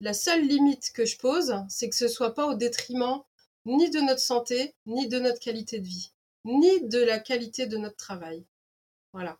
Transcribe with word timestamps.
La 0.00 0.14
seule 0.14 0.46
limite 0.46 0.92
que 0.92 1.04
je 1.04 1.18
pose, 1.18 1.54
c'est 1.68 1.90
que 1.90 1.96
ce 1.96 2.08
soit 2.08 2.34
pas 2.34 2.46
au 2.46 2.54
détriment 2.54 3.22
ni 3.66 3.90
de 3.90 4.00
notre 4.00 4.20
santé, 4.20 4.74
ni 4.86 5.08
de 5.08 5.18
notre 5.18 5.40
qualité 5.40 5.78
de 5.78 5.86
vie, 5.86 6.12
ni 6.46 6.80
de 6.88 6.98
la 6.98 7.18
qualité 7.18 7.66
de 7.66 7.76
notre 7.76 7.96
travail. 7.96 8.44
Voilà. 9.12 9.38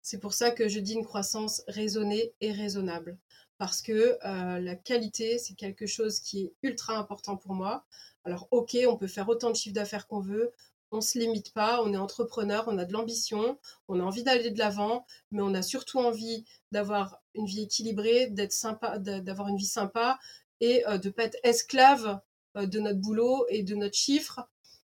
C'est 0.00 0.18
pour 0.18 0.32
ça 0.32 0.50
que 0.50 0.68
je 0.68 0.80
dis 0.80 0.94
une 0.94 1.04
croissance 1.04 1.62
raisonnée 1.68 2.32
et 2.40 2.50
raisonnable. 2.50 3.18
Parce 3.58 3.82
que 3.82 4.18
euh, 4.24 4.58
la 4.58 4.74
qualité, 4.74 5.38
c'est 5.38 5.54
quelque 5.54 5.86
chose 5.86 6.20
qui 6.20 6.44
est 6.44 6.52
ultra 6.62 6.96
important 6.96 7.36
pour 7.36 7.52
moi. 7.52 7.84
Alors, 8.24 8.48
ok, 8.50 8.76
on 8.88 8.96
peut 8.96 9.06
faire 9.08 9.28
autant 9.28 9.50
de 9.50 9.56
chiffres 9.56 9.74
d'affaires 9.74 10.06
qu'on 10.06 10.20
veut, 10.20 10.52
on 10.90 11.00
se 11.00 11.18
limite 11.18 11.52
pas, 11.52 11.82
on 11.82 11.92
est 11.92 11.98
entrepreneur, 11.98 12.64
on 12.66 12.78
a 12.78 12.84
de 12.84 12.92
l'ambition, 12.92 13.58
on 13.88 14.00
a 14.00 14.02
envie 14.02 14.22
d'aller 14.22 14.50
de 14.50 14.58
l'avant, 14.58 15.06
mais 15.30 15.42
on 15.42 15.54
a 15.54 15.62
surtout 15.62 15.98
envie 15.98 16.44
d'avoir 16.72 17.20
une 17.34 17.46
vie 17.46 17.62
équilibrée, 17.62 18.28
d'être 18.28 18.52
sympa, 18.52 18.98
d'avoir 18.98 19.48
une 19.48 19.56
vie 19.56 19.66
sympa 19.66 20.18
et 20.60 20.86
euh, 20.88 20.98
de 20.98 21.10
pas 21.10 21.24
être 21.24 21.38
esclave 21.42 22.20
euh, 22.56 22.66
de 22.66 22.80
notre 22.80 22.98
boulot 22.98 23.46
et 23.48 23.62
de 23.62 23.74
notre 23.74 23.96
chiffre, 23.96 24.48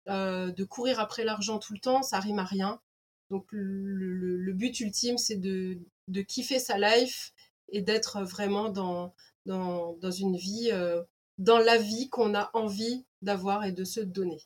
euh, 0.09 0.51
de 0.51 0.63
courir 0.63 0.99
après 0.99 1.23
l'argent 1.23 1.59
tout 1.59 1.73
le 1.73 1.79
temps, 1.79 2.03
ça 2.03 2.19
rime 2.19 2.39
à 2.39 2.45
rien. 2.45 2.79
Donc 3.29 3.45
le, 3.51 4.51
but 4.53 4.79
ultime, 4.79 5.17
c'est 5.17 5.37
de, 5.37 5.79
kiffer 6.27 6.59
sa 6.59 6.77
life 6.77 7.33
et 7.69 7.81
d'être 7.81 8.21
vraiment 8.21 8.69
dans, 8.69 9.13
une 9.47 10.37
vie, 10.37 10.71
dans 11.39 11.57
la 11.57 11.77
vie 11.77 12.09
qu'on 12.09 12.35
a 12.35 12.51
envie 12.53 13.05
d'avoir 13.23 13.63
et 13.63 13.71
de 13.71 13.83
se 13.83 14.01
donner. 14.01 14.43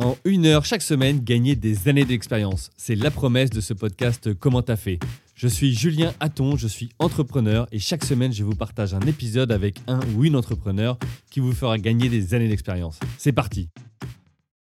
En 0.00 0.16
une 0.24 0.46
heure 0.46 0.64
chaque 0.64 0.80
semaine, 0.80 1.20
gagner 1.20 1.56
des 1.56 1.86
années 1.88 2.06
d'expérience. 2.06 2.70
C'est 2.78 2.94
la 2.94 3.10
promesse 3.10 3.50
de 3.50 3.60
ce 3.60 3.74
podcast 3.74 4.32
Comment 4.32 4.62
t'as 4.62 4.76
fait 4.76 4.98
Je 5.34 5.46
suis 5.46 5.74
Julien 5.74 6.14
Hatton, 6.20 6.56
je 6.56 6.68
suis 6.68 6.88
entrepreneur 6.98 7.68
et 7.70 7.78
chaque 7.78 8.02
semaine, 8.02 8.32
je 8.32 8.42
vous 8.42 8.54
partage 8.54 8.94
un 8.94 9.00
épisode 9.00 9.52
avec 9.52 9.76
un 9.88 10.00
ou 10.14 10.24
une 10.24 10.36
entrepreneur 10.36 10.98
qui 11.30 11.40
vous 11.40 11.52
fera 11.52 11.76
gagner 11.76 12.08
des 12.08 12.32
années 12.32 12.48
d'expérience. 12.48 12.98
C'est 13.18 13.34
parti 13.34 13.68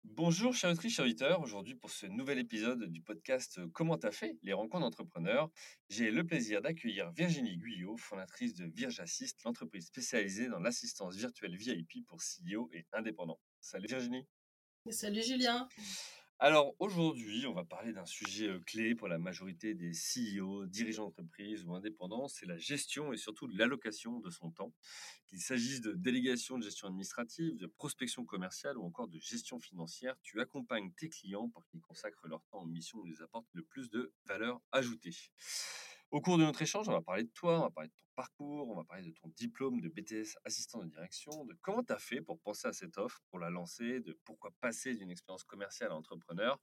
Bonjour 0.03 0.53
chers 0.53 0.71
auditeurs, 0.71 0.91
chers 0.91 1.05
auditeurs. 1.05 1.41
Aujourd'hui 1.41 1.75
pour 1.75 1.89
ce 1.89 2.05
nouvel 2.05 2.39
épisode 2.39 2.91
du 2.91 3.01
podcast 3.01 3.61
Comment 3.71 3.97
t'as 3.97 4.11
fait 4.11 4.37
Les 4.43 4.51
rencontres 4.51 4.83
d'entrepreneurs, 4.83 5.49
j'ai 5.87 6.11
le 6.11 6.25
plaisir 6.25 6.61
d'accueillir 6.61 7.11
Virginie 7.11 7.55
Guyot, 7.55 7.95
fondatrice 7.95 8.53
de 8.55 8.65
VirgeAssist, 8.65 9.41
l'entreprise 9.45 9.85
spécialisée 9.85 10.49
dans 10.49 10.59
l'assistance 10.59 11.15
virtuelle 11.15 11.55
VIP 11.55 12.05
pour 12.05 12.19
CEO 12.19 12.69
et 12.73 12.85
indépendants. 12.91 13.39
Salut 13.61 13.87
Virginie 13.87 14.25
Salut 14.87 15.21
Julien. 15.21 15.67
Alors 16.39 16.73
aujourd'hui, 16.79 17.45
on 17.45 17.53
va 17.53 17.65
parler 17.65 17.91
d'un 17.91 18.05
sujet 18.05 18.49
clé 18.65 18.95
pour 18.95 19.09
la 19.09 19.19
majorité 19.19 19.73
des 19.75 19.91
CEO, 19.91 20.65
dirigeants 20.65 21.03
d'entreprise 21.03 21.65
ou 21.65 21.75
indépendants, 21.75 22.29
c'est 22.29 22.45
la 22.45 22.57
gestion 22.57 23.11
et 23.11 23.17
surtout 23.17 23.47
l'allocation 23.47 24.19
de 24.19 24.29
son 24.29 24.49
temps. 24.49 24.73
Qu'il 25.27 25.41
s'agisse 25.41 25.81
de 25.81 25.91
délégation 25.91 26.57
de 26.57 26.63
gestion 26.63 26.87
administrative, 26.87 27.57
de 27.57 27.67
prospection 27.67 28.25
commerciale 28.25 28.77
ou 28.77 28.85
encore 28.85 29.09
de 29.09 29.19
gestion 29.19 29.59
financière, 29.59 30.15
tu 30.23 30.39
accompagnes 30.39 30.91
tes 30.93 31.09
clients 31.09 31.49
pour 31.49 31.65
qu'ils 31.67 31.81
consacrent 31.81 32.27
leur 32.27 32.43
temps 32.45 32.61
aux 32.61 32.67
missions 32.67 33.01
qui 33.01 33.09
les 33.09 33.21
apportent 33.21 33.53
le 33.53 33.63
plus 33.63 33.89
de 33.91 34.13
valeur 34.25 34.61
ajoutée. 34.71 35.13
Au 36.11 36.21
cours 36.21 36.39
de 36.39 36.43
notre 36.43 36.61
échange, 36.63 36.89
on 36.89 36.93
va 36.93 37.03
parler 37.03 37.23
de 37.23 37.29
toi, 37.29 37.59
on 37.59 37.61
va 37.61 37.69
parler 37.69 37.89
de 37.89 37.93
ton 37.93 38.09
parcours, 38.15 38.67
on 38.67 38.75
va 38.75 38.83
parler 38.83 39.03
de 39.03 39.11
ton 39.11 39.29
diplôme 39.37 39.79
de 39.79 39.89
BTS 39.89 40.39
assistant 40.43 40.83
de 40.83 40.89
direction, 40.89 41.45
de 41.45 41.55
comment 41.61 41.83
tu 41.83 41.93
as 41.93 41.99
fait 41.99 42.19
pour 42.19 42.39
penser 42.39 42.67
à 42.67 42.73
cette 42.73 42.97
offre, 42.97 43.21
pour 43.29 43.37
la 43.37 43.51
lancer, 43.51 43.99
de 43.99 44.17
pourquoi 44.25 44.49
passer 44.59 44.95
d'une 44.95 45.11
expérience 45.11 45.43
commerciale 45.43 45.91
à 45.91 45.95
entrepreneur. 45.95 46.59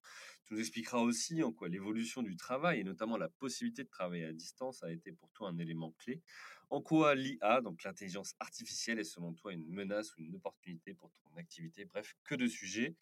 Tu 0.47 0.55
nous 0.55 0.61
expliqueras 0.61 0.99
aussi 0.99 1.45
en 1.45 1.53
quoi 1.53 1.69
l'évolution 1.69 2.23
du 2.23 2.37
travail 2.37 2.81
et 2.81 2.85
notamment 2.85 3.17
la 3.17 3.29
possibilité 3.29 3.85
de 3.85 3.89
travailler 3.89 4.25
à 4.25 4.33
distance 4.33 4.83
a 4.83 4.91
été 4.91 5.13
pour 5.13 5.31
toi 5.31 5.49
un 5.49 5.59
élément 5.59 5.93
clé. 5.93 6.25
En 6.71 6.83
quoi 6.83 7.15
l'IA, 7.15 7.61
donc 7.61 7.85
l'intelligence 7.85 8.35
artificielle, 8.41 8.99
est 8.99 9.05
selon 9.05 9.33
toi 9.35 9.53
une 9.53 9.67
menace 9.67 10.17
ou 10.17 10.23
une 10.23 10.35
opportunité 10.37 10.95
pour 10.95 11.13
ton 11.13 11.37
activité? 11.37 11.85
Bref, 11.85 12.15
que 12.25 12.35
de 12.35 12.47
sujets. 12.47 12.97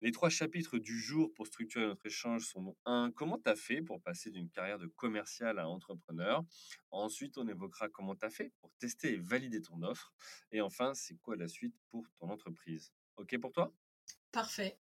Les 0.00 0.10
trois 0.10 0.30
chapitres 0.30 0.78
du 0.78 0.98
jour 0.98 1.32
pour 1.34 1.46
structurer 1.46 1.86
notre 1.86 2.06
échange 2.06 2.44
sont 2.46 2.76
1. 2.86 3.12
Comment 3.14 3.38
tu 3.38 3.50
as 3.50 3.56
fait 3.56 3.82
pour 3.82 4.02
passer 4.02 4.30
d'une 4.30 4.50
carrière 4.50 4.78
de 4.78 4.86
commercial 4.86 5.58
à 5.58 5.68
entrepreneur? 5.68 6.42
Ensuite, 6.90 7.38
on 7.38 7.46
évoquera 7.46 7.88
comment 7.88 8.16
tu 8.16 8.24
as 8.26 8.30
fait 8.30 8.52
pour 8.60 8.72
tester 8.78 9.12
et 9.12 9.18
valider 9.18 9.60
ton 9.62 9.82
offre. 9.82 10.12
Et 10.50 10.60
enfin, 10.60 10.94
c'est 10.94 11.16
quoi 11.18 11.36
la 11.36 11.48
suite 11.48 11.74
pour 11.90 12.04
ton 12.18 12.30
entreprise? 12.30 12.92
OK 13.16 13.38
pour 13.38 13.52
toi? 13.52 13.72
Parfait. 14.32 14.78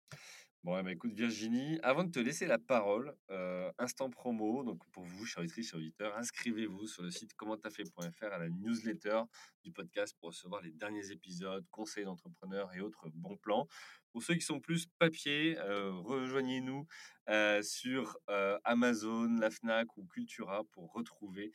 Bon, 0.65 0.79
eh 0.79 0.81
ben, 0.81 0.89
écoute 0.89 1.13
Virginie, 1.13 1.77
avant 1.83 2.03
de 2.03 2.09
te 2.09 2.17
laisser 2.17 2.47
la 2.47 2.57
parole, 2.57 3.15
euh, 3.29 3.71
instant 3.77 4.09
promo, 4.09 4.63
donc 4.63 4.81
pour 4.93 5.03
vous, 5.03 5.23
chers 5.23 5.43
auditrices, 5.43 5.69
chers 5.69 5.77
inscrivez-vous 6.17 6.87
sur 6.87 7.03
le 7.03 7.11
site 7.11 7.35
commenttafait.fr 7.35 8.33
à 8.33 8.39
la 8.39 8.49
newsletter 8.49 9.21
du 9.63 9.71
podcast 9.71 10.17
pour 10.19 10.29
recevoir 10.29 10.63
les 10.63 10.71
derniers 10.71 11.11
épisodes, 11.11 11.63
conseils 11.69 12.05
d'entrepreneurs 12.05 12.73
et 12.73 12.81
autres 12.81 13.07
bons 13.13 13.37
plans. 13.37 13.67
Pour 14.11 14.23
ceux 14.23 14.33
qui 14.33 14.41
sont 14.41 14.59
plus 14.59 14.87
papier, 14.97 15.55
euh, 15.59 15.91
rejoignez-nous 15.91 16.87
euh, 17.29 17.61
sur 17.61 18.17
Amazon, 18.63 19.37
la 19.39 19.51
FNAC 19.51 19.95
ou 19.97 20.05
Cultura 20.07 20.63
pour 20.71 20.91
retrouver 20.93 21.51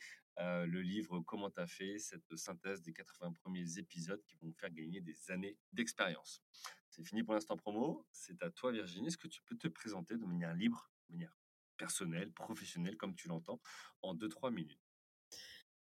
le 0.65 0.81
livre 0.81 1.19
Comment 1.21 1.49
t'as 1.49 1.67
fait, 1.67 1.99
cette 1.99 2.35
synthèse 2.35 2.81
des 2.81 2.93
80 2.93 3.33
premiers 3.33 3.77
épisodes 3.77 4.21
qui 4.23 4.35
vont 4.35 4.47
vous 4.47 4.53
faire 4.53 4.71
gagner 4.71 5.01
des 5.01 5.31
années 5.31 5.57
d'expérience. 5.73 6.41
C'est 6.89 7.03
fini 7.03 7.23
pour 7.23 7.33
l'instant 7.33 7.57
promo. 7.57 8.05
C'est 8.11 8.43
à 8.43 8.49
toi, 8.49 8.71
Virginie. 8.71 9.07
Est-ce 9.07 9.17
que 9.17 9.27
tu 9.27 9.41
peux 9.43 9.57
te 9.57 9.67
présenter 9.67 10.17
de 10.17 10.25
manière 10.25 10.53
libre, 10.53 10.91
de 11.07 11.13
manière 11.13 11.35
personnelle, 11.77 12.31
professionnelle, 12.33 12.97
comme 12.97 13.15
tu 13.15 13.27
l'entends, 13.27 13.61
en 14.01 14.13
2-3 14.13 14.53
minutes? 14.53 14.79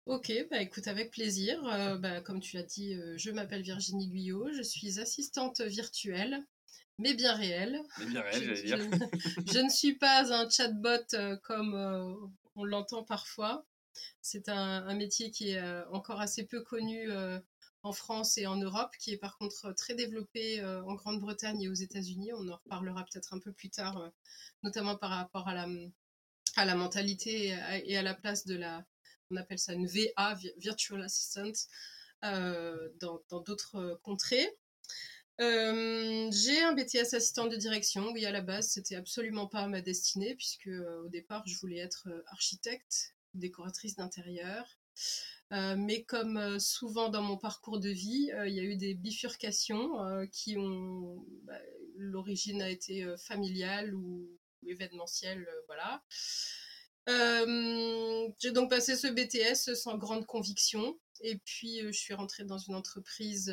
Ok, 0.07 0.33
bah 0.51 0.61
écoute, 0.61 0.87
avec 0.87 1.11
plaisir. 1.11 1.65
Euh, 1.67 1.97
bah, 1.97 2.21
comme 2.21 2.41
tu 2.41 2.57
l'as 2.57 2.63
dit, 2.63 2.95
euh, 2.95 3.15
je 3.17 3.31
m'appelle 3.31 3.63
Virginie 3.63 4.09
Guyot, 4.09 4.53
je 4.53 4.63
suis 4.63 4.99
assistante 5.01 5.63
virtuelle, 5.63 6.45
mais 6.99 7.15
bien 7.15 7.35
réelle. 7.35 7.81
Mais 7.99 8.07
bien 8.07 8.21
réelle, 8.21 8.45
j'allais 8.45 8.63
dire. 8.63 8.79
Je, 9.53 9.59
ne 9.61 9.71
suis 9.71 9.95
pas 9.95 10.35
un 10.35 10.49
chatbot 10.49 11.15
euh, 11.15 11.37
comme 11.39 11.75
on 12.55 12.65
l'entend 12.65 13.03
parfois. 13.03 13.65
C'est 14.21 14.49
un, 14.49 14.95
métier 14.95 15.31
qui 15.31 15.51
est 15.51 15.85
encore 15.91 16.21
assez 16.21 16.47
peu 16.47 16.63
connu 16.63 17.11
en 17.85 17.93
France 17.93 18.39
et 18.39 18.47
en 18.47 18.57
Europe, 18.57 18.97
qui 18.99 19.13
est 19.13 19.19
par 19.19 19.37
contre 19.37 19.73
très 19.73 19.95
développé 19.95 20.61
euh, 20.61 20.83
en 20.85 20.95
Grande-Bretagne 20.95 21.61
et 21.63 21.69
aux 21.69 21.75
États-Unis. 21.75 22.33
On 22.33 22.49
en 22.49 22.57
reparlera 22.57 23.05
peut-être 23.05 23.35
un 23.35 23.39
peu 23.39 23.53
plus 23.53 23.69
tard, 23.69 23.99
euh, 23.99 24.09
notamment 24.63 24.97
par 24.97 25.11
rapport 25.11 25.47
à 25.49 25.55
la, 25.55 25.69
à 26.57 26.65
la 26.65 26.75
mentalité 26.77 27.55
et 27.85 27.97
à, 27.97 28.03
la 28.03 28.15
place 28.15 28.47
de 28.47 28.57
la, 28.57 28.87
on 29.31 29.37
appelle 29.37 29.59
ça 29.59 29.75
une 29.75 29.87
VA, 29.87 30.35
Virtual 30.57 31.03
Assistant, 31.03 31.53
euh, 32.25 32.89
dans 33.01 33.21
d'autres 33.43 34.01
contrées. 34.03 34.49
j'ai 35.39 36.63
un 36.63 36.73
BTS 36.73 37.13
assistant 37.13 37.49
de 37.49 37.57
direction. 37.57 38.13
Oui, 38.13 38.25
à 38.25 38.33
la 38.33 38.41
base, 38.41 38.69
c'était 38.69 38.97
absolument 38.97 39.47
pas 39.47 39.67
ma 39.67 39.83
destinée, 39.83 40.35
puisque 40.37 40.71
au 41.03 41.09
départ, 41.09 41.47
je 41.47 41.59
voulais 41.59 41.81
être 41.81 42.09
architecte, 42.29 43.14
décoratrice 43.35 43.97
d'intérieur. 43.97 44.79
Euh, 45.53 45.77
mais 45.77 46.05
comme 46.05 46.37
euh, 46.37 46.59
souvent 46.59 47.11
dans 47.11 47.23
mon 47.23 47.37
parcours 47.37 47.79
de 47.79 47.91
vie, 47.91 48.31
euh, 48.33 48.49
il 48.49 48.55
y 48.55 48.61
a 48.61 48.63
eu 48.63 48.77
des 48.77 48.95
bifurcations 48.95 50.27
qui 50.33 50.57
ont. 50.57 51.25
Bah, 51.45 51.59
l'origine 51.97 52.61
a 52.61 52.71
été 52.71 53.07
familiale 53.19 53.95
ou, 53.95 54.29
événementielle, 54.67 55.47
voilà. 55.69 56.03
j'ai 57.07 58.51
donc 58.51 58.71
passé 58.71 58.97
ce 58.97 59.07
BTS 59.07 59.77
sans 59.77 59.97
grande 59.97 60.27
conviction. 60.27 60.99
Et 61.21 61.39
puis, 61.45 61.81
je 61.83 61.93
suis 61.93 62.15
rentrée 62.15 62.45
dans 62.45 62.59
une 62.59 62.75
entreprise 62.75 63.47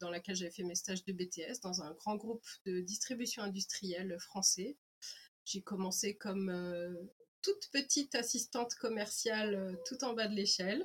dans 0.00 0.08
laquelle 0.08 0.36
j'avais 0.36 0.50
fait 0.50 0.62
mes 0.62 0.74
stages 0.74 1.04
de 1.04 1.12
BTS, 1.12 1.60
dans 1.62 1.82
un 1.82 1.92
grand 1.92 2.16
groupe 2.16 2.46
de 2.64 2.80
distribution 2.80 3.42
industrielle 3.42 4.16
français. 4.18 4.78
J'ai 5.44 5.60
commencé 5.60 6.16
comme 6.16 6.50
toute 7.42 7.68
petite 7.72 8.14
assistante 8.14 8.74
commerciale 8.76 9.54
euh, 9.54 9.74
tout 9.86 10.02
en 10.04 10.14
bas 10.14 10.28
de 10.28 10.34
l'échelle. 10.34 10.84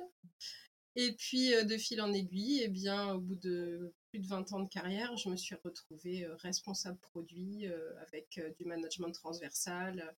Et 0.96 1.12
puis, 1.12 1.54
euh, 1.54 1.62
de 1.62 1.78
fil 1.78 2.02
en 2.02 2.12
aiguille, 2.12 2.60
eh 2.62 2.68
bien, 2.68 3.14
au 3.14 3.20
bout 3.20 3.36
de 3.36 3.94
plus 4.10 4.18
de 4.18 4.26
20 4.26 4.52
ans 4.52 4.60
de 4.60 4.68
carrière, 4.68 5.16
je 5.16 5.28
me 5.28 5.36
suis 5.36 5.54
retrouvée 5.62 6.24
euh, 6.24 6.34
responsable 6.36 6.98
produit 6.98 7.66
avec 8.06 8.40
du 8.58 8.64
management 8.64 9.12
transversal, 9.12 10.14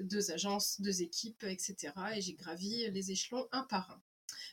deux 0.00 0.30
agences, 0.30 0.80
deux 0.80 1.02
équipes, 1.02 1.42
etc. 1.44 1.92
Et 2.14 2.20
j'ai 2.20 2.34
gravi 2.34 2.90
les 2.90 3.10
échelons 3.10 3.48
un 3.50 3.64
par 3.64 3.90
un. 3.90 4.02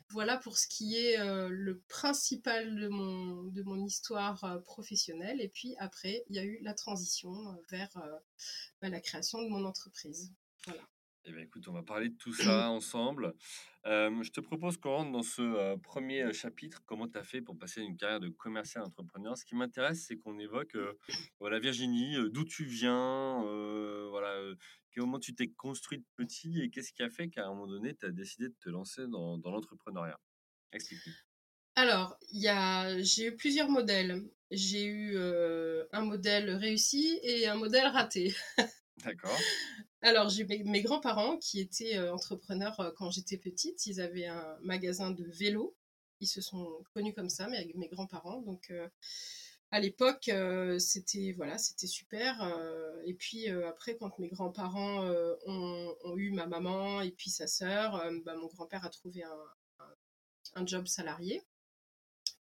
Voilà 0.10 0.38
pour 0.38 0.58
ce 0.58 0.68
qui 0.68 0.98
est 0.98 1.18
le 1.50 1.80
principal 1.88 2.76
de 2.76 2.88
mon, 2.88 3.44
de 3.44 3.62
mon 3.64 3.84
histoire 3.84 4.62
professionnelle. 4.64 5.42
Et 5.42 5.50
puis 5.50 5.76
après, 5.80 6.24
il 6.30 6.36
y 6.36 6.40
a 6.40 6.44
eu 6.44 6.60
la 6.62 6.74
transition 6.74 7.34
vers 7.70 7.92
bah, 8.82 8.90
la 8.90 9.02
création 9.02 9.42
de 9.42 9.50
mon 9.50 9.66
entreprise. 9.66 10.32
Voilà. 10.66 10.88
Eh 11.26 11.32
bien, 11.32 11.44
écoute, 11.44 11.68
on 11.68 11.74
va 11.74 11.84
parler 11.84 12.10
de 12.10 12.18
tout 12.18 12.34
ça 12.34 12.70
ensemble. 12.70 13.36
je 13.86 14.30
te 14.32 14.40
propose 14.40 14.78
qu'on 14.78 14.90
rentre 14.90 15.12
dans 15.12 15.24
ce 15.24 15.76
premier 15.78 16.34
chapitre, 16.34 16.82
comment 16.86 17.08
tu 17.08 17.18
as 17.18 17.24
fait 17.24 17.42
pour 17.42 17.58
passer 17.58 17.82
d'une 17.82 17.96
carrière 17.96 18.20
de 18.20 18.30
commercial 18.30 18.84
entrepreneur. 18.84 19.38
Ce 19.38 19.46
qui 19.46 19.56
m'intéresse, 19.56 20.06
c'est 20.08 20.18
qu'on 20.18 20.40
évoque, 20.40 20.76
voilà, 21.40 21.60
Virginie, 21.60 22.16
d'où 22.32 22.44
tu 22.44 22.66
viens, 22.66 23.42
voilà, 24.10 24.36
comment 24.96 25.20
tu 25.20 25.36
t'es 25.36 25.50
construite 25.50 26.06
petit 26.16 26.60
et 26.62 26.72
qu'est-ce 26.72 26.92
qui 26.92 27.04
a 27.04 27.10
fait 27.10 27.30
qu'à 27.30 27.46
un 27.46 27.50
moment 27.50 27.68
donné, 27.68 27.96
tu 27.96 28.06
as 28.06 28.12
décidé 28.12 28.50
de 28.50 28.56
te 28.60 28.70
lancer 28.70 29.08
dans, 29.08 29.38
dans 29.38 29.52
l'entrepreneuriat. 29.52 30.20
Explique-nous. 30.74 31.14
Alors, 31.76 32.18
il 32.32 32.42
y 32.42 32.48
a, 32.48 33.00
j'ai 33.02 33.28
eu 33.28 33.36
plusieurs 33.36 33.70
modèles. 33.70 34.28
J'ai 34.50 34.86
eu 34.86 35.18
un 35.92 36.02
modèle 36.02 36.50
réussi 36.56 37.20
et 37.22 37.48
un 37.48 37.56
modèle 37.56 37.86
raté. 37.88 38.34
D'accord. 39.04 39.38
Alors, 40.04 40.30
j'ai 40.30 40.46
mes, 40.46 40.82
grands-parents 40.82 41.38
qui 41.38 41.60
étaient 41.60 41.98
euh, 41.98 42.14
entrepreneurs 42.14 42.80
euh, 42.80 42.92
quand 42.98 43.12
j'étais 43.12 43.38
petite. 43.38 43.86
Ils 43.86 44.02
avaient 44.02 44.26
un 44.26 44.58
magasin 44.62 45.12
de 45.12 45.24
vélos. 45.26 45.76
Ils 46.20 46.28
se 46.28 46.42
sont 46.42 46.84
connus 46.94 47.14
comme 47.14 47.30
ça, 47.30 47.48
mes, 47.48 47.72
mes 47.76 47.88
grands-parents. 47.88 48.42
Donc, 48.42 48.72
euh, 48.72 48.88
à 49.72 49.80
l'époque, 49.80 50.30
c'était 50.80 51.34
voilà, 51.38 51.58
c'était 51.58 51.88
super. 51.88 52.44
et 53.06 53.14
puis 53.14 53.48
après, 53.48 53.96
quand 53.96 54.20
mes 54.20 54.28
grands-parents 54.28 55.10
ont, 55.46 56.18
eu 56.18 56.32
ma 56.32 56.46
maman 56.46 57.00
et 57.00 57.12
puis 57.12 57.30
sa 57.30 57.48
sœur, 57.48 58.04
bah, 58.26 58.36
mon 58.36 58.48
grand-père 58.48 58.84
a 58.84 58.90
trouvé 58.90 59.24
un 60.56 60.66
job 60.66 60.88
salarié. 60.88 61.42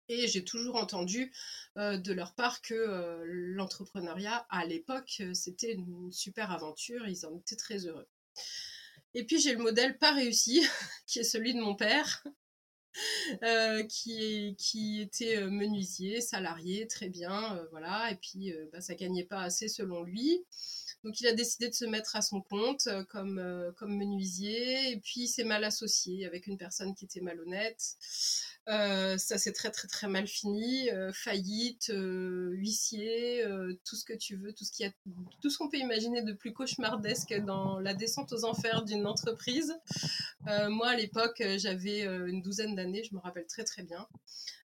Et 0.08 0.28
j'ai 0.28 0.44
toujours 0.44 0.76
entendu 0.76 1.32
euh, 1.76 1.98
de 1.98 2.12
leur 2.12 2.34
part 2.34 2.62
que 2.62 2.74
euh, 2.74 3.22
l'entrepreneuriat, 3.24 4.46
à 4.50 4.64
l'époque, 4.64 5.16
euh, 5.20 5.34
c'était 5.34 5.72
une 5.72 6.12
super 6.12 6.52
aventure, 6.52 7.08
ils 7.08 7.26
en 7.26 7.36
étaient 7.36 7.56
très 7.56 7.86
heureux. 7.86 8.06
Et 9.14 9.24
puis 9.24 9.40
j'ai 9.40 9.52
le 9.52 9.62
modèle 9.62 9.98
pas 9.98 10.12
réussi, 10.12 10.62
qui 11.06 11.18
est 11.18 11.24
celui 11.24 11.54
de 11.54 11.60
mon 11.60 11.74
père, 11.74 12.24
qui, 13.88 14.54
qui 14.58 15.00
était 15.00 15.44
menuisier, 15.44 16.20
salarié, 16.20 16.86
très 16.86 17.08
bien, 17.08 17.66
voilà. 17.70 18.10
Et 18.10 18.16
puis 18.16 18.54
bah, 18.72 18.80
ça 18.80 18.94
gagnait 18.94 19.24
pas 19.24 19.42
assez 19.42 19.68
selon 19.68 20.02
lui. 20.02 20.44
Donc 21.04 21.20
il 21.20 21.26
a 21.26 21.32
décidé 21.32 21.68
de 21.68 21.74
se 21.74 21.84
mettre 21.84 22.16
à 22.16 22.22
son 22.22 22.40
compte 22.40 22.88
comme, 23.10 23.72
comme 23.76 23.96
menuisier. 23.96 24.92
Et 24.92 25.00
puis 25.00 25.22
il 25.22 25.28
s'est 25.28 25.44
mal 25.44 25.64
associé 25.64 26.24
avec 26.26 26.46
une 26.46 26.56
personne 26.56 26.94
qui 26.94 27.04
était 27.04 27.20
malhonnête. 27.20 27.96
Euh, 28.68 29.16
ça 29.16 29.38
s'est 29.38 29.52
très 29.52 29.70
très 29.70 29.86
très 29.86 30.08
mal 30.08 30.26
fini. 30.26 30.90
Euh, 30.90 31.12
faillite, 31.12 31.90
euh, 31.90 32.50
huissier, 32.54 33.44
euh, 33.44 33.78
tout 33.84 33.94
ce 33.94 34.04
que 34.04 34.12
tu 34.12 34.36
veux, 34.36 34.52
tout 34.52 34.64
ce 34.64 34.72
qu'il 34.72 34.86
y 34.86 34.88
a, 34.88 34.92
tout 35.40 35.50
ce 35.50 35.58
qu'on 35.58 35.68
peut 35.68 35.78
imaginer 35.78 36.22
de 36.22 36.32
plus 36.32 36.52
cauchemardesque 36.52 37.34
dans 37.44 37.78
la 37.78 37.94
descente 37.94 38.32
aux 38.32 38.44
enfers 38.44 38.82
d'une 38.82 39.06
entreprise. 39.06 39.74
Moi, 40.68 40.88
à 40.88 40.96
l'époque, 40.96 41.42
j'avais 41.56 42.02
une 42.02 42.42
douzaine 42.42 42.74
d'années, 42.74 43.04
je 43.04 43.14
me 43.14 43.20
rappelle 43.20 43.46
très 43.46 43.64
très 43.64 43.82
bien. 43.82 44.06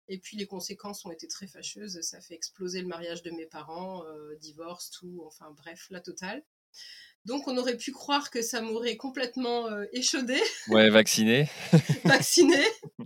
Et 0.09 0.19
puis 0.19 0.37
les 0.37 0.47
conséquences 0.47 1.05
ont 1.05 1.11
été 1.11 1.27
très 1.27 1.47
fâcheuses. 1.47 2.01
Ça 2.03 2.21
fait 2.21 2.35
exploser 2.35 2.81
le 2.81 2.87
mariage 2.87 3.23
de 3.23 3.31
mes 3.31 3.47
parents, 3.47 4.05
divorce, 4.41 4.91
tout, 4.91 5.23
enfin 5.27 5.53
bref, 5.57 5.87
la 5.91 6.01
totale. 6.01 6.43
Donc 7.27 7.49
on 7.49 7.57
aurait 7.59 7.77
pu 7.77 7.91
croire 7.91 8.31
que 8.31 8.41
ça 8.41 8.61
m'aurait 8.61 8.97
complètement 8.97 9.67
euh, 9.67 9.85
échaudé, 9.93 10.41
Ouais, 10.69 10.91
vacciné. 10.91 11.51
vacciné, 12.05 12.63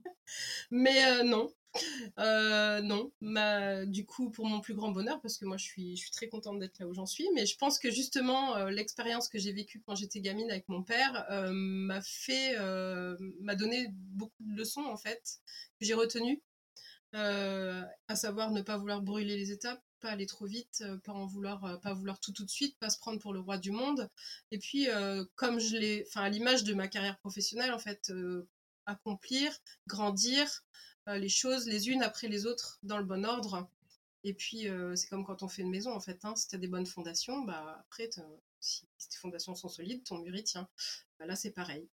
mais 0.70 1.04
euh, 1.06 1.22
non. 1.24 1.52
Euh, 2.18 2.80
non, 2.82 3.12
Ma- 3.20 3.86
du 3.86 4.04
coup, 4.06 4.30
pour 4.30 4.46
mon 4.46 4.60
plus 4.60 4.74
grand 4.74 4.90
bonheur, 4.92 5.20
parce 5.22 5.38
que 5.38 5.44
moi 5.44 5.56
je 5.56 5.64
suis, 5.64 5.96
je 5.96 6.02
suis 6.02 6.10
très 6.12 6.28
contente 6.28 6.58
d'être 6.58 6.78
là 6.80 6.86
où 6.88 6.94
j'en 6.94 7.06
suis, 7.06 7.28
mais 7.34 7.46
je 7.46 7.56
pense 7.56 7.78
que 7.78 7.90
justement 7.90 8.56
euh, 8.56 8.70
l'expérience 8.70 9.28
que 9.28 9.38
j'ai 9.38 9.52
vécue 9.52 9.82
quand 9.86 9.94
j'étais 9.94 10.20
gamine 10.20 10.50
avec 10.50 10.68
mon 10.68 10.82
père 10.82 11.26
m'a 11.52 12.00
fait, 12.02 12.56
m'a 13.40 13.54
donné 13.56 13.88
beaucoup 13.92 14.42
de 14.44 14.56
leçons 14.56 14.84
en 14.84 14.96
fait, 14.96 15.40
que 15.80 15.86
j'ai 15.86 15.94
retenues, 15.94 16.42
à 18.08 18.16
savoir 18.16 18.50
ne 18.50 18.62
pas 18.62 18.76
vouloir 18.78 19.02
brûler 19.02 19.36
les 19.36 19.52
étapes, 19.52 19.82
pas 20.00 20.10
aller 20.10 20.26
trop 20.26 20.46
vite, 20.46 20.82
pas 21.04 21.12
en 21.12 21.26
vouloir, 21.26 21.80
pas 21.80 21.92
vouloir 21.94 22.20
tout 22.20 22.32
tout 22.32 22.44
de 22.44 22.50
suite, 22.50 22.76
pas 22.78 22.90
se 22.90 22.98
prendre 22.98 23.18
pour 23.20 23.32
le 23.32 23.40
roi 23.40 23.58
du 23.58 23.70
monde, 23.70 24.08
et 24.50 24.58
puis 24.58 24.88
comme 25.36 25.58
je 25.60 25.76
l'ai, 25.76 26.04
enfin 26.08 26.22
à 26.22 26.28
l'image 26.28 26.64
de 26.64 26.74
ma 26.74 26.88
carrière 26.88 27.18
professionnelle 27.18 27.72
en 27.72 27.78
fait, 27.78 28.12
accomplir, 28.90 29.56
grandir 29.86 30.64
euh, 31.08 31.16
les 31.16 31.28
choses 31.28 31.66
les 31.66 31.88
unes 31.88 32.02
après 32.02 32.28
les 32.28 32.46
autres 32.46 32.78
dans 32.82 32.98
le 32.98 33.04
bon 33.04 33.24
ordre. 33.24 33.68
Et 34.22 34.34
puis, 34.34 34.68
euh, 34.68 34.94
c'est 34.96 35.08
comme 35.08 35.24
quand 35.24 35.42
on 35.42 35.48
fait 35.48 35.62
une 35.62 35.70
maison, 35.70 35.92
en 35.92 36.00
fait. 36.00 36.24
Hein, 36.24 36.34
si 36.36 36.48
tu 36.48 36.54
as 36.54 36.58
des 36.58 36.68
bonnes 36.68 36.86
fondations, 36.86 37.42
bah, 37.42 37.78
après, 37.80 38.10
si, 38.60 38.86
tes 38.98 39.16
fondations 39.16 39.54
sont 39.54 39.68
solides, 39.68 40.04
ton 40.04 40.18
mur 40.18 40.34
y 40.36 40.44
tient. 40.44 40.68
Bah, 41.18 41.26
là, 41.26 41.36
c'est 41.36 41.52
pareil. 41.52 41.88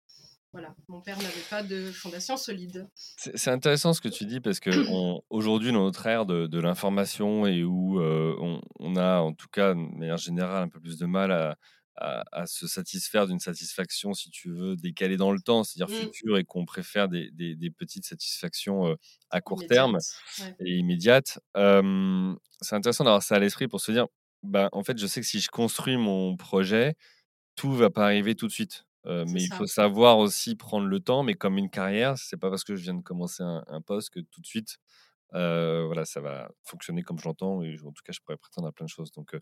Voilà, 0.54 0.76
mon 0.88 1.02
père 1.02 1.18
n'avait 1.18 1.50
pas 1.50 1.62
de 1.62 1.92
fondation 1.92 2.36
solide. 2.36 2.88
C'est 3.16 3.52
intéressant 3.52 3.94
ce 3.94 4.02
que 4.02 4.08
tu 4.08 4.26
dis 4.26 4.40
parce 4.40 4.60
que 4.60 4.72
aujourd'hui, 5.30 5.72
dans 5.72 5.84
notre 5.84 6.06
ère 6.08 6.26
de, 6.26 6.48
de 6.48 6.60
l'information 6.60 7.46
et 7.46 7.64
où 7.64 8.00
euh, 8.00 8.36
on, 8.40 8.62
on 8.80 8.96
a, 8.96 9.20
en 9.20 9.34
tout 9.34 9.50
cas, 9.50 9.74
de 9.74 9.80
manière 9.80 10.18
générale, 10.18 10.64
un 10.64 10.70
peu 10.70 10.80
plus 10.80 10.98
de 10.98 11.06
mal 11.06 11.32
à, 11.32 11.58
à- 11.98 12.24
à 12.32 12.46
se 12.48 12.68
satisfaire 12.68 13.28
d'une 13.28 13.40
satisfaction, 13.40 14.14
si 14.14 14.30
tu 14.32 14.52
veux, 14.52 14.76
décalée 14.76 15.18
dans 15.18 15.32
le 15.32 15.40
temps, 15.42 15.64
c'est-à-dire 15.64 15.94
Mm. 15.96 16.12
future, 16.12 16.38
et 16.38 16.44
qu'on 16.46 16.66
préfère 16.66 17.10
des, 17.10 17.32
des- 17.32 17.56
des 17.56 17.72
petites 17.72 18.06
satisfactions 18.06 18.88
euh, 18.88 18.96
à 19.32 19.42
court 19.42 19.66
terme. 19.66 19.98
Ouais. 20.40 20.56
et 20.60 20.78
immédiates. 20.78 21.40
Euh, 21.58 22.36
c'est 22.62 22.76
intéressant 22.76 23.04
d'avoir 23.06 23.24
ça 23.24 23.36
à 23.36 23.40
l'esprit 23.40 23.68
pour 23.68 23.82
se 23.82 23.92
dire, 23.92 24.08
bah, 24.44 24.70
en 24.72 24.84
fait, 24.84 24.98
je 25.00 25.08
sais 25.08 25.22
que 25.22 25.28
si 25.28 25.40
je 25.40 25.50
construis 25.50 25.98
mon 25.98 26.38
projet, 26.38 26.96
tout 27.56 27.74
va 27.74 27.90
pas 27.90 28.06
arriver 28.06 28.36
tout 28.36 28.48
de 28.48 28.52
suite. 28.54 28.86
Euh, 29.06 29.26
mais 29.28 29.42
il 29.44 29.50
faut 29.54 29.66
savoir 29.68 30.18
aussi 30.20 30.56
prendre 30.56 30.88
le 30.88 31.00
temps, 31.00 31.24
mais 31.24 31.34
comme 31.36 31.58
une 31.58 31.70
carrière, 31.70 32.18
c'est 32.18 32.38
pas 32.38 32.50
parce 32.50 32.64
que 32.66 32.76
je 32.76 32.84
viens 32.84 32.94
de 32.96 33.02
commencer 33.04 33.44
un, 33.44 33.64
un 33.68 33.82
poste 33.82 34.10
que 34.12 34.20
tout 34.20 34.42
de 34.42 34.46
suite, 34.48 34.78
euh, 35.34 35.86
voilà, 35.86 36.06
ça 36.06 36.22
va 36.22 36.50
fonctionner 36.64 37.04
comme 37.04 37.20
je 37.20 37.26
l'entends. 37.26 37.62
Et 37.64 37.76
en 37.86 37.92
tout 37.92 38.04
cas, 38.04 38.14
je 38.14 38.20
pourrais 38.22 38.38
prétendre 38.38 38.68
à 38.68 38.72
plein 38.72 38.86
de 38.86 38.90
choses. 38.90 39.12
Donc, 39.12 39.34
euh, 39.34 39.40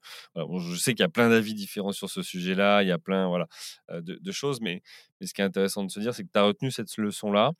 je 0.60 0.76
sais 0.76 0.94
qu'il 0.94 1.02
y 1.02 1.06
a 1.06 1.10
plein 1.10 1.30
d'avis 1.30 1.54
différents 1.54 1.92
sur 1.92 2.10
ce 2.10 2.22
sujet-là. 2.22 2.84
Il 2.84 2.88
y 2.88 2.92
a 2.92 2.98
plein, 2.98 3.28
voilà, 3.28 3.48
euh, 3.92 4.02
de, 4.02 4.16
de 4.22 4.32
choses. 4.32 4.62
Mais, 4.62 4.82
mais 5.20 5.28
ce 5.28 5.34
qui 5.34 5.42
est 5.42 5.46
intéressant 5.46 5.84
de 5.84 5.92
se 5.92 6.00
dire, 6.00 6.14
c'est 6.14 6.24
que 6.24 6.32
tu 6.34 6.40
as 6.40 6.44
retenu 6.44 6.72
cette 6.72 6.96
leçon-là 6.98 7.52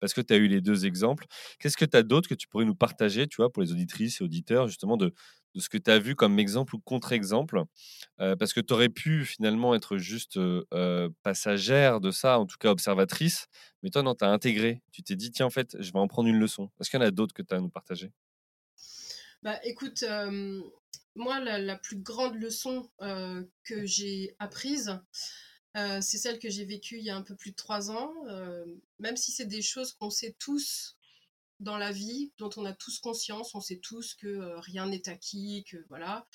parce 0.00 0.14
que 0.14 0.20
tu 0.20 0.34
as 0.34 0.36
eu 0.36 0.48
les 0.48 0.60
deux 0.60 0.86
exemples. 0.86 1.26
Qu'est-ce 1.58 1.76
que 1.76 1.84
tu 1.84 1.96
as 1.96 2.02
d'autre 2.02 2.28
que 2.28 2.34
tu 2.34 2.48
pourrais 2.48 2.64
nous 2.64 2.74
partager, 2.74 3.26
tu 3.26 3.36
vois, 3.36 3.50
pour 3.50 3.62
les 3.62 3.72
auditrices 3.72 4.20
et 4.20 4.24
auditeurs, 4.24 4.68
justement, 4.68 4.96
de, 4.96 5.12
de 5.54 5.60
ce 5.60 5.68
que 5.68 5.78
tu 5.78 5.90
as 5.90 5.98
vu 5.98 6.14
comme 6.14 6.38
exemple 6.38 6.74
ou 6.76 6.78
contre-exemple 6.80 7.62
parce 8.16 8.52
que 8.52 8.60
tu 8.60 8.72
aurais 8.72 8.88
pu 8.88 9.24
finalement 9.24 9.74
être 9.74 9.96
juste 9.98 10.38
passagère 11.22 12.00
de 12.00 12.10
ça, 12.10 12.38
en 12.38 12.46
tout 12.46 12.56
cas 12.58 12.70
observatrice, 12.70 13.46
mais 13.82 13.90
toi, 13.90 14.02
non, 14.02 14.14
tu 14.14 14.24
as 14.24 14.28
intégré. 14.28 14.82
Tu 14.92 15.02
t'es 15.02 15.16
dit, 15.16 15.30
tiens, 15.30 15.46
en 15.46 15.50
fait, 15.50 15.76
je 15.80 15.92
vais 15.92 15.98
en 15.98 16.08
prendre 16.08 16.28
une 16.28 16.38
leçon. 16.38 16.70
Est-ce 16.80 16.90
qu'il 16.90 17.00
y 17.00 17.02
en 17.02 17.06
a 17.06 17.10
d'autres 17.10 17.34
que 17.34 17.42
tu 17.42 17.54
as 17.54 17.58
à 17.58 17.60
nous 17.60 17.70
partager? 17.70 18.12
Bah, 19.42 19.58
écoute, 19.64 20.04
moi, 21.14 21.40
la, 21.40 21.76
plus 21.76 21.98
grande 21.98 22.36
leçon 22.36 22.90
que 22.98 23.86
j'ai 23.86 24.34
apprise, 24.38 24.98
c'est 25.74 26.18
celle 26.18 26.38
que 26.38 26.50
j'ai 26.50 26.64
vécue 26.64 26.98
il 26.98 27.04
y 27.04 27.10
a 27.10 27.16
un 27.16 27.22
peu 27.22 27.36
plus 27.36 27.52
de 27.52 27.56
trois 27.56 27.90
ans. 27.90 28.12
même 28.98 29.16
si 29.16 29.32
c'est 29.32 29.46
des 29.46 29.62
choses 29.62 29.92
qu'on 29.92 30.10
sait 30.10 30.34
tous 30.38 30.97
dans 31.60 31.76
la 31.76 31.92
vie, 31.92 32.32
dont 32.38 32.50
on 32.56 32.64
a 32.64 32.72
tous 32.72 32.98
conscience, 32.98 33.54
on 33.54 33.60
sait 33.60 33.78
tous 33.78 34.14
que 34.14 34.26
euh, 34.26 34.60
rien 34.60 34.86
n'est 34.86 35.08
acquis, 35.08 35.64
que 35.68 35.76
voilà. 35.88 36.26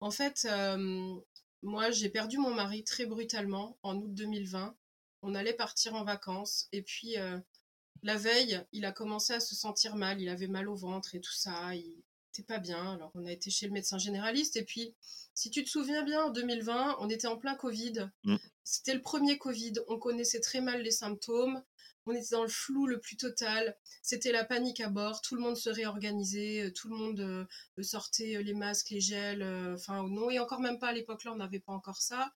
En 0.00 0.10
fait, 0.10 0.46
euh, 0.50 1.14
moi, 1.62 1.90
j'ai 1.90 2.08
perdu 2.08 2.38
mon 2.38 2.54
mari 2.54 2.84
très 2.84 3.06
brutalement 3.06 3.78
en 3.82 3.96
août 3.96 4.12
2020. 4.12 4.76
On 5.22 5.34
allait 5.34 5.54
partir 5.54 5.94
en 5.94 6.04
vacances 6.04 6.68
et 6.72 6.82
puis 6.82 7.18
euh, 7.18 7.38
la 8.02 8.16
veille, 8.16 8.62
il 8.72 8.84
a 8.84 8.92
commencé 8.92 9.32
à 9.32 9.40
se 9.40 9.54
sentir 9.54 9.96
mal. 9.96 10.20
Il 10.20 10.28
avait 10.28 10.46
mal 10.46 10.68
au 10.68 10.76
ventre 10.76 11.14
et 11.14 11.20
tout 11.20 11.32
ça. 11.32 11.74
Il 11.74 12.02
était 12.32 12.42
pas 12.42 12.58
bien. 12.58 12.94
Alors, 12.94 13.10
on 13.14 13.26
a 13.26 13.32
été 13.32 13.50
chez 13.50 13.66
le 13.66 13.72
médecin 13.72 13.98
généraliste 13.98 14.56
et 14.56 14.64
puis, 14.64 14.94
si 15.34 15.50
tu 15.50 15.64
te 15.64 15.68
souviens 15.68 16.02
bien, 16.02 16.24
en 16.24 16.30
2020, 16.30 16.96
on 17.00 17.10
était 17.10 17.26
en 17.26 17.36
plein 17.36 17.56
Covid. 17.56 18.10
Mm. 18.24 18.36
C'était 18.64 18.94
le 18.94 19.02
premier 19.02 19.38
Covid. 19.38 19.74
On 19.88 19.98
connaissait 19.98 20.40
très 20.40 20.60
mal 20.60 20.82
les 20.82 20.90
symptômes. 20.90 21.62
On 22.06 22.12
était 22.12 22.30
dans 22.30 22.42
le 22.42 22.48
flou 22.48 22.86
le 22.86 23.00
plus 23.00 23.16
total. 23.16 23.76
C'était 24.02 24.32
la 24.32 24.44
panique 24.44 24.80
à 24.80 24.88
bord. 24.88 25.20
Tout 25.20 25.34
le 25.34 25.42
monde 25.42 25.56
se 25.56 25.68
réorganisait. 25.68 26.62
euh, 26.66 26.72
Tout 26.72 26.88
le 26.88 26.96
monde 26.96 27.20
euh, 27.20 27.82
sortait 27.82 28.36
euh, 28.36 28.42
les 28.42 28.54
masques, 28.54 28.90
les 28.90 29.00
gels. 29.00 29.42
Enfin, 29.74 30.06
non, 30.08 30.30
et 30.30 30.38
encore 30.38 30.60
même 30.60 30.78
pas 30.78 30.88
à 30.88 30.92
l'époque-là, 30.92 31.32
on 31.32 31.36
n'avait 31.36 31.60
pas 31.60 31.72
encore 31.72 32.00
ça. 32.00 32.32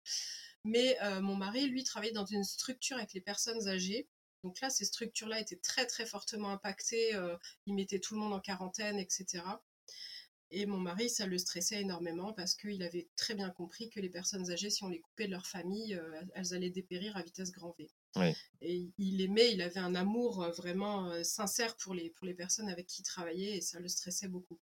Mais 0.65 0.99
mon 1.23 1.37
mari, 1.37 1.69
lui, 1.69 1.85
travaillait 1.85 2.13
dans 2.13 2.27
une 2.27 2.45
structure 2.45 2.99
avec 2.99 3.15
les 3.15 3.21
personnes 3.23 3.67
âgées. 3.69 4.09
Donc 4.45 4.61
là, 4.61 4.69
ces 4.71 4.85
structures-là 4.85 5.41
étaient 5.41 5.57
très, 5.57 5.87
très 5.87 6.05
fortement 6.07 6.51
impactées. 6.51 7.13
ils 7.67 7.75
mettaient 7.75 7.99
tout 8.01 8.15
le 8.15 8.21
monde 8.21 8.35
en 8.35 8.41
quarantaine, 8.41 8.99
etc. 8.99 9.43
Et 10.51 10.67
mon 10.67 10.79
mari, 10.79 11.09
ça 11.09 11.27
le 11.27 11.39
stressait 11.39 11.81
énormément 11.81 12.33
parce 12.35 12.55
qu'il 12.55 12.83
avait 12.83 13.09
très 13.17 13.35
bien 13.35 13.51
compris 13.51 13.89
que 13.89 14.01
les 14.01 14.11
personnes 14.11 14.51
âgées, 14.51 14.71
si 14.71 14.85
on 14.85 14.89
les 14.89 15.01
coupait 15.01 15.27
de 15.27 15.33
leur 15.33 15.47
famille, 15.47 15.99
elles 16.35 16.53
allaient 16.55 16.71
dépérir 16.71 17.17
à 17.17 17.23
vitesse 17.23 17.53
grand 17.53 17.75
V. 17.79 17.89
Et 18.61 18.91
il 18.99 19.21
aimait, 19.21 19.53
il 19.53 19.63
avait 19.63 19.81
un 19.81 19.95
amour 19.95 20.51
vraiment 20.57 21.13
sincère 21.23 21.77
pour 21.77 21.95
les, 21.95 22.11
pour 22.11 22.27
les 22.27 22.35
personnes 22.35 22.69
avec 22.69 22.87
qui 22.87 23.03
il 23.03 23.05
travaillait 23.05 23.57
et 23.57 23.61
ça 23.61 23.79
le 23.79 23.89
stressait 23.89 24.29
beaucoup. 24.29 24.59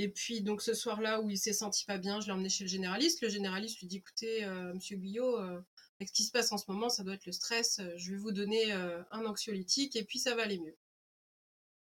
Et 0.00 0.08
puis, 0.08 0.42
donc, 0.42 0.62
ce 0.62 0.74
soir-là 0.74 1.20
où 1.20 1.28
il 1.28 1.38
s'est 1.38 1.52
senti 1.52 1.84
pas 1.84 1.98
bien, 1.98 2.20
je 2.20 2.26
l'ai 2.26 2.32
emmené 2.32 2.48
chez 2.48 2.62
le 2.62 2.70
généraliste. 2.70 3.20
Le 3.20 3.28
généraliste 3.28 3.80
lui 3.80 3.88
dit 3.88 3.96
Écoutez, 3.96 4.44
euh, 4.44 4.72
monsieur 4.72 4.96
Guyot, 4.96 5.40
euh, 5.40 5.60
avec 5.98 6.08
ce 6.08 6.12
qui 6.12 6.22
se 6.22 6.30
passe 6.30 6.52
en 6.52 6.56
ce 6.56 6.70
moment, 6.70 6.88
ça 6.88 7.02
doit 7.02 7.14
être 7.14 7.26
le 7.26 7.32
stress. 7.32 7.80
Je 7.96 8.12
vais 8.12 8.16
vous 8.16 8.30
donner 8.30 8.70
un 8.70 9.26
anxiolytique 9.26 9.96
et 9.96 10.04
puis 10.04 10.20
ça 10.20 10.36
va 10.36 10.42
aller 10.42 10.60
mieux. 10.60 10.76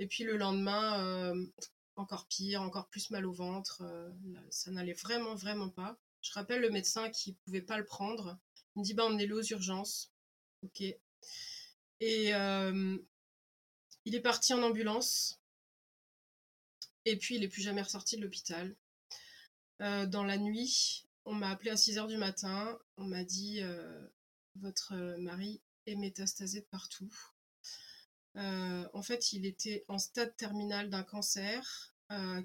Et 0.00 0.08
puis 0.08 0.24
le 0.24 0.36
lendemain, 0.36 1.32
encore 1.94 2.26
pire, 2.26 2.62
encore 2.62 2.88
plus 2.88 3.10
mal 3.10 3.24
au 3.24 3.32
ventre. 3.32 3.84
ça 4.50 4.72
n'allait 4.72 4.94
vraiment, 4.94 5.36
vraiment 5.36 5.68
pas. 5.68 5.96
Je 6.22 6.32
rappelle 6.32 6.60
le 6.60 6.70
médecin 6.70 7.08
qui 7.10 7.34
pouvait 7.44 7.62
pas 7.62 7.78
le 7.78 7.84
prendre. 7.84 8.36
Il 8.74 8.80
me 8.80 8.84
dit 8.84 8.94
bah, 8.94 9.04
emmenez-le 9.04 9.36
aux 9.36 9.44
urgences. 9.44 10.09
Ok. 10.62 10.82
Et 12.00 12.30
Il 14.04 14.14
est 14.14 14.20
parti 14.20 14.54
en 14.54 14.62
ambulance. 14.62 15.40
Et 17.04 17.16
puis, 17.16 17.36
il 17.36 17.40
n'est 17.40 17.48
plus 17.48 17.62
jamais 17.62 17.82
ressorti 17.82 18.16
de 18.16 18.22
l'hôpital. 18.22 18.76
Dans 19.78 20.24
la 20.24 20.36
nuit, 20.36 21.06
on 21.24 21.34
m'a 21.34 21.50
appelé 21.50 21.70
à 21.70 21.76
6 21.76 21.96
h 21.96 22.06
du 22.08 22.16
matin. 22.16 22.78
On 22.96 23.04
m'a 23.04 23.24
dit 23.24 23.60
Votre 24.56 24.94
mari 25.18 25.60
est 25.86 25.96
métastasé 25.96 26.60
de 26.60 26.66
partout. 26.66 27.12
En 28.34 29.02
fait, 29.02 29.32
il 29.32 29.46
était 29.46 29.84
en 29.88 29.98
stade 29.98 30.36
terminal 30.36 30.90
d'un 30.90 31.02
cancer 31.02 31.94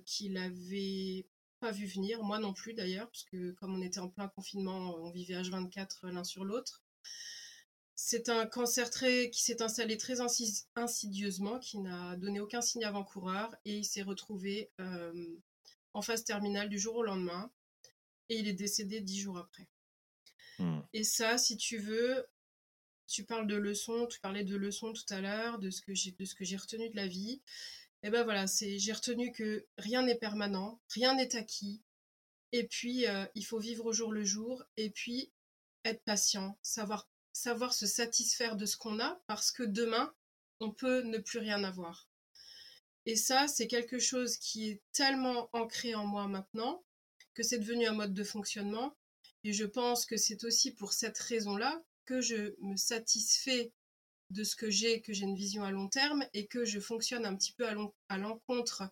qu'il 0.06 0.34
n'avait 0.34 1.28
pas 1.60 1.72
vu 1.72 1.86
venir, 1.86 2.22
moi 2.24 2.40
non 2.40 2.54
plus 2.54 2.74
d'ailleurs, 2.74 3.08
parce 3.08 3.24
que 3.24 3.52
comme 3.54 3.76
on 3.76 3.82
était 3.82 4.00
en 4.00 4.10
plein 4.10 4.28
confinement, 4.28 4.96
on 4.98 5.10
vivait 5.10 5.42
H24 5.42 6.08
l'un 6.10 6.24
sur 6.24 6.44
l'autre. 6.46 6.84
C'est 7.96 8.28
un 8.28 8.46
cancer 8.46 8.90
très, 8.90 9.30
qui 9.30 9.42
s'est 9.42 9.62
installé 9.62 9.98
très 9.98 10.18
insidieusement, 10.76 11.60
qui 11.60 11.80
n'a 11.80 12.18
donné 12.18 12.42
aucun 12.42 12.62
signe 12.62 12.84
avant-coureur 12.84 13.56
et 13.64 13.78
il 13.78 13.86
s'est 13.86 14.02
retrouvé 14.02 14.70
euh, 14.82 15.38
en 15.94 16.02
phase 16.02 16.26
terminale 16.26 16.68
du 16.68 16.78
jour 16.78 16.98
au 16.98 17.04
lendemain 17.04 17.50
et 18.28 18.38
il 18.38 18.50
est 18.50 18.54
décédé 18.54 19.00
dix 19.00 19.20
jours 19.20 19.38
après. 19.38 19.68
Hmm. 20.60 20.82
Et 20.92 21.06
ça, 21.06 21.38
si 21.38 21.56
tu 21.56 21.78
veux, 21.78 22.28
tu 23.08 23.24
parles 23.24 23.48
de 23.48 23.56
leçons, 23.56 24.08
tu 24.08 24.20
parlais 24.20 24.44
de 24.44 24.58
leçons 24.58 24.92
tout 24.92 25.14
à 25.14 25.22
l'heure, 25.22 25.60
de 25.60 25.70
ce 25.70 25.82
que 25.82 25.94
j'ai, 25.94 26.12
de 26.12 26.26
ce 26.26 26.36
que 26.36 26.44
j'ai 26.44 26.58
retenu 26.58 26.90
de 26.90 26.96
la 26.98 27.08
vie. 27.08 27.42
Et 28.04 28.10
ben 28.10 28.24
voilà, 28.24 28.46
c'est, 28.46 28.78
j'ai 28.78 28.94
retenu 28.94 29.32
que 29.32 29.66
rien 29.78 30.04
n'est 30.04 30.18
permanent, 30.18 30.82
rien 30.90 31.16
n'est 31.16 31.36
acquis. 31.36 31.82
Et 32.52 32.66
puis, 32.66 33.08
euh, 33.08 33.26
il 33.36 33.46
faut 33.46 33.60
vivre 33.60 33.86
au 33.86 33.94
jour 33.94 34.12
le 34.12 34.24
jour. 34.24 34.64
Et 34.78 34.90
puis, 34.90 35.32
être 35.84 36.04
patient, 36.04 36.58
savoir 36.62 37.08
savoir 37.36 37.74
se 37.74 37.86
satisfaire 37.86 38.56
de 38.56 38.66
ce 38.66 38.78
qu'on 38.78 39.00
a 39.00 39.22
parce 39.28 39.52
que 39.52 39.64
demain, 39.64 40.14
on 40.62 40.72
peut 40.72 41.02
ne 41.02 41.18
plus 41.18 41.40
rien 41.40 41.64
avoir. 41.66 42.10
Et 43.06 43.18
ça, 43.18 43.48
c'est 43.48 43.68
quelque 43.68 44.00
chose 44.00 44.38
qui 44.38 44.70
est 44.70 44.82
tellement 44.94 45.50
ancré 45.52 45.96
en 45.96 46.06
moi 46.06 46.28
maintenant 46.28 46.84
que 47.34 47.44
c'est 47.44 47.60
devenu 47.60 47.86
un 47.86 47.94
mode 47.94 48.14
de 48.14 48.24
fonctionnement. 48.24 48.96
Et 49.44 49.52
je 49.52 49.66
pense 49.66 50.06
que 50.06 50.16
c'est 50.16 50.46
aussi 50.46 50.72
pour 50.72 50.94
cette 50.94 51.18
raison-là 51.18 51.84
que 52.06 52.22
je 52.22 52.56
me 52.62 52.78
satisfais 52.78 53.74
de 54.36 54.44
ce 54.44 54.56
que 54.56 54.70
j'ai, 54.70 55.02
que 55.02 55.14
j'ai 55.14 55.24
une 55.24 55.36
vision 55.36 55.64
à 55.64 55.72
long 55.72 55.88
terme 55.88 56.26
et 56.34 56.46
que 56.46 56.66
je 56.66 56.80
fonctionne 56.80 57.26
un 57.26 57.36
petit 57.36 57.54
peu 57.54 57.66
à 57.68 58.18
l'encontre 58.18 58.84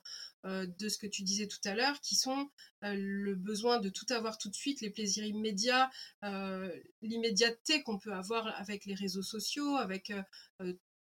euh, 0.46 0.66
de 0.80 0.90
ce 0.90 0.98
que 0.98 1.06
tu 1.06 1.24
disais 1.24 1.48
tout 1.48 1.60
à 1.66 1.76
l'heure, 1.76 2.00
qui 2.00 2.16
sont 2.16 2.50
euh, 2.84 2.96
le 2.98 3.36
besoin 3.36 3.80
de 3.80 3.90
tout 3.90 4.06
avoir 4.10 4.38
tout 4.38 4.50
de 4.50 4.56
suite, 4.56 4.80
les 4.82 4.90
plaisirs 4.90 5.26
immédiats, 5.26 5.92
euh, 6.24 6.74
l'immédiateté 7.02 7.84
qu'on 7.84 8.00
peut 8.00 8.14
avoir 8.14 8.48
avec 8.60 8.86
les 8.86 8.96
réseaux 8.96 9.22
sociaux, 9.22 9.76
avec 9.76 10.14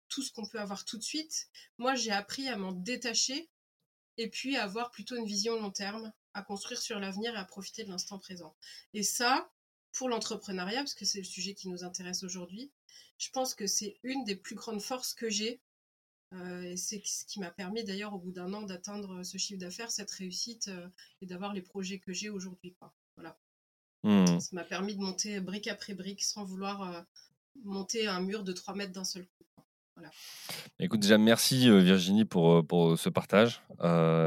tout 0.08 0.22
ce 0.22 0.32
qu'on 0.32 0.46
peut 0.46 0.60
avoir 0.60 0.84
tout 0.84 0.98
de 0.98 1.02
suite. 1.02 1.48
Moi, 1.78 1.94
j'ai 1.94 2.12
appris 2.12 2.48
à 2.48 2.56
m'en 2.56 2.72
détacher 2.72 3.48
et 4.16 4.28
puis 4.28 4.56
à 4.56 4.64
avoir 4.64 4.90
plutôt 4.90 5.16
une 5.16 5.26
vision 5.26 5.60
long 5.60 5.70
terme, 5.70 6.12
à 6.34 6.42
construire 6.42 6.82
sur 6.82 6.98
l'avenir 6.98 7.34
et 7.34 7.38
à 7.38 7.44
profiter 7.44 7.84
de 7.84 7.90
l'instant 7.90 8.18
présent. 8.18 8.56
Et 8.94 9.04
ça, 9.04 9.48
pour 9.92 10.08
l'entrepreneuriat, 10.08 10.80
parce 10.80 10.94
que 10.94 11.04
c'est 11.04 11.18
le 11.18 11.24
sujet 11.24 11.54
qui 11.54 11.68
nous 11.68 11.84
intéresse 11.84 12.24
aujourd'hui, 12.24 12.72
je 13.18 13.30
pense 13.30 13.54
que 13.54 13.66
c'est 13.66 13.96
une 14.02 14.24
des 14.24 14.36
plus 14.36 14.54
grandes 14.54 14.82
forces 14.82 15.14
que 15.14 15.30
j'ai. 15.30 15.60
Euh, 16.32 16.62
et 16.62 16.76
c'est 16.76 17.00
ce 17.04 17.24
qui 17.26 17.38
m'a 17.38 17.50
permis 17.50 17.84
d'ailleurs 17.84 18.14
au 18.14 18.18
bout 18.18 18.32
d'un 18.32 18.52
an 18.54 18.62
d'atteindre 18.62 19.22
ce 19.22 19.38
chiffre 19.38 19.60
d'affaires, 19.60 19.90
cette 19.90 20.10
réussite 20.10 20.68
euh, 20.68 20.88
et 21.22 21.26
d'avoir 21.26 21.52
les 21.52 21.62
projets 21.62 21.98
que 21.98 22.12
j'ai 22.12 22.28
aujourd'hui. 22.28 22.74
Voilà. 23.16 23.38
Mmh. 24.02 24.40
Ça 24.40 24.48
m'a 24.52 24.64
permis 24.64 24.96
de 24.96 25.00
monter 25.00 25.40
brique 25.40 25.68
après 25.68 25.94
brique 25.94 26.24
sans 26.24 26.44
vouloir 26.44 26.82
euh, 26.82 27.00
monter 27.62 28.06
un 28.06 28.20
mur 28.20 28.42
de 28.42 28.52
3 28.52 28.74
mètres 28.74 28.92
d'un 28.92 29.04
seul 29.04 29.26
coup. 29.26 29.44
Voilà. 29.94 30.10
Écoute, 30.80 31.00
déjà, 31.00 31.18
merci 31.18 31.70
Virginie 31.70 32.24
pour, 32.24 32.66
pour 32.66 32.98
ce 32.98 33.08
partage, 33.08 33.62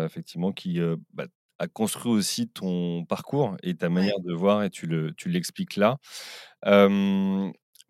effectivement, 0.05 0.53
qui 0.53 0.79
bah, 1.11 1.25
a 1.59 1.67
construit 1.67 2.13
aussi 2.13 2.47
ton 2.47 3.03
parcours 3.03 3.57
et 3.63 3.75
ta 3.75 3.89
manière 3.89 4.21
de 4.21 4.33
voir, 4.33 4.63
et 4.63 4.69
tu 4.69 4.87
l'expliques 5.25 5.71
tu 5.71 5.81
là 5.81 5.97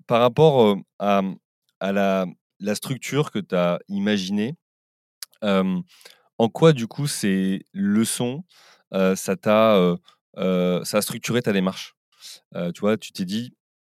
par 0.07 0.21
rapport 0.21 0.77
à, 0.99 1.21
à 1.79 1.91
la, 1.91 2.25
la, 2.59 2.75
structure 2.75 3.31
que 3.31 3.39
tu 3.39 3.55
as 3.55 3.79
imaginée, 3.87 4.55
en 5.41 6.49
quoi, 6.49 6.73
du 6.73 6.87
coup, 6.87 7.07
ces 7.07 7.65
leçons, 7.73 8.43
ça 8.91 9.35
t'a 9.35 9.95
ça 10.35 10.97
a 10.97 11.01
structuré 11.01 11.41
ta 11.41 11.53
démarche? 11.53 11.95
Tu 12.73 12.81
vois, 12.81 12.97
tu 12.97 13.11
t'es 13.11 13.25
dit, 13.25 13.53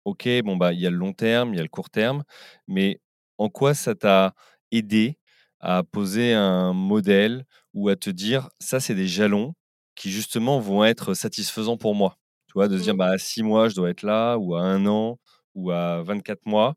OK, 0.04 0.28
bon, 0.44 0.56
bah, 0.56 0.72
il 0.72 0.80
y 0.80 0.86
a 0.86 0.90
le 0.90 0.96
long 0.96 1.12
terme, 1.12 1.54
il 1.54 1.56
y 1.58 1.60
a 1.60 1.62
le 1.62 1.68
court 1.68 1.90
terme, 1.90 2.24
mais 2.66 3.00
en 3.38 3.48
quoi 3.48 3.74
ça 3.74 3.94
t'a 3.94 4.34
aidé 4.72 5.18
à 5.60 5.82
poser 5.82 6.34
un 6.34 6.72
modèle 6.72 7.44
ou 7.74 7.88
à 7.88 7.96
te 7.96 8.10
dire, 8.10 8.48
ça, 8.60 8.80
c'est 8.80 8.94
des 8.94 9.08
jalons 9.08 9.54
qui, 9.94 10.10
justement, 10.10 10.60
vont 10.60 10.84
être 10.84 11.14
satisfaisants 11.14 11.76
pour 11.76 11.94
moi 11.94 12.16
tu 12.48 12.54
vois, 12.54 12.68
de 12.68 12.78
se 12.78 12.82
dire, 12.82 12.94
mmh. 12.94 12.98
bah, 12.98 13.10
à 13.12 13.18
six 13.18 13.42
mois, 13.42 13.68
je 13.68 13.74
dois 13.74 13.90
être 13.90 14.02
là, 14.02 14.36
ou 14.38 14.54
à 14.56 14.62
un 14.62 14.86
an, 14.86 15.18
ou 15.54 15.70
à 15.70 16.02
24 16.02 16.46
mois. 16.46 16.76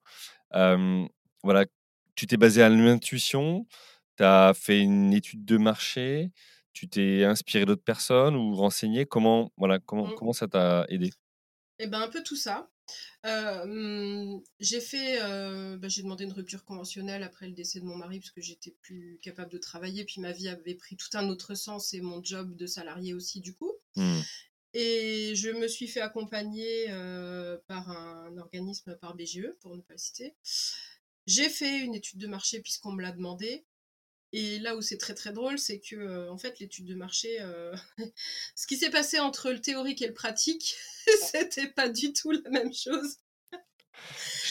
voilà, 0.51 1.65
tu 2.15 2.27
t'es 2.27 2.37
basé 2.37 2.61
à 2.61 2.69
l'intuition, 2.69 3.65
tu 4.17 4.23
as 4.23 4.53
fait 4.53 4.79
une 4.79 5.13
étude 5.13 5.45
de 5.45 5.57
marché, 5.57 6.31
tu 6.73 6.87
t'es 6.87 7.23
inspiré 7.23 7.65
d'autres 7.65 7.83
personnes 7.83 8.35
ou 8.35 8.55
renseigné. 8.55 9.05
Comment, 9.05 9.51
voilà, 9.57 9.79
comment, 9.79 10.07
mmh. 10.07 10.15
comment 10.15 10.33
ça 10.33 10.47
t'a 10.47 10.85
aidé? 10.89 11.11
Eh 11.79 11.87
ben, 11.87 12.01
un 12.01 12.07
peu 12.09 12.21
tout 12.23 12.35
ça. 12.35 12.69
j'ai 13.23 14.81
fait, 14.81 15.19
bah, 15.77 15.87
j'ai 15.87 16.03
demandé 16.03 16.23
une 16.25 16.33
rupture 16.33 16.63
conventionnelle 16.63 17.23
après 17.23 17.47
le 17.47 17.53
décès 17.53 17.79
de 17.79 17.85
mon 17.85 17.95
mari 17.95 18.19
parce 18.19 18.31
que 18.31 18.41
j'étais 18.41 18.75
plus 18.81 19.19
capable 19.21 19.51
de 19.51 19.57
travailler, 19.57 20.05
puis 20.05 20.21
ma 20.21 20.31
vie 20.31 20.47
avait 20.47 20.75
pris 20.75 20.95
tout 20.95 21.09
un 21.13 21.27
autre 21.29 21.55
sens 21.55 21.93
et 21.93 22.01
mon 22.01 22.23
job 22.23 22.55
de 22.55 22.65
salarié 22.65 23.13
aussi 23.13 23.41
du 23.41 23.53
coup. 23.53 23.73
Mmh. 23.95 24.19
Et 24.73 25.33
je 25.35 25.49
me 25.49 25.67
suis 25.67 25.87
fait 25.87 26.01
accompagner 26.01 26.85
euh, 26.89 27.57
par 27.67 27.89
un 27.89 28.37
organisme, 28.37 28.95
par 29.01 29.15
BGE, 29.15 29.53
pour 29.59 29.75
ne 29.75 29.81
pas 29.81 29.93
le 29.93 29.99
citer. 29.99 30.35
J'ai 31.27 31.49
fait 31.49 31.79
une 31.79 31.93
étude 31.93 32.19
de 32.19 32.27
marché 32.27 32.61
puisqu'on 32.61 32.93
me 32.93 33.01
l'a 33.01 33.11
demandé. 33.11 33.65
Et 34.33 34.59
là 34.59 34.77
où 34.77 34.81
c'est 34.81 34.97
très 34.97 35.13
très 35.13 35.33
drôle, 35.33 35.59
c'est 35.59 35.79
que 35.79 35.97
euh, 35.97 36.31
en 36.31 36.37
fait 36.37 36.59
l'étude 36.59 36.85
de 36.85 36.95
marché, 36.95 37.41
euh, 37.41 37.75
ce 38.55 38.65
qui 38.65 38.77
s'est 38.77 38.89
passé 38.89 39.19
entre 39.19 39.51
le 39.51 39.59
théorique 39.59 40.01
et 40.01 40.07
le 40.07 40.13
pratique, 40.13 40.75
c'était 41.31 41.67
pas 41.67 41.89
du 41.89 42.13
tout 42.13 42.31
la 42.31 42.49
même 42.49 42.73
chose. 42.73 43.17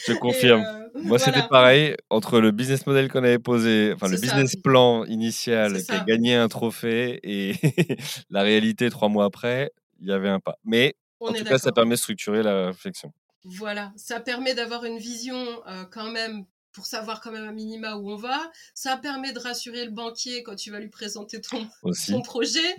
Je 0.07 0.13
te 0.13 0.19
confirme. 0.19 0.65
Moi, 0.95 1.19
c'était 1.19 1.47
pareil 1.49 1.97
entre 2.09 2.41
le 2.41 2.53
business 2.53 2.87
model 2.87 3.11
qu'on 3.11 3.25
avait 3.25 3.39
posé, 3.39 3.93
enfin 3.95 4.09
le 4.09 4.19
business 4.19 4.55
plan 4.55 5.05
initial 5.07 5.83
qui 5.83 5.91
a 5.91 6.05
gagné 6.05 6.35
un 6.35 6.49
trophée 6.49 7.19
et 7.23 7.55
la 8.31 8.43
réalité 8.43 8.91
trois 8.91 9.09
mois 9.09 9.25
après 9.25 9.73
il 10.01 10.09
y 10.09 10.13
avait 10.13 10.29
un 10.29 10.41
pas. 10.41 10.57
Mais 10.65 10.97
en 11.21 11.33
tout 11.33 11.45
cas, 11.45 11.59
ça 11.59 11.73
permet 11.73 11.95
de 11.95 12.01
structurer 12.01 12.43
la 12.43 12.67
réflexion. 12.69 13.13
Voilà, 13.45 13.93
ça 13.97 14.21
permet 14.21 14.55
d'avoir 14.55 14.85
une 14.85 14.99
vision 14.99 15.67
euh, 15.67 15.85
quand 15.91 16.11
même 16.11 16.45
pour 16.73 16.87
savoir 16.87 17.21
quand 17.21 17.33
même 17.33 17.49
un 17.49 17.53
minima 17.53 17.97
où 17.97 18.11
on 18.11 18.17
va. 18.17 18.51
Ça 18.75 18.97
permet 18.97 19.33
de 19.33 19.39
rassurer 19.39 19.85
le 19.85 19.91
banquier 19.91 20.43
quand 20.43 20.57
tu 20.57 20.71
vas 20.71 20.79
lui 20.79 20.89
présenter 20.89 21.41
ton, 21.41 21.67
ton 22.09 22.23
projet, 22.23 22.77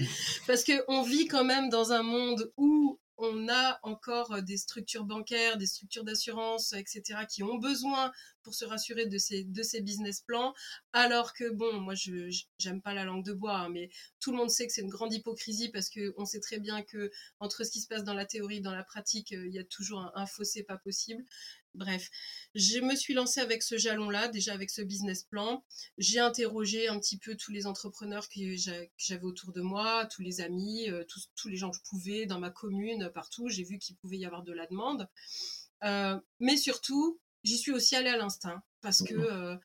parce 0.48 0.64
qu'on 0.64 1.02
vit 1.02 1.28
quand 1.28 1.44
même 1.44 1.70
dans 1.70 1.92
un 1.92 2.04
monde 2.04 2.52
où 2.58 3.00
on 3.22 3.48
a 3.50 3.80
encore 3.84 4.34
euh, 4.34 4.42
des 4.42 4.58
structures 4.58 5.06
bancaires, 5.06 5.58
des 5.58 5.66
structures 5.66 6.04
d'assurance, 6.04 6.74
etc., 6.74 7.22
qui 7.30 7.44
ont 7.44 7.58
besoin 7.58 8.12
pour 8.44 8.56
se 8.56 8.66
rassurer 8.66 9.06
de 9.06 9.18
ces, 9.18 9.44
business 9.82 10.22
plans, 10.22 10.54
alors 10.94 11.34
que, 11.34 11.50
bon, 11.50 11.80
moi, 11.80 11.94
je 11.94 12.30
j'aime 12.58 12.82
pas 12.82 12.94
la 12.94 13.06
langue 13.06 13.24
de 13.24 13.34
bois, 13.34 13.58
hein, 13.58 13.70
mais 13.70 13.90
tout 14.20 14.32
le 14.32 14.38
monde 14.38 14.50
sait 14.50 14.66
que 14.66 14.74
c'est 14.74 14.82
une 14.82 14.90
grande 14.90 15.14
hypocrisie 15.14 15.70
parce 15.70 15.90
qu'on 15.90 16.26
sait 16.26 16.40
très 16.40 16.60
bien 16.60 16.82
que 16.82 17.12
entre 17.40 17.64
ce 17.64 17.72
qui 17.72 17.82
se 17.82 17.88
passe 17.88 18.04
dans 18.04 18.14
la 18.16 18.26
théorie 18.26 18.58
et 18.58 18.62
dans 18.62 18.74
la 18.74 18.84
pratique, 18.84 19.32
euh, 19.34 19.48
il 19.48 19.54
y 19.54 19.60
a 19.60 19.64
toujours 19.64 20.12
un 20.16 20.26
fossé 20.26 20.64
pas 20.64 20.78
possible. 20.78 21.24
Bref, 21.74 22.10
je 22.54 22.80
me 22.80 22.96
suis 22.96 23.14
lancée 23.14 23.40
avec 23.40 23.64
ce 23.64 23.78
jalon-là, 23.78 24.28
déjà 24.28 24.54
avec 24.54 24.70
ce 24.70 24.82
business 24.82 25.24
plan. 25.24 25.64
J'ai 25.98 26.20
interrogé 26.20 26.90
un 26.90 27.00
petit 27.00 27.18
peu 27.18 27.36
tous 27.36 27.52
les 27.52 27.66
entrepreneurs 27.66 28.28
que 28.28 28.40
j'avais 28.98 29.24
autour 29.24 29.54
de 29.54 29.62
moi, 29.62 30.06
tous 30.08 30.22
les 30.22 30.42
amis, 30.42 30.90
euh, 30.90 31.06
tous, 31.06 31.48
les 31.48 31.56
gens 31.56 31.72
que 31.72 31.78
je 31.78 31.90
pouvais 31.90 32.26
dans 32.26 32.40
ma 32.40 32.50
commune, 32.50 33.10
partout. 33.14 33.48
J'ai 33.48 33.64
vu 33.64 33.78
qu'il 33.78 33.96
pouvait 33.96 34.18
y 34.18 34.26
avoir 34.26 34.44
de 34.44 34.52
la 34.52 34.68
demande. 34.68 35.08
Euh, 35.84 36.20
mais 36.40 36.58
surtout, 36.58 37.20
j'y 37.44 37.58
suis 37.58 37.72
aussi 37.72 37.96
allée 37.96 38.10
à 38.10 38.18
l'instinct 38.18 38.62
parce 38.82 39.02
que, 39.02 39.14
euh, 39.14 39.56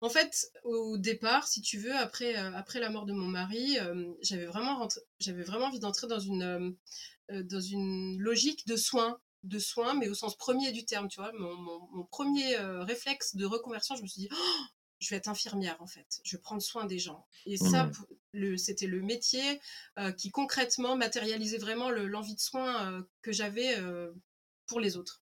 en 0.00 0.10
fait, 0.10 0.50
au 0.64 0.98
départ, 0.98 1.46
si 1.46 1.60
tu 1.60 1.78
veux, 1.78 1.94
après, 1.94 2.34
après 2.34 2.80
la 2.80 2.90
mort 2.90 3.06
de 3.06 3.12
mon 3.12 3.28
mari, 3.28 3.78
j'avais 4.20 4.46
vraiment, 4.46 4.88
vraiment 5.24 5.66
envie 5.66 5.80
d'entrer 5.80 6.06
dans 6.08 6.18
une, 6.18 6.76
dans 7.30 7.60
une 7.60 8.20
logique 8.20 8.66
de 8.66 8.76
soins 8.76 9.18
de 9.46 9.58
soins, 9.58 9.94
mais 9.94 10.08
au 10.08 10.14
sens 10.14 10.36
premier 10.36 10.72
du 10.72 10.84
terme, 10.84 11.08
tu 11.08 11.20
vois. 11.20 11.32
Mon, 11.32 12.04
premier 12.04 12.56
euh, 12.56 12.82
réflexe 12.82 13.36
de 13.36 13.44
reconversion, 13.44 13.96
je 13.96 14.02
me 14.02 14.06
suis 14.06 14.22
dit, 14.22 14.28
oh, 14.32 14.62
je 14.98 15.10
vais 15.10 15.16
être 15.16 15.28
infirmière 15.28 15.76
en 15.80 15.86
fait, 15.86 16.20
je 16.24 16.36
vais 16.36 16.40
prendre 16.40 16.62
soin 16.62 16.86
des 16.86 16.98
gens. 16.98 17.26
Et 17.44 17.56
ça, 17.56 17.90
mmh. 18.32 18.56
c'était 18.56 18.86
le 18.86 19.02
métier 19.02 19.60
euh, 19.98 20.12
qui 20.12 20.30
concrètement 20.30 20.96
matérialisait 20.96 21.58
vraiment 21.58 21.90
l'envie 21.90 22.34
de 22.34 22.40
soins 22.40 22.90
euh, 22.90 23.02
que 23.22 23.32
j'avais 23.32 23.76
pour 24.66 24.80
les 24.80 24.96
autres. 24.96 25.22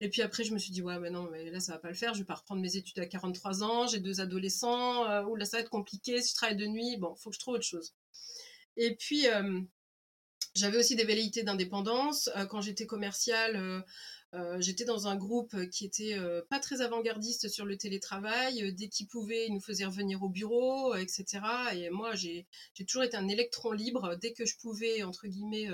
Et 0.00 0.08
puis 0.08 0.22
après, 0.22 0.44
je 0.44 0.52
me 0.52 0.58
suis 0.58 0.72
dit, 0.72 0.82
ouais, 0.82 0.98
mais 0.98 1.10
non, 1.10 1.28
mais 1.30 1.50
là, 1.50 1.60
ça 1.60 1.72
va 1.72 1.78
pas 1.78 1.88
le 1.88 1.94
faire. 1.94 2.14
Je 2.14 2.18
vais 2.20 2.24
pas 2.24 2.34
reprendre 2.34 2.60
mes 2.60 2.76
études 2.76 2.98
à 2.98 3.06
43 3.06 3.62
ans. 3.62 3.86
J'ai 3.86 4.00
deux 4.00 4.20
adolescents. 4.20 5.08
Euh, 5.08 5.24
ou 5.24 5.36
là, 5.36 5.44
ça 5.44 5.56
va 5.56 5.62
être 5.62 5.70
compliqué. 5.70 6.20
Si 6.20 6.30
je 6.30 6.34
travaille 6.34 6.56
de 6.56 6.66
nuit, 6.66 6.96
bon, 6.98 7.14
faut 7.16 7.30
que 7.30 7.36
je 7.36 7.40
trouve 7.40 7.54
autre 7.54 7.64
chose. 7.64 7.94
Et 8.76 8.96
puis, 8.96 9.28
euh, 9.28 9.60
j'avais 10.54 10.78
aussi 10.78 10.96
des 10.96 11.04
velléités 11.04 11.42
d'indépendance. 11.42 12.30
Euh, 12.36 12.46
quand 12.46 12.60
j'étais 12.60 12.86
commerciale, 12.86 13.84
euh, 14.34 14.60
j'étais 14.60 14.84
dans 14.84 15.06
un 15.06 15.14
groupe 15.14 15.54
qui 15.70 15.84
était 15.84 16.14
euh, 16.18 16.42
pas 16.50 16.58
très 16.58 16.80
avant-gardiste 16.80 17.48
sur 17.48 17.64
le 17.64 17.76
télétravail. 17.76 18.64
Euh, 18.64 18.72
dès 18.72 18.88
qu'il 18.88 19.06
pouvait, 19.06 19.46
il 19.46 19.54
nous 19.54 19.60
faisait 19.60 19.84
revenir 19.84 20.22
au 20.24 20.28
bureau, 20.28 20.94
etc. 20.96 21.40
Et 21.74 21.90
moi, 21.90 22.14
j'ai 22.16 22.46
toujours 22.86 23.04
été 23.04 23.16
un 23.16 23.28
électron 23.28 23.70
libre. 23.70 24.16
Dès 24.20 24.32
que 24.32 24.44
je 24.44 24.56
pouvais, 24.58 25.04
entre 25.04 25.28
guillemets, 25.28 25.68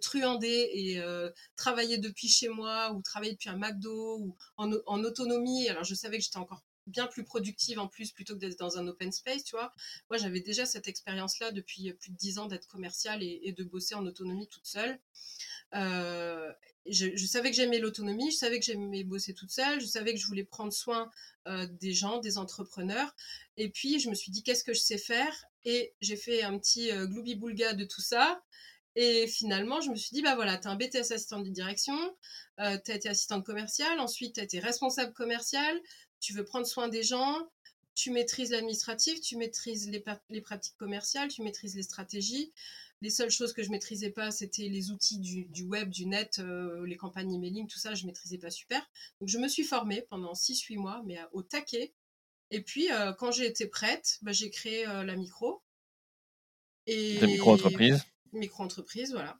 truander 0.00 0.70
et 0.72 1.02
travailler 1.56 1.98
depuis 1.98 2.28
chez 2.28 2.48
moi 2.48 2.92
ou 2.92 3.02
travailler 3.02 3.32
depuis 3.32 3.48
un 3.48 3.56
McDo 3.56 4.18
ou 4.18 4.36
en 4.56 5.04
autonomie, 5.04 5.68
alors 5.68 5.84
je 5.84 5.94
savais 5.94 6.18
que 6.18 6.24
j'étais 6.24 6.38
encore 6.38 6.62
bien 6.86 7.06
plus 7.06 7.24
productive 7.24 7.78
en 7.78 7.88
plus 7.88 8.12
plutôt 8.12 8.34
que 8.34 8.40
d'être 8.40 8.58
dans 8.58 8.78
un 8.78 8.86
open 8.86 9.12
space, 9.12 9.44
tu 9.44 9.56
vois. 9.56 9.72
Moi, 10.10 10.18
j'avais 10.18 10.40
déjà 10.40 10.66
cette 10.66 10.88
expérience-là 10.88 11.50
depuis 11.50 11.92
plus 11.94 12.10
de 12.10 12.16
dix 12.16 12.38
ans 12.38 12.46
d'être 12.46 12.66
commerciale 12.68 13.22
et, 13.22 13.54
de 13.56 13.64
bosser 13.64 13.94
en 13.94 14.06
autonomie 14.06 14.48
toute 14.48 14.66
seule. 14.66 14.98
Euh, 15.74 16.52
je, 16.86 17.26
savais 17.26 17.50
que 17.50 17.56
j'aimais 17.56 17.78
l'autonomie, 17.78 18.30
je 18.30 18.36
savais 18.36 18.58
que 18.58 18.64
j'aimais 18.64 19.04
bosser 19.04 19.34
toute 19.34 19.50
seule, 19.50 19.80
je 19.80 19.86
savais 19.86 20.12
que 20.12 20.20
je 20.20 20.26
voulais 20.26 20.44
prendre 20.44 20.72
soin 20.72 21.10
euh, 21.48 21.66
des 21.66 21.92
gens, 21.92 22.18
des 22.18 22.38
entrepreneurs. 22.38 23.14
Et 23.56 23.70
puis, 23.70 23.98
je 24.00 24.10
me 24.10 24.14
suis 24.14 24.30
dit, 24.30 24.42
qu'est-ce 24.42 24.64
que 24.64 24.74
je 24.74 24.80
sais 24.80 24.98
faire? 24.98 25.44
Et 25.64 25.94
j'ai 26.00 26.16
fait 26.16 26.42
un 26.42 26.58
petit 26.58 26.90
euh, 26.90 27.06
gloubi-boulga 27.06 27.74
de 27.74 27.84
tout 27.84 28.02
ça. 28.02 28.42
Et 28.96 29.26
finalement, 29.26 29.80
je 29.80 29.90
me 29.90 29.96
suis 29.96 30.14
dit, 30.14 30.22
bah 30.22 30.36
voilà, 30.36 30.56
tu 30.56 30.68
as 30.68 30.70
un 30.70 30.76
BTS 30.76 31.12
assistant 31.12 31.40
de 31.40 31.48
direction, 31.50 31.98
euh, 32.60 32.78
tu 32.84 32.92
as 32.92 32.94
été 32.94 33.08
assistante 33.08 33.44
commerciale, 33.44 33.98
ensuite 33.98 34.36
tu 34.36 34.40
as 34.40 34.44
été 34.44 34.60
responsable 34.60 35.12
commercial, 35.12 35.80
tu 36.24 36.32
veux 36.32 36.44
prendre 36.44 36.66
soin 36.66 36.88
des 36.88 37.02
gens, 37.02 37.50
tu 37.94 38.10
maîtrises 38.10 38.50
l'administratif, 38.50 39.20
tu 39.20 39.36
maîtrises 39.36 39.90
les, 39.90 40.02
les, 40.30 40.40
pratiques 40.40 40.76
commerciales, 40.78 41.28
tu 41.28 41.42
maîtrises 41.42 41.76
les 41.76 41.82
stratégies. 41.82 42.50
Les 43.02 43.10
seules 43.10 43.30
choses 43.30 43.52
que 43.52 43.62
je 43.62 43.70
maîtrisais 43.70 44.08
pas, 44.08 44.30
c'était 44.30 44.68
les 44.68 44.90
outils 44.90 45.18
du, 45.18 45.64
web, 45.64 45.90
du 45.90 46.06
net, 46.06 46.38
euh, 46.38 46.86
les 46.86 46.96
campagnes 46.96 47.34
emailing, 47.34 47.68
tout 47.68 47.78
ça, 47.78 47.94
je 47.94 48.06
maîtrisais 48.06 48.38
pas 48.38 48.50
super. 48.50 48.80
Donc 49.20 49.28
je 49.28 49.36
me 49.36 49.48
suis 49.48 49.64
formée 49.64 50.00
pendant 50.08 50.32
6-8 50.32 50.78
mois, 50.78 51.02
mais 51.04 51.18
au 51.32 51.42
taquet. 51.42 51.92
Et 52.50 52.62
puis 52.62 52.90
euh, 52.90 53.12
quand 53.12 53.30
j'ai 53.30 53.46
été 53.46 53.66
prête, 53.66 54.18
bah, 54.22 54.32
j'ai 54.32 54.48
créé 54.48 54.88
euh, 54.88 55.04
la 55.04 55.16
micro. 55.16 55.62
Et... 56.86 57.20
La 57.20 57.26
micro-entreprise 57.26 58.02
Micro-entreprise, 58.32 59.12
voilà. 59.12 59.38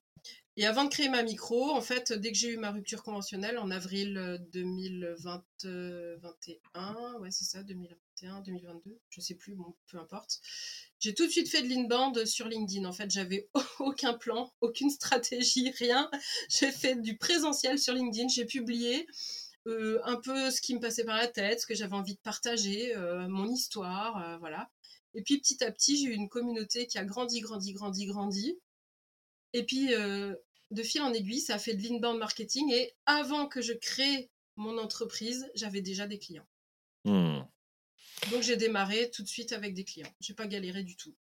Et 0.56 0.66
avant 0.66 0.84
de 0.84 0.88
créer 0.88 1.08
ma 1.08 1.24
micro, 1.24 1.70
en 1.70 1.80
fait, 1.80 2.12
dès 2.12 2.30
que 2.30 2.38
j'ai 2.38 2.50
eu 2.50 2.56
ma 2.56 2.70
rupture 2.70 3.02
conventionnelle 3.02 3.58
en 3.58 3.72
avril 3.72 4.40
2021, 4.52 7.18
ouais, 7.20 7.32
c'est 7.32 7.44
ça, 7.44 7.64
2021, 7.64 8.40
2022, 8.42 9.00
je 9.08 9.20
sais 9.20 9.34
plus, 9.34 9.54
bon, 9.54 9.74
peu 9.90 9.98
importe, 9.98 10.40
j'ai 11.00 11.12
tout 11.12 11.26
de 11.26 11.30
suite 11.30 11.50
fait 11.50 11.62
de 11.62 11.68
l'inbound 11.68 12.24
sur 12.24 12.48
LinkedIn. 12.48 12.86
En 12.86 12.92
fait, 12.92 13.10
j'avais 13.10 13.50
aucun 13.80 14.14
plan, 14.14 14.52
aucune 14.60 14.90
stratégie, 14.90 15.72
rien. 15.72 16.08
J'ai 16.48 16.70
fait 16.70 16.94
du 17.00 17.18
présentiel 17.18 17.78
sur 17.78 17.92
LinkedIn. 17.92 18.28
J'ai 18.28 18.46
publié 18.46 19.06
euh, 19.66 20.00
un 20.04 20.16
peu 20.16 20.50
ce 20.50 20.60
qui 20.60 20.74
me 20.74 20.80
passait 20.80 21.04
par 21.04 21.16
la 21.16 21.26
tête, 21.26 21.60
ce 21.60 21.66
que 21.66 21.74
j'avais 21.74 21.94
envie 21.94 22.14
de 22.14 22.20
partager, 22.20 22.94
euh, 22.96 23.28
mon 23.28 23.50
histoire, 23.50 24.22
euh, 24.22 24.36
voilà. 24.38 24.70
Et 25.14 25.22
puis 25.22 25.38
petit 25.38 25.62
à 25.64 25.70
petit, 25.70 25.96
j'ai 25.96 26.06
eu 26.06 26.14
une 26.14 26.28
communauté 26.28 26.86
qui 26.86 26.98
a 26.98 27.04
grandi, 27.04 27.40
grandi, 27.40 27.72
grandi, 27.72 28.06
grandi. 28.06 28.58
Et 29.54 29.64
puis 29.64 29.88
de 29.88 30.82
fil 30.82 31.00
en 31.00 31.12
aiguille, 31.12 31.40
ça 31.40 31.54
a 31.54 31.58
fait 31.58 31.74
de 31.74 31.82
l'inbound 31.82 32.18
marketing. 32.18 32.70
Et 32.72 32.92
avant 33.06 33.46
que 33.46 33.62
je 33.62 33.72
crée 33.72 34.30
mon 34.56 34.78
entreprise, 34.78 35.48
j'avais 35.54 35.80
déjà 35.80 36.06
des 36.06 36.18
clients. 36.18 36.46
Hmm. 37.04 37.40
Donc 38.30 38.42
j'ai 38.42 38.56
démarré 38.56 39.10
tout 39.10 39.22
de 39.22 39.28
suite 39.28 39.52
avec 39.52 39.74
des 39.74 39.84
clients. 39.84 40.12
J'ai 40.20 40.34
pas 40.34 40.46
galéré 40.46 40.82
du 40.82 40.96
tout. 40.96 41.14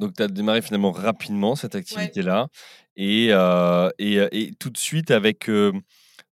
Donc 0.00 0.14
tu 0.14 0.22
as 0.22 0.28
démarré 0.28 0.62
finalement 0.62 0.92
rapidement 0.92 1.56
cette 1.56 1.74
activité-là 1.74 2.48
et, 2.96 3.28
euh, 3.30 3.88
euh, 4.00 4.28
et, 4.30 4.52
tout 4.58 4.70
de 4.70 4.76
suite 4.76 5.10
avec 5.10 5.48
euh, 5.48 5.72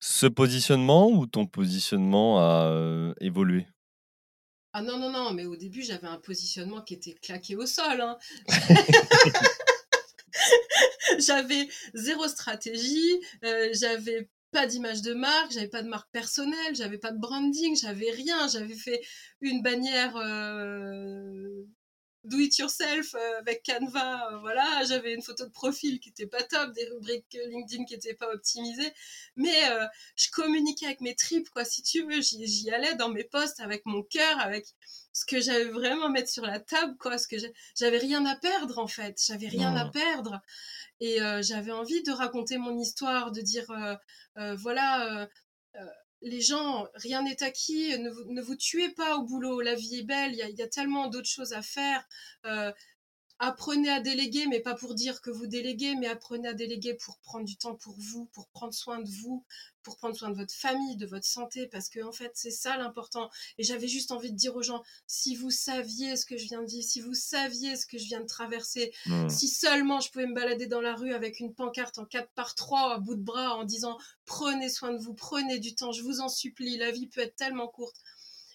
ce 0.01 0.27
positionnement 0.27 1.09
ou 1.11 1.27
ton 1.27 1.47
positionnement 1.47 2.39
a 2.39 3.15
évolué? 3.21 3.67
Ah 4.73 4.83
non, 4.83 4.99
non, 4.99 5.11
non, 5.11 5.33
mais 5.33 5.47
au 5.47 5.57
début 5.57 5.83
j'avais 5.83 6.07
un 6.07 6.19
positionnement 6.19 6.83
qui 6.83 6.95
était 6.95 7.15
claqué 7.15 7.57
au 7.57 7.65
sol. 7.65 8.01
Hein. 8.01 8.19
j'avais 11.19 11.69
zéro 11.95 12.29
stratégie, 12.29 13.21
j'avais 13.73 14.29
pas 14.57 14.67
d'image 14.67 15.03
de 15.03 15.13
marque, 15.13 15.53
j'avais 15.53 15.69
pas 15.69 15.83
de 15.83 15.89
marque 15.89 16.11
personnelle, 16.13 16.75
j'avais 16.75 16.99
pas 16.99 17.13
de 17.13 17.19
branding, 17.19 17.77
j'avais 17.77 18.11
rien. 18.11 18.49
J'avais 18.49 18.75
fait 18.75 19.03
une 19.41 19.63
bannière 19.63 20.17
euh, 20.17 21.63
do 22.27 22.39
it 22.39 22.59
yourself 22.59 23.15
euh, 23.15 23.39
avec 23.39 23.65
Canva, 23.65 24.33
euh, 24.33 24.39
voilà. 24.39 24.85
J'avais 24.85 25.15
une 25.15 25.23
photo 25.23 25.45
de 25.45 25.51
profil 25.51 26.01
qui 26.01 26.11
était 26.11 26.27
pas 26.27 26.43
top, 26.43 26.73
des 26.73 26.85
rubriques 26.87 27.39
LinkedIn 27.49 27.85
qui 27.85 27.95
étaient 27.95 28.15
pas 28.15 28.31
optimisées, 28.33 28.93
mais 29.37 29.55
je 30.17 30.31
communiquais 30.31 30.87
avec 30.87 31.01
mes 31.01 31.15
tripes, 31.15 31.49
quoi. 31.51 31.65
Si 31.65 31.83
tu 31.83 32.03
veux, 32.05 32.21
j'y 32.21 32.71
allais 32.71 32.95
dans 32.95 33.09
mes 33.09 33.25
posts 33.25 33.61
avec 33.61 33.87
mon 33.87 34.03
cœur, 34.03 34.39
avec 34.41 34.67
ce 35.13 35.25
que 35.25 35.41
j'avais 35.41 35.65
vraiment 35.65 36.07
à 36.07 36.09
mettre 36.11 36.29
sur 36.29 36.45
la 36.45 36.61
table, 36.61 36.97
quoi. 36.99 37.19
Ce 37.19 37.29
que 37.29 37.37
j'avais 37.75 37.99
rien 37.99 38.25
à 38.27 38.37
perdre 38.37 38.79
en 38.79 38.87
fait, 38.87 39.21
j'avais 39.27 39.49
rien 39.49 39.75
à 39.77 39.89
perdre. 39.91 40.41
Et 41.01 41.19
j'avais 41.41 41.73
envie 41.73 42.03
de 42.03 42.13
raconter 42.13 42.59
mon 42.59 42.79
histoire, 42.79 43.33
de 43.33 43.41
dire, 43.41 43.67
voilà, 44.37 45.29
les 46.23 46.41
gens, 46.41 46.87
rien 46.95 47.23
n'est 47.23 47.43
acquis, 47.43 47.99
ne 47.99 48.41
vous, 48.41 48.57
tuez 48.57 48.89
pas 48.91 49.17
au 49.17 49.23
boulot, 49.23 49.61
la 49.61 49.75
vie 49.75 50.01
est 50.01 50.05
belle, 50.05 50.33
il 50.33 50.49
y, 50.49 50.59
y, 50.59 50.63
a 50.63 50.69
tellement 50.69 51.09
d'autres 51.09 51.29
choses 51.29 51.53
à 51.53 51.63
faire 51.63 52.07
apprenez 53.39 53.91
à 53.91 54.01
déléguer, 54.01 54.47
mais 54.47 54.61
pas 54.61 54.75
pour 54.75 54.95
dire 54.95 55.21
que 55.21 55.31
vous 55.31 55.47
déléguez, 55.47 55.95
mais 55.95 56.07
apprenez 56.07 56.49
à 56.49 56.55
déléguer 56.55 56.95
pour 56.95 57.19
prendre 57.19 57.45
du 57.45 57.57
temps 57.57 57.75
pour 57.75 57.95
vous, 57.99 58.27
pour 58.33 58.49
prendre 58.49 58.73
soin 58.73 59.01
de 59.01 59.09
vous, 59.09 59.45
pour 59.83 59.97
prendre 59.97 60.17
soin 60.17 60.31
de 60.31 60.37
votre 60.37 60.55
famille, 60.55 60.97
de 60.97 61.07
votre 61.07 61.27
santé, 61.27 61.67
parce 61.67 61.89
que 61.89 62.01
en 62.03 62.13
fait 62.13 62.33
c'est 62.35 62.51
ça 62.51 62.77
l'important. 62.77 63.31
Et 63.59 63.63
j'avais 63.63 63.89
juste 63.89 64.11
envie 64.11 64.33
de 64.33 64.37
dire 64.37 64.57
aux 64.57 64.63
gens, 64.63 64.83
si 65.07 65.37
vous 65.37 65.51
saviez 65.51 66.17
ce 66.17 66.25
que 66.25 66.37
je 66.39 66.45
viens 66.45 66.63
de 66.63 66.67
dire, 66.67 66.83
si 66.83 67.01
vous 67.01 67.15
saviez 67.15 67.77
ce 67.77 67.87
que 67.87 67.99
je 67.99 68.05
viens 68.05 68.21
de 68.21 68.27
traverser, 68.27 68.93
mmh. 69.07 69.29
si 69.29 69.49
seulement 69.49 70.01
je 70.01 70.11
pouvais 70.11 70.27
me 70.27 70.35
balader 70.35 70.67
dans 70.67 70.81
la 70.81 70.95
rue 70.95 71.13
avec 71.13 71.39
une 71.39 71.55
pancarte 71.55 71.99
en 71.99 72.05
4 72.05 72.31
par 72.35 72.55
3 72.55 72.95
à 72.95 72.99
bout 72.99 73.15
de 73.17 73.23
bras 73.23 73.55
en 73.55 73.65
disant 73.65 73.99
prenez 74.25 74.71
soin 74.71 74.93
de 74.93 74.99
vous, 74.99 75.15
prenez 75.15 75.59
du 75.59 75.75
temps, 75.75 75.93
je 75.93 76.03
vous 76.03 76.21
en 76.21 76.29
supplie, 76.29 76.79
la 76.79 76.91
vie 76.91 77.07
peut 77.07 77.21
être 77.21 77.37
tellement 77.37 77.69
courte. 77.69 77.97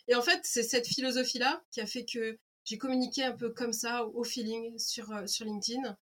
Et 0.08 0.16
en 0.16 0.22
fait, 0.22 0.42
c'est 0.44 0.64
cette 0.64 0.88
philosophie-là 0.88 1.64
qui 1.72 1.80
a 1.80 1.86
fait 1.86 2.06
que 2.06 2.38
j'ai 2.66 2.78
communiqué 2.78 3.24
un 3.24 3.34
peu 3.34 3.50
comme 3.52 3.74
ça, 3.74 4.06
au 4.06 4.24
feeling, 4.24 4.78
sur, 4.78 5.12
euh, 5.12 5.28
sur 5.28 5.46
LinkedIn. 5.46 5.98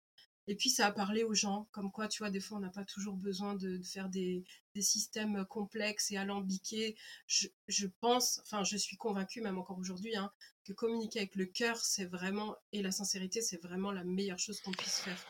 Et 0.47 0.55
puis 0.55 0.71
ça 0.71 0.87
a 0.87 0.93
parlé 0.93 1.25
aux 1.25 1.35
gens, 1.35 1.69
comme 1.73 1.93
quoi, 1.93 2.09
tu 2.09 2.23
vois, 2.23 2.31
des 2.31 2.41
fois, 2.41 2.57
on 2.57 2.61
n'a 2.61 2.71
pas 2.71 2.85
toujours 2.85 3.17
besoin 3.17 3.55
de, 3.55 3.83
faire 3.83 4.09
des, 4.09 4.45
des, 4.75 4.81
systèmes 4.81 5.45
complexes 5.45 6.11
et 6.11 6.17
alambiqués. 6.17 6.97
Je, 7.27 7.49
je, 7.67 7.87
pense, 8.01 8.41
enfin, 8.45 8.65
je 8.65 8.79
suis 8.79 8.97
convaincue, 8.97 9.43
même 9.43 9.59
encore 9.59 9.79
aujourd'hui, 9.79 10.17
hein, 10.17 10.33
que 10.65 10.73
communiquer 10.73 11.21
avec 11.21 11.35
le 11.35 11.45
cœur, 11.45 11.77
c'est 11.77 12.07
vraiment, 12.07 12.57
et 12.73 12.81
la 12.83 12.93
sincérité, 12.93 13.43
c'est 13.43 13.61
vraiment 13.61 13.93
la 13.93 14.05
meilleure 14.05 14.39
chose 14.39 14.61
qu'on 14.61 14.73
puisse 14.73 15.01
faire. 15.01 15.23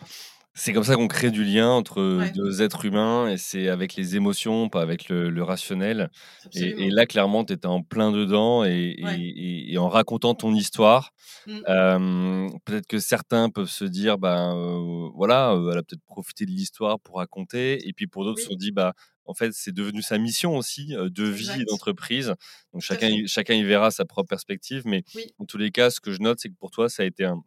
C'est 0.54 0.72
comme 0.72 0.82
ça 0.82 0.96
qu'on 0.96 1.06
crée 1.06 1.30
du 1.30 1.44
lien 1.44 1.68
entre 1.68 2.32
deux 2.34 2.62
êtres 2.62 2.84
humains 2.84 3.30
et 3.30 3.36
c'est 3.36 3.68
avec 3.68 3.94
les 3.94 4.16
émotions, 4.16 4.68
pas 4.68 4.82
avec 4.82 5.08
le, 5.08 5.42
rationnel. 5.42 6.10
Et, 6.52 6.90
là, 6.90 7.06
clairement, 7.06 7.44
tu 7.44 7.52
étais 7.52 7.66
en 7.66 7.82
plein 7.82 8.10
dedans 8.10 8.64
et, 8.64 9.76
en 9.78 9.88
racontant 9.88 10.34
ton 10.34 10.52
histoire, 10.54 11.12
mmh. 11.46 12.48
peut-être 12.64 12.88
que 12.88 12.98
certains 12.98 13.50
peuvent 13.50 13.70
se 13.70 13.84
dire, 13.84 14.18
ben 14.18 15.10
voilà, 15.14 15.56
elle 15.70 15.78
a 15.78 15.82
peut-être 15.82 16.04
profité 16.04 16.44
de 16.44 16.50
l'histoire 16.50 16.98
pour 16.98 17.16
raconter. 17.18 17.86
Et 17.86 17.92
puis 17.92 18.08
pour 18.08 18.24
d'autres, 18.24 18.40
se 18.40 18.46
sont 18.46 18.56
dit, 18.56 18.72
bah, 18.72 18.94
en 19.26 19.34
fait, 19.34 19.52
c'est 19.52 19.72
devenu 19.72 20.02
sa 20.02 20.18
mission 20.18 20.56
aussi 20.56 20.88
de 20.88 21.24
vie 21.24 21.60
et 21.60 21.64
d'entreprise. 21.66 22.34
Donc 22.72 22.82
chacun, 22.82 23.08
chacun 23.26 23.54
y 23.54 23.62
verra 23.62 23.90
sa 23.90 24.04
propre 24.04 24.28
perspective. 24.28 24.82
Mais 24.86 25.04
en 25.38 25.44
tous 25.44 25.58
les 25.58 25.70
cas, 25.70 25.90
ce 25.90 26.00
que 26.00 26.12
je 26.12 26.20
note, 26.20 26.40
c'est 26.40 26.48
que 26.48 26.56
pour 26.58 26.70
toi, 26.70 26.88
ça 26.88 27.04
a 27.04 27.06
été 27.06 27.26
un, 27.26 27.44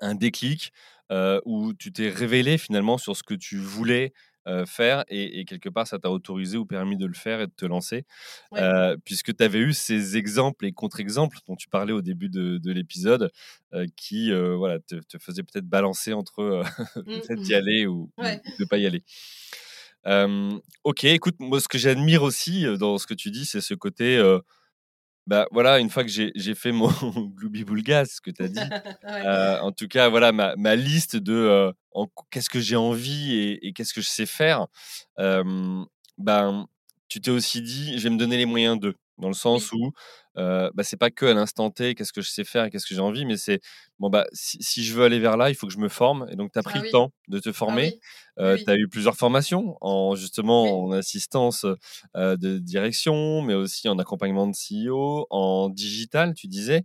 un 0.00 0.14
déclic 0.14 0.72
euh, 1.10 1.40
où 1.44 1.72
tu 1.74 1.92
t'es 1.92 2.08
révélé 2.08 2.56
finalement 2.56 2.96
sur 2.96 3.16
ce 3.16 3.22
que 3.22 3.34
tu 3.34 3.56
voulais 3.56 4.12
euh, 4.46 4.64
faire 4.64 5.04
et, 5.08 5.44
quelque 5.44 5.68
part 5.68 5.86
ça 5.86 5.98
t'a 5.98 6.10
autorisé 6.10 6.56
ou 6.56 6.64
permis 6.64 6.96
de 6.96 7.04
le 7.04 7.14
faire 7.14 7.40
et 7.40 7.46
de 7.46 7.52
te 7.52 7.66
lancer 7.66 8.04
euh, 8.56 8.96
puisque 9.04 9.36
tu 9.36 9.42
avais 9.42 9.58
eu 9.58 9.72
ces 9.72 10.16
exemples 10.16 10.66
et 10.66 10.72
contre-exemples 10.72 11.38
dont 11.48 11.56
tu 11.56 11.68
parlais 11.68 11.92
au 11.92 12.00
début 12.00 12.28
de, 12.28 12.72
l'épisode 12.72 13.30
qui 13.96 14.32
voilà, 14.32 14.78
te, 14.78 14.94
te 14.96 15.18
faisaient 15.18 15.42
peut-être 15.42 15.66
balancer 15.66 16.12
entre 16.12 16.62
fait 17.26 17.34
d'y 17.34 17.52
mmh. 17.52 17.56
aller 17.56 17.86
ou, 17.86 18.10
de 18.18 18.60
ne 18.60 18.64
pas 18.66 18.78
y 18.78 18.86
aller. 18.86 19.02
ok, 20.84 21.04
écoute, 21.04 21.36
moi 21.40 21.60
ce 21.60 21.68
que 21.68 21.78
j'admire 21.78 22.22
aussi 22.22 22.64
dans 22.78 22.98
ce 22.98 23.06
que 23.06 23.14
tu 23.14 23.30
dis, 23.30 23.44
c'est 23.44 23.60
ce 23.60 23.74
côté 23.74 24.18
bah 25.26 25.46
voilà, 25.52 25.78
une 25.78 25.90
fois 25.90 26.04
que 26.04 26.10
j'ai 26.10 26.54
fait 26.54 26.72
mon 26.72 26.88
gloubi 27.36 27.60
ce 27.60 28.20
que 28.20 28.30
tu 28.30 28.42
as 28.42 28.48
dit, 28.48 28.58
euh, 29.04 29.60
en 29.60 29.72
tout 29.72 29.88
cas, 29.88 30.08
voilà 30.08 30.32
ma, 30.32 30.56
ma 30.56 30.76
liste 30.76 31.16
de 31.16 31.34
euh, 31.34 31.72
qu'est-ce 32.30 32.50
que 32.50 32.60
j'ai 32.60 32.76
envie 32.76 33.58
et, 33.62 33.72
qu'est-ce 33.72 33.94
que 33.94 34.00
je 34.00 34.08
sais 34.08 34.26
faire, 34.26 34.66
ben, 35.16 36.66
tu 37.08 37.20
t'es 37.20 37.30
aussi 37.30 37.62
dit, 37.62 37.98
je 37.98 38.04
vais 38.04 38.10
me 38.10 38.18
donner 38.18 38.36
les 38.36 38.46
moyens 38.46 38.78
d'eux, 38.78 38.94
dans 39.18 39.28
le 39.28 39.34
sens 39.34 39.72
où 39.72 39.92
euh, 40.40 40.70
bah, 40.74 40.84
c'est 40.84 40.96
pas 40.96 41.10
que 41.10 41.26
à 41.26 41.34
l'instant 41.34 41.70
T, 41.70 41.94
qu'est-ce 41.94 42.12
que 42.12 42.22
je 42.22 42.30
sais 42.30 42.44
faire 42.44 42.64
et 42.64 42.70
qu'est-ce 42.70 42.86
que 42.86 42.94
j'ai 42.94 43.00
envie, 43.00 43.26
mais 43.26 43.36
c'est 43.36 43.60
bon, 44.00 44.10
bah, 44.10 44.26
si, 44.32 44.84
je 44.84 44.94
veux 44.94 45.04
aller 45.04 45.20
vers 45.20 45.36
là, 45.36 45.50
il 45.50 45.54
faut 45.54 45.66
que 45.66 45.72
je 45.74 45.78
me 45.78 45.88
forme. 45.90 46.26
Et 46.32 46.36
donc, 46.36 46.52
tu 46.52 46.58
as 46.58 46.62
pris 46.62 46.78
Ah 46.78 46.80
le 46.80 46.84
oui. 46.84 46.90
temps 46.90 47.12
de 47.28 47.38
te 47.40 47.52
Ah 47.66 47.76
former. 47.76 47.82
oui. 47.82 48.00
Euh, 48.38 48.56
Oui, 48.56 48.64
tu 48.64 48.70
as 48.70 48.76
eu 48.76 48.88
plusieurs 48.88 49.16
formations, 49.16 49.76
en, 49.82 50.16
justement 50.16 50.84
en 50.86 50.92
assistance 50.92 51.66
euh, 52.16 52.36
de 52.36 52.58
direction, 52.58 53.42
mais 53.42 53.54
aussi 53.54 53.88
en 53.88 53.98
accompagnement 53.98 54.46
de 54.46 54.54
CEO, 54.54 55.26
en 55.30 55.68
digital, 55.68 56.34
tu 56.34 56.48
disais. 56.48 56.84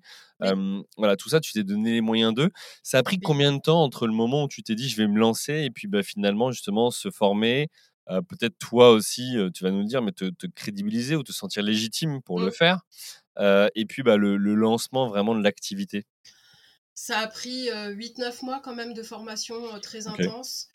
voilà, 0.98 1.15
tout 1.15 1.30
ça, 1.30 1.39
tu 1.39 1.54
t'es 1.54 1.63
donné 1.63 1.94
les 1.94 2.02
moyens 2.02 2.34
d'eux. 2.34 2.50
Ça 2.84 2.98
a 3.00 3.04
pris 3.04 3.20
combien 3.20 3.54
de 3.54 3.60
temps 3.60 3.84
entre 3.84 4.08
le 4.08 4.13
moment 4.13 4.44
où 4.44 4.48
tu 4.48 4.63
t'es 4.63 4.76
dit, 4.76 4.89
je 4.89 4.98
vais 4.98 5.08
me 5.08 5.20
lancer, 5.20 5.63
et 5.63 5.70
puis 5.72 5.88
bah, 5.88 6.04
finalement, 6.04 6.52
justement, 6.52 6.91
se 6.91 7.10
former 7.12 7.70
euh, 8.12 8.22
peut-être 8.22 8.56
toi 8.60 8.91
aussi, 8.91 9.36
euh, 9.38 9.50
tu 9.52 9.63
vas 9.63 9.72
nous 9.72 9.80
le 9.80 9.86
dire, 9.88 10.02
mais 10.04 10.12
te, 10.12 10.26
te 10.26 10.46
crédibiliser 10.48 11.15
ou 11.15 11.24
te 11.24 11.32
sentir 11.32 11.63
légitime 11.63 12.22
pour 12.22 12.39
le 12.39 12.48
Mm. 12.48 12.52
faire? 12.52 12.82
Euh, 13.39 13.67
et 13.76 13.86
puis 13.86 14.04
bah, 14.04 14.17
le, 14.17 14.38
le 14.38 14.56
lancement 14.56 15.08
vraiment 15.08 15.36
de 15.36 15.43
l'activité. 15.43 16.06
Ça 16.93 17.19
a 17.19 17.28
pris 17.28 17.69
euh, 17.69 17.93
8-9 17.93 18.45
mois 18.45 18.62
quand 18.63 18.76
même 18.76 18.93
de 18.93 19.04
formation 19.04 19.74
euh, 19.74 19.80
très 19.80 20.08
intense. 20.08 20.69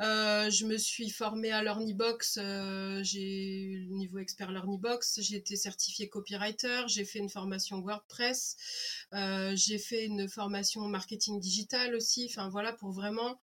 Euh, 0.00 0.48
je 0.48 0.64
me 0.64 0.78
suis 0.78 1.10
formée 1.10 1.52
à 1.52 1.62
LearnyBox, 1.62 2.38
euh, 2.38 3.00
j'ai 3.02 3.84
le 3.86 3.94
niveau 3.94 4.18
expert 4.18 4.50
LearnyBox, 4.50 5.20
j'ai 5.20 5.36
été 5.36 5.56
certifiée 5.56 6.08
copywriter, 6.08 6.84
j'ai 6.86 7.04
fait 7.04 7.18
une 7.18 7.28
formation 7.28 7.80
WordPress, 7.82 8.56
euh, 9.12 9.52
j'ai 9.56 9.76
fait 9.78 10.06
une 10.06 10.26
formation 10.26 10.80
marketing 10.86 11.38
digital 11.38 11.94
aussi, 11.94 12.26
enfin 12.30 12.48
voilà, 12.48 12.72
pour 12.72 12.92
vraiment... 12.92 13.40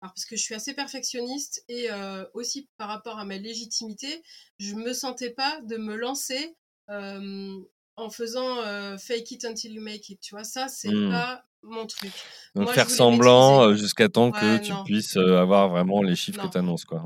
Alors, 0.00 0.14
parce 0.14 0.24
que 0.24 0.36
je 0.36 0.42
suis 0.42 0.54
assez 0.54 0.74
perfectionniste 0.74 1.62
et 1.68 1.90
euh, 1.90 2.24
aussi 2.32 2.70
par 2.78 2.88
rapport 2.88 3.18
à 3.18 3.24
ma 3.24 3.36
légitimité, 3.36 4.22
je 4.58 4.74
me 4.76 4.94
sentais 4.94 5.30
pas 5.30 5.60
de 5.62 5.76
me 5.76 5.96
lancer 5.96 6.56
euh, 6.88 7.52
en 7.98 8.10
faisant 8.10 8.58
euh, 8.62 8.96
fake 8.98 9.30
it 9.32 9.44
until 9.44 9.72
you 9.72 9.82
make 9.82 10.08
it, 10.08 10.20
tu 10.20 10.34
vois, 10.34 10.44
ça 10.44 10.68
c'est 10.68 10.88
Hmm. 10.90 11.10
pas 11.10 11.44
mon 11.62 11.86
truc. 11.86 12.12
Donc 12.54 12.64
Moi, 12.64 12.74
faire 12.74 12.88
semblant 12.88 13.62
euh, 13.62 13.74
jusqu'à 13.74 14.08
temps 14.08 14.30
que 14.30 14.36
Ouais, 14.36 14.60
tu 14.60 14.72
non, 14.72 14.84
puisses 14.84 15.16
euh, 15.16 15.38
avoir 15.38 15.68
vraiment 15.68 16.02
les 16.02 16.14
chiffres 16.16 16.40
que 16.40 16.46
tu 16.46 16.58
annonces. 16.58 16.84
Quoi. 16.84 17.02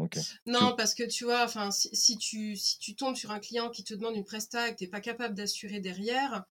Non, 0.47 0.75
parce 0.77 0.95
que 0.95 1.05
tu 1.05 1.25
vois, 1.25 1.49
si, 1.71 1.89
si 1.95 2.19
tu, 2.19 2.57
si 2.57 2.79
tu 2.79 2.95
tombes 2.95 3.17
sur 3.17 3.31
un 3.31 3.39
client 3.41 3.71
qui 3.71 3.83
te 3.85 3.95
demande 3.95 4.15
une 4.15 4.25
presta 4.25 4.69
et 4.69 4.73
que 4.73 4.79
tu 4.79 4.85
n'es 4.85 4.91
pas 4.91 5.01
capable 5.01 5.35
d'assurer 5.35 5.81
derrière, 5.81 6.45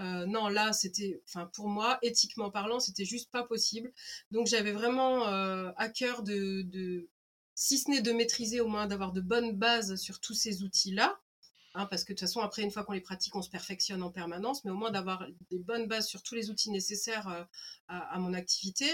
euh, 0.00 0.26
non, 0.26 0.48
là, 0.48 0.72
c'était, 0.72 1.22
enfin, 1.28 1.48
pour 1.54 1.68
moi, 1.68 1.98
éthiquement 2.02 2.50
parlant, 2.50 2.80
c'était 2.80 3.04
juste 3.04 3.30
pas 3.30 3.44
possible. 3.44 3.92
Donc, 4.32 4.46
j'avais 4.48 4.72
vraiment 4.72 5.28
euh, 5.28 5.70
à 5.76 5.88
cœur 5.88 6.22
de, 6.22 6.62
de, 6.62 7.08
si 7.54 7.78
ce 7.78 7.90
n'est 7.90 8.00
de 8.02 8.12
maîtriser, 8.12 8.60
au 8.60 8.66
moins 8.66 8.86
d'avoir 8.86 9.12
de 9.12 9.20
bonnes 9.20 9.52
bases 9.52 9.94
sur 9.96 10.18
tous 10.20 10.34
ces 10.34 10.62
outils-là. 10.64 11.20
Hein, 11.74 11.86
parce 11.86 12.04
que 12.04 12.12
de 12.12 12.18
toute 12.18 12.28
façon, 12.28 12.40
après, 12.40 12.62
une 12.62 12.70
fois 12.70 12.84
qu'on 12.84 12.92
les 12.92 13.00
pratique, 13.00 13.34
on 13.34 13.42
se 13.42 13.50
perfectionne 13.50 14.02
en 14.02 14.10
permanence, 14.10 14.64
mais 14.64 14.70
au 14.70 14.76
moins 14.76 14.92
d'avoir 14.92 15.26
des 15.50 15.58
bonnes 15.58 15.86
bases 15.86 16.06
sur 16.06 16.22
tous 16.22 16.36
les 16.36 16.50
outils 16.50 16.70
nécessaires 16.70 17.28
euh, 17.28 17.42
à, 17.88 18.14
à 18.14 18.18
mon 18.20 18.32
activité 18.32 18.86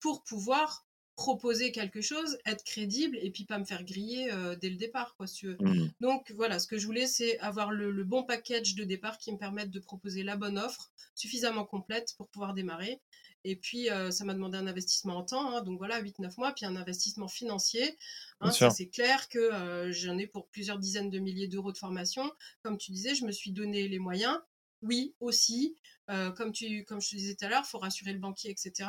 pour 0.00 0.24
pouvoir 0.24 0.86
proposer 1.14 1.72
quelque 1.72 2.00
chose, 2.00 2.38
être 2.46 2.64
crédible 2.64 3.18
et 3.20 3.30
puis 3.30 3.44
pas 3.44 3.58
me 3.58 3.64
faire 3.64 3.84
griller 3.84 4.32
euh, 4.32 4.56
dès 4.56 4.70
le 4.70 4.76
départ, 4.76 5.14
quoi, 5.16 5.26
si 5.26 5.34
tu 5.34 5.46
veux. 5.48 5.56
Hmm. 5.60 5.90
Donc 6.00 6.32
voilà, 6.36 6.58
ce 6.58 6.66
que 6.66 6.78
je 6.78 6.86
voulais, 6.86 7.06
c'est 7.06 7.38
avoir 7.40 7.70
le, 7.70 7.90
le 7.90 8.04
bon 8.04 8.22
package 8.24 8.74
de 8.74 8.84
départ 8.84 9.18
qui 9.18 9.30
me 9.30 9.38
permette 9.38 9.70
de 9.70 9.78
proposer 9.78 10.22
la 10.22 10.36
bonne 10.36 10.58
offre, 10.58 10.90
suffisamment 11.14 11.66
complète 11.66 12.14
pour 12.16 12.28
pouvoir 12.28 12.54
démarrer. 12.54 13.00
Et 13.44 13.56
puis, 13.56 13.90
euh, 13.90 14.10
ça 14.10 14.24
m'a 14.24 14.34
demandé 14.34 14.56
un 14.56 14.66
investissement 14.66 15.16
en 15.16 15.24
temps, 15.24 15.56
hein, 15.56 15.62
donc 15.62 15.78
voilà, 15.78 16.00
8-9 16.00 16.38
mois, 16.38 16.52
puis 16.52 16.64
un 16.64 16.76
investissement 16.76 17.28
financier. 17.28 17.98
Hein, 18.40 18.52
ça, 18.52 18.70
c'est 18.70 18.88
clair 18.88 19.28
que 19.28 19.38
euh, 19.38 19.92
j'en 19.92 20.16
ai 20.18 20.26
pour 20.26 20.48
plusieurs 20.48 20.78
dizaines 20.78 21.10
de 21.10 21.18
milliers 21.18 21.48
d'euros 21.48 21.72
de 21.72 21.78
formation. 21.78 22.30
Comme 22.62 22.78
tu 22.78 22.92
disais, 22.92 23.14
je 23.14 23.24
me 23.24 23.32
suis 23.32 23.50
donné 23.50 23.88
les 23.88 23.98
moyens. 23.98 24.38
Oui, 24.82 25.14
aussi, 25.20 25.76
euh, 26.10 26.30
comme, 26.30 26.52
tu, 26.52 26.84
comme 26.84 27.00
je 27.00 27.10
te 27.10 27.16
disais 27.16 27.34
tout 27.34 27.44
à 27.44 27.48
l'heure, 27.48 27.62
il 27.66 27.68
faut 27.68 27.78
rassurer 27.78 28.12
le 28.12 28.20
banquier, 28.20 28.50
etc. 28.50 28.88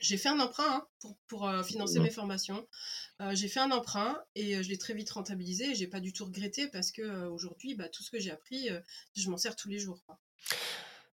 J'ai 0.00 0.18
fait 0.18 0.28
un 0.28 0.40
emprunt 0.40 0.64
hein, 0.68 0.86
pour, 1.00 1.16
pour 1.26 1.64
financer 1.64 2.00
mes 2.00 2.10
formations. 2.10 2.68
J'ai 3.32 3.48
fait 3.48 3.60
un 3.60 3.70
emprunt 3.70 4.22
et 4.34 4.62
je 4.62 4.68
l'ai 4.68 4.76
très 4.76 4.92
vite 4.92 5.08
rentabilisé 5.08 5.70
et 5.70 5.74
j'ai 5.74 5.86
pas 5.86 6.00
du 6.00 6.12
tout 6.12 6.26
regretté 6.26 6.68
parce 6.68 6.92
que 6.92 7.26
aujourd'hui, 7.28 7.74
bah, 7.74 7.88
tout 7.88 8.02
ce 8.02 8.10
que 8.10 8.18
j'ai 8.18 8.30
appris, 8.30 8.68
je 9.14 9.30
m'en 9.30 9.38
sers 9.38 9.56
tous 9.56 9.70
les 9.70 9.78
jours. 9.78 10.02
quoi. 10.04 10.18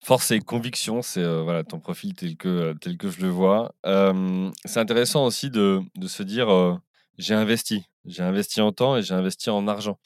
Force 0.01 0.31
et 0.31 0.39
conviction, 0.39 1.01
c'est 1.01 1.21
euh, 1.21 1.41
voilà, 1.43 1.63
ton 1.63 1.79
profil 1.79 2.13
tel 2.13 2.37
que, 2.37 2.47
euh, 2.47 2.73
tel 2.73 2.97
que 2.97 3.09
je 3.09 3.21
le 3.21 3.27
vois. 3.29 3.75
Euh, 3.85 4.49
c'est 4.65 4.79
intéressant 4.79 5.25
aussi 5.25 5.49
de, 5.49 5.81
de 5.95 6.07
se 6.07 6.23
dire 6.23 6.49
euh, 6.49 6.75
j'ai 7.17 7.33
investi. 7.33 7.85
J'ai 8.05 8.23
investi 8.23 8.61
en 8.61 8.71
temps 8.71 8.95
et 8.97 9.01
j'ai 9.03 9.13
investi 9.13 9.49
en 9.49 9.67
argent. 9.67 9.99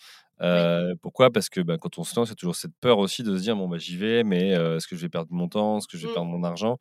Oui, 0.52 0.74
pourquoi? 1.02 1.32
Parce 1.32 1.48
que 1.50 1.62
bah, 1.62 1.78
quand 1.78 1.98
on 2.00 2.04
se 2.04 2.20
lance, 2.20 2.28
il 2.30 2.32
y 2.32 2.34
a 2.34 2.36
toujours 2.36 2.56
cette 2.56 2.76
peur 2.82 2.98
aussi 2.98 3.24
de 3.24 3.38
se 3.38 3.42
dire 3.44 3.56
bon, 3.56 3.70
bah, 3.70 3.78
j'y 3.78 3.96
vais, 3.98 4.24
mais 4.24 4.50
est-ce 4.50 4.88
que 4.88 4.96
je 4.96 5.02
vais 5.02 5.10
perdre 5.10 5.32
mon 5.32 5.48
temps? 5.48 5.78
Est-ce 5.78 5.88
que 5.88 5.98
je 5.98 6.04
vais 6.04 6.10
Mm, 6.10 6.10
perdre 6.10 6.28
mon 6.28 6.44
argent? 6.44 6.80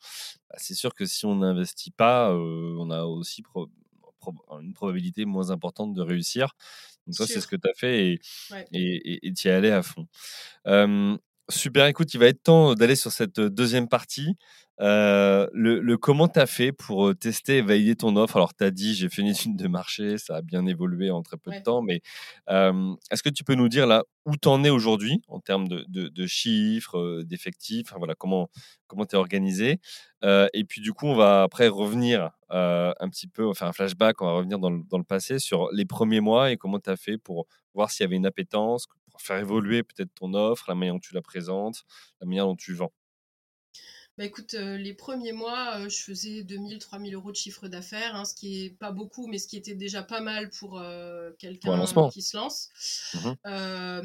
Bah, 0.50 0.56
C'est 0.58 0.74
sûr 0.74 0.94
que 0.94 1.06
si 1.06 1.26
on 1.26 1.36
n'investit 1.36 1.90
pas, 1.92 2.32
on 2.34 2.90
a 2.90 3.04
aussi 3.04 3.42
pro- 3.42 3.68
pro- 4.18 4.34
une 4.60 4.72
probabilité 4.74 5.24
moins 5.26 5.50
importante 5.50 5.94
de 5.94 6.02
réussir. 6.02 6.54
Donc, 7.06 7.16
toi, 7.16 7.26
c'est 7.26 7.40
ce 7.40 7.46
que 7.46 7.56
tu 7.56 7.68
as 7.68 7.74
fait 7.76 8.06
et 8.14 8.20
Ouais. 8.50 8.70
et 8.72 9.32
tu 9.34 9.48
y 9.48 9.50
es 9.50 9.54
allé 9.54 9.70
à 9.70 9.82
fond. 9.82 10.06
Euh, 11.52 11.58
super, 11.58 11.86
écoute, 11.86 12.12
il 12.14 12.20
va 12.20 12.26
être 12.26 12.42
temps 12.42 12.74
d'aller 12.74 12.96
sur 12.96 13.12
cette 13.12 13.40
deuxième 13.40 13.88
partie. 13.88 14.36
Euh, 14.80 15.46
le, 15.52 15.80
le 15.80 15.96
comment 15.96 16.26
tu 16.28 16.40
as 16.40 16.46
fait 16.46 16.72
pour 16.72 17.06
euh, 17.08 17.14
tester 17.14 17.58
et 17.58 17.62
valider 17.62 17.94
ton 17.94 18.16
offre? 18.16 18.36
Alors, 18.36 18.54
tu 18.54 18.64
as 18.64 18.70
dit, 18.70 18.94
j'ai 18.94 19.08
fait 19.08 19.22
une 19.22 19.28
étude 19.28 19.56
de 19.56 19.68
marché, 19.68 20.18
ça 20.18 20.36
a 20.36 20.42
bien 20.42 20.66
évolué 20.66 21.10
en 21.10 21.22
très 21.22 21.36
peu 21.36 21.50
de 21.52 21.58
temps, 21.62 21.82
mais 21.82 22.00
euh, 22.50 22.94
est-ce 23.10 23.22
que 23.22 23.28
tu 23.28 23.44
peux 23.44 23.54
nous 23.54 23.68
dire 23.68 23.86
là 23.86 24.02
où 24.24 24.36
tu 24.36 24.48
en 24.48 24.64
es 24.64 24.70
aujourd'hui 24.70 25.20
en 25.28 25.40
termes 25.40 25.68
de, 25.68 25.84
de- 25.88 26.08
de 26.08 26.26
chiffres, 26.26 26.98
euh, 26.98 27.24
d'effectifs? 27.24 27.86
Enfin, 27.90 27.98
voilà, 27.98 28.14
Comment 28.16 28.48
comment 28.86 29.04
tu 29.06 29.14
es 29.16 29.18
organisé? 29.18 29.78
Euh, 30.24 30.48
Et 30.54 30.64
puis, 30.64 30.80
du 30.80 30.92
coup, 30.92 31.06
on 31.06 31.14
va 31.14 31.42
après 31.44 31.68
revenir 31.68 32.30
euh, 32.50 32.92
un 33.00 33.08
petit 33.08 33.26
peu, 33.28 33.52
faire 33.54 33.68
un 33.68 33.72
flashback, 33.72 34.20
on 34.22 34.26
va 34.26 34.32
revenir 34.32 34.58
dans 34.58 34.70
le, 34.70 34.82
dans 34.90 34.98
le 34.98 35.04
passé 35.04 35.38
sur 35.38 35.68
les 35.72 35.84
premiers 35.84 36.20
mois 36.20 36.50
et 36.50 36.56
comment 36.56 36.78
tu 36.80 36.90
as 36.90 36.96
fait 36.96 37.18
pour 37.18 37.46
voir 37.74 37.90
s'il 37.90 38.04
y 38.04 38.06
avait 38.06 38.16
une 38.16 38.26
appétence, 38.26 38.86
pour 39.12 39.20
faire 39.22 39.38
évoluer 39.38 39.82
peut-être 39.82 40.12
ton 40.14 40.34
offre, 40.34 40.64
la 40.68 40.74
manière 40.74 40.94
dont 40.94 41.00
tu 41.00 41.14
la 41.14 41.22
présentes, 41.22 41.84
la 42.20 42.26
manière 42.26 42.46
dont 42.46 42.56
tu 42.56 42.74
vends. 42.74 42.92
Bah 44.18 44.24
écoute, 44.24 44.52
euh, 44.54 44.76
les 44.76 44.92
premiers 44.92 45.32
mois, 45.32 45.78
euh, 45.78 45.88
je 45.88 46.02
faisais 46.02 46.42
2000, 46.42 46.78
3000 46.78 47.14
euros 47.14 47.30
de 47.30 47.36
chiffre 47.36 47.68
d'affaires, 47.68 48.14
hein, 48.14 48.26
ce 48.26 48.34
qui 48.34 48.64
est 48.64 48.70
pas 48.70 48.92
beaucoup, 48.92 49.26
mais 49.26 49.38
ce 49.38 49.48
qui 49.48 49.56
était 49.56 49.74
déjà 49.74 50.02
pas 50.02 50.20
mal 50.20 50.50
pour 50.50 50.78
euh, 50.78 51.30
quelqu'un 51.38 51.82
qui 52.12 52.20
se 52.20 52.36
lance. 52.36 52.68
Euh, 53.46 54.02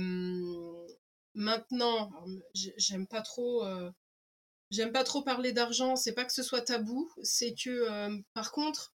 maintenant, 1.33 2.09
j'aime 2.53 3.05
pas 3.05 3.21
trop, 3.21 3.65
j'aime 4.71 4.93
pas 4.93 5.03
trop 5.03 5.23
parler 5.23 5.51
d'argent. 5.51 5.97
C'est 5.97 6.13
pas 6.13 6.23
que 6.23 6.33
ce 6.33 6.43
soit 6.43 6.61
tabou, 6.61 7.11
c'est 7.21 7.53
que 7.53 8.23
par 8.33 8.51
contre, 8.51 8.93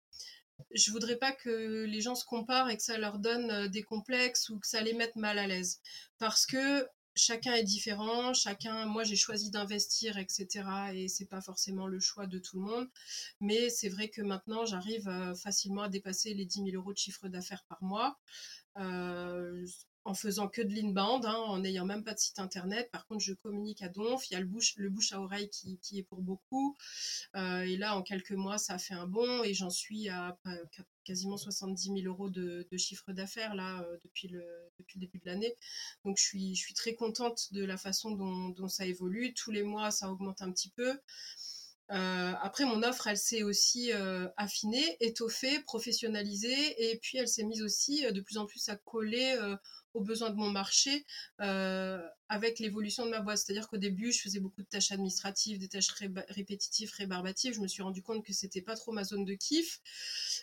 je 0.71 0.91
voudrais 0.91 1.17
pas 1.17 1.31
que 1.31 1.85
les 1.85 2.01
gens 2.01 2.15
se 2.15 2.25
comparent 2.25 2.69
et 2.69 2.77
que 2.77 2.83
ça 2.83 2.97
leur 2.97 3.19
donne 3.19 3.51
euh, 3.51 3.67
des 3.67 3.83
complexes 3.83 4.49
ou 4.49 4.59
que 4.59 4.67
ça 4.67 4.81
les 4.81 4.93
mette 4.93 5.15
mal 5.15 5.39
à 5.39 5.47
l'aise, 5.47 5.81
parce 6.17 6.45
que 6.45 6.87
chacun 7.15 7.53
est 7.53 7.63
différent, 7.63 8.33
chacun, 8.33 8.85
moi 8.85 9.03
j'ai 9.03 9.15
choisi 9.15 9.51
d'investir, 9.51 10.17
etc. 10.17 10.47
Et 10.93 11.07
c'est 11.07 11.25
pas 11.25 11.41
forcément 11.41 11.87
le 11.87 11.99
choix 11.99 12.27
de 12.27 12.39
tout 12.39 12.59
le 12.59 12.65
monde. 12.65 12.89
Mais 13.41 13.69
c'est 13.69 13.89
vrai 13.89 14.09
que 14.09 14.21
maintenant 14.21 14.65
j'arrive 14.65 15.07
euh, 15.07 15.35
facilement 15.35 15.83
à 15.83 15.89
dépasser 15.89 16.33
les 16.33 16.45
10 16.45 16.63
000 16.71 16.75
euros 16.75 16.93
de 16.93 16.97
chiffre 16.97 17.27
d'affaires 17.27 17.65
par 17.67 17.83
mois. 17.83 18.17
Euh, 18.77 19.65
en 20.05 20.13
faisant 20.13 20.47
que 20.47 20.61
de 20.61 20.73
l'inbound, 20.73 21.25
hein, 21.25 21.35
en 21.35 21.59
n'ayant 21.59 21.85
même 21.85 22.03
pas 22.03 22.13
de 22.13 22.19
site 22.19 22.39
internet. 22.39 22.89
Par 22.91 23.05
contre, 23.05 23.23
je 23.23 23.33
communique 23.33 23.81
à 23.81 23.89
Donf. 23.89 24.29
Il 24.29 24.33
y 24.33 24.37
a 24.37 24.39
le 24.39 24.45
bouche, 24.47 25.11
à 25.11 25.21
oreille 25.21 25.49
qui, 25.49 25.99
est 25.99 26.03
pour 26.03 26.21
beaucoup. 26.21 26.77
Euh, 27.35 27.61
et 27.61 27.77
là, 27.77 27.95
en 27.95 28.01
quelques 28.01 28.31
mois, 28.31 28.57
ça 28.57 28.75
a 28.75 28.77
fait 28.79 28.93
un 28.93 29.07
bond 29.07 29.43
et 29.43 29.53
j'en 29.53 29.69
suis 29.69 30.09
à 30.09 30.37
quasiment 31.03 31.37
70 31.37 32.01
000 32.01 32.07
euros 32.07 32.29
de, 32.29 32.65
chiffre 32.77 33.11
d'affaires 33.11 33.55
là 33.55 33.81
euh, 33.81 33.97
depuis, 34.03 34.27
le, 34.29 34.43
début 34.95 35.19
de 35.19 35.25
l'année. 35.25 35.55
Donc, 36.05 36.17
je 36.17 36.23
suis, 36.23 36.73
très 36.75 36.95
contente 36.95 37.51
de 37.51 37.63
la 37.65 37.77
façon 37.77 38.11
dont, 38.11 38.67
ça 38.67 38.85
évolue. 38.85 39.33
Tous 39.33 39.51
les 39.51 39.63
mois, 39.63 39.91
ça 39.91 40.09
augmente 40.09 40.41
un 40.41 40.51
petit 40.51 40.69
peu. 40.69 40.97
Euh, 41.91 42.33
après, 42.41 42.65
mon 42.65 42.83
offre, 42.83 43.07
elle 43.07 43.17
s'est 43.17 43.43
aussi 43.43 43.91
affinée, 44.37 44.97
étoffée, 45.01 45.59
professionnalisée, 45.61 46.91
et 46.91 46.97
puis 46.97 47.17
elle 47.17 47.27
s'est 47.27 47.43
mise 47.43 47.61
aussi 47.61 48.03
de 48.11 48.21
plus 48.21 48.37
en 48.37 48.45
plus 48.45 48.69
à 48.69 48.75
coller 48.75 49.35
aux 49.93 50.01
besoins 50.01 50.29
de 50.29 50.35
mon 50.35 50.49
marché 50.49 51.05
euh, 51.41 51.99
avec 52.27 52.59
l'évolution 52.59 53.05
de 53.05 53.11
ma 53.11 53.21
boîte. 53.21 53.39
C'est-à-dire 53.39 53.67
qu'au 53.67 53.77
début, 53.77 54.11
je 54.11 54.21
faisais 54.21 54.39
beaucoup 54.39 54.61
de 54.61 54.67
tâches 54.67 54.91
administratives, 54.91 55.57
des 55.59 55.67
tâches 55.67 55.89
ré 55.91 56.09
répétitives, 56.29 56.91
rébarbatives. 56.95 57.53
Je 57.55 57.59
me 57.61 57.67
suis 57.67 57.81
rendu 57.81 58.01
compte 58.03 58.23
que 58.25 58.33
c'était 58.33 58.61
pas 58.61 58.75
trop 58.75 58.91
ma 58.91 59.03
zone 59.03 59.25
de 59.25 59.33
kiff. 59.33 59.79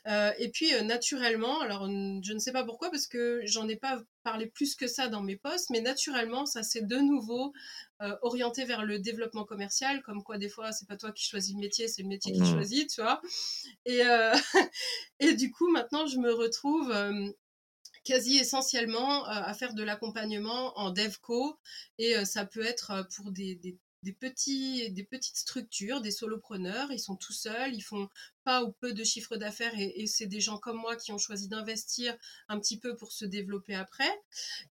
Euh, 0.07 0.33
et 0.39 0.51
puis, 0.51 0.75
euh, 0.75 0.83
naturellement, 0.83 1.61
alors 1.61 1.87
je 1.87 2.33
ne 2.33 2.39
sais 2.39 2.53
pas 2.53 2.65
pourquoi, 2.65 2.91
parce 2.91 3.07
que 3.07 3.41
j'en 3.45 3.69
ai 3.69 3.77
pas 3.77 4.03
parlé 4.25 4.47
plus 4.47 4.75
que 4.75 4.89
ça 4.89 5.07
dans 5.09 5.23
mes 5.23 5.37
posts, 5.37 5.71
mais 5.71 5.81
naturellement, 5.81 6.47
ça 6.47 6.63
s'est 6.65 6.83
de 6.83 6.97
nouveau 6.97 7.53
orienté 8.21 8.65
vers 8.67 8.85
le 8.85 8.99
développement 8.99 9.45
commercial, 9.45 10.03
comme 10.03 10.23
quoi 10.23 10.37
des 10.37 10.51
fois, 10.51 10.71
c'est 10.73 10.87
pas 10.87 10.97
toi 10.99 11.13
qui 11.13 11.25
choisis 11.25 11.55
le 11.55 11.61
métier, 11.61 11.89
c'est 11.89 12.03
le 12.03 12.09
métier 12.09 12.33
qui 12.33 12.41
Mmh. 12.41 12.45
choisit, 12.45 12.91
tu 12.91 13.01
vois. 13.01 13.23
Et, 13.87 14.01
et 15.21 15.35
du 15.35 15.51
coup, 15.51 15.71
maintenant, 15.71 16.07
je 16.07 16.19
me 16.19 16.33
retrouve 16.33 16.93
quasi 18.07 18.38
essentiellement 18.38 19.25
à 19.25 19.53
faire 19.53 19.75
de 19.75 19.83
l'accompagnement 19.83 20.79
en 20.79 20.90
DevCo 20.90 21.59
et 21.99 22.25
ça 22.25 22.47
peut 22.47 22.64
être 22.64 23.07
pour 23.14 23.33
des, 23.33 23.57
des, 24.03 24.12
petits, 24.12 24.90
des 24.92 25.03
petites 25.03 25.37
structures, 25.37 26.01
des 26.01 26.12
solopreneurs, 26.12 26.92
ils 26.92 27.01
sont 27.01 27.16
tout 27.16 27.33
seuls, 27.33 27.75
ils 27.75 27.83
font 27.83 28.09
pas 28.45 28.62
ou 28.62 28.71
peu 28.71 28.92
de 28.92 29.03
chiffre 29.03 29.37
d'affaires 29.37 29.73
et, 29.77 30.07
c'est 30.07 30.27
des 30.27 30.40
gens 30.40 30.59
comme 30.59 30.77
moi 30.77 30.95
qui 30.95 31.11
ont 31.11 31.19
choisi 31.19 31.49
d'investir 31.49 32.16
un 32.49 32.61
petit 32.61 32.79
peu 32.79 32.95
pour 32.95 33.11
se 33.11 33.25
développer 33.25 33.75
après. 33.75 34.11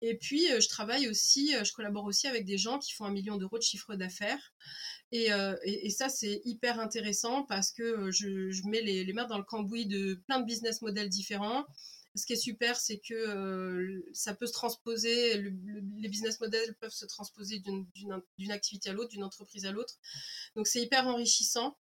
Et 0.02 0.18
puis, 0.18 0.44
je 0.46 0.68
travaille 0.68 1.08
aussi, 1.08 1.54
je 1.64 1.72
collabore 1.72 2.04
aussi 2.04 2.26
avec 2.26 2.44
des 2.44 2.58
gens 2.58 2.78
qui 2.78 2.92
font 2.92 3.06
un 3.06 3.12
million 3.12 3.38
d'euros 3.38 3.56
de 3.56 3.62
chiffre 3.62 3.94
d'affaires. 3.94 4.52
Et, 5.10 5.30
et, 5.64 5.90
ça, 5.90 6.10
c'est 6.10 6.42
hyper 6.44 6.80
intéressant 6.80 7.44
parce 7.44 7.70
que 7.72 8.10
je, 8.10 8.50
je 8.50 8.62
mets 8.66 8.82
les, 8.82 9.04
les 9.04 9.12
mains 9.14 9.26
dans 9.26 9.38
le 9.38 9.44
cambouis 9.44 9.86
de 9.86 10.20
plein 10.26 10.40
de 10.40 10.46
business 10.46 10.82
models 10.82 11.08
différents 11.08 11.64
ce 12.14 12.26
qui 12.26 12.34
est 12.34 12.36
super, 12.36 12.78
c'est 12.78 12.98
que 12.98 13.14
euh, 13.14 14.04
ça 14.12 14.34
peut 14.34 14.46
se 14.46 14.52
transposer, 14.52 15.38
les 15.38 16.08
business 16.08 16.40
models 16.40 16.74
peuvent 16.80 16.92
se 16.92 17.06
transposer 17.06 17.60
d'une 17.60 18.52
activité 18.52 18.90
à 18.90 18.92
l'autre, 18.92 19.10
d'une 19.10 19.24
entreprise 19.24 19.64
à 19.64 19.72
l'autre. 19.72 19.94
Donc 20.56 20.66
c'est 20.66 20.82
hyper 20.82 21.06
enrichissant. 21.06 21.78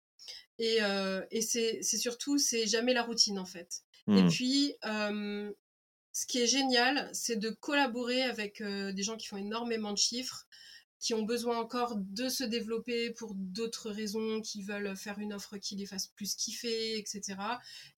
Et, 0.60 0.82
euh, 0.82 1.26
c'est 1.42 1.82
surtout, 1.82 2.38
c'est 2.38 2.68
jamais 2.68 2.94
la 2.94 3.04
routine 3.04 3.40
en 3.40 3.46
fait. 3.46 3.82
Et 4.08 4.24
mmh. 4.24 4.30
puis, 4.30 4.76
euh, 4.86 5.52
ce 6.14 6.26
qui 6.26 6.40
est 6.40 6.48
génial, 6.48 7.10
c'est 7.14 7.38
de 7.38 7.50
collaborer 7.50 8.24
avec 8.24 8.62
des 8.62 9.04
gens 9.04 9.18
qui 9.18 9.28
font 9.28 9.38
énormément 9.38 9.94
de 9.94 9.98
chiffres, 9.98 10.48
qui 11.00 11.14
ont 11.14 11.24
besoin 11.24 11.58
encore 11.58 11.96
de 11.96 12.28
se 12.28 12.44
développer 12.44 13.12
pour 13.12 13.34
d'autres 13.36 13.90
raisons, 13.90 14.42
qui 14.42 14.62
veulent 14.62 14.96
faire 14.96 15.20
une 15.20 15.34
offre 15.34 15.58
qui 15.58 15.76
les 15.76 15.86
fasse 15.86 16.08
plus 16.08 16.36
kiffer, 16.36 16.98
etc. 16.98 17.38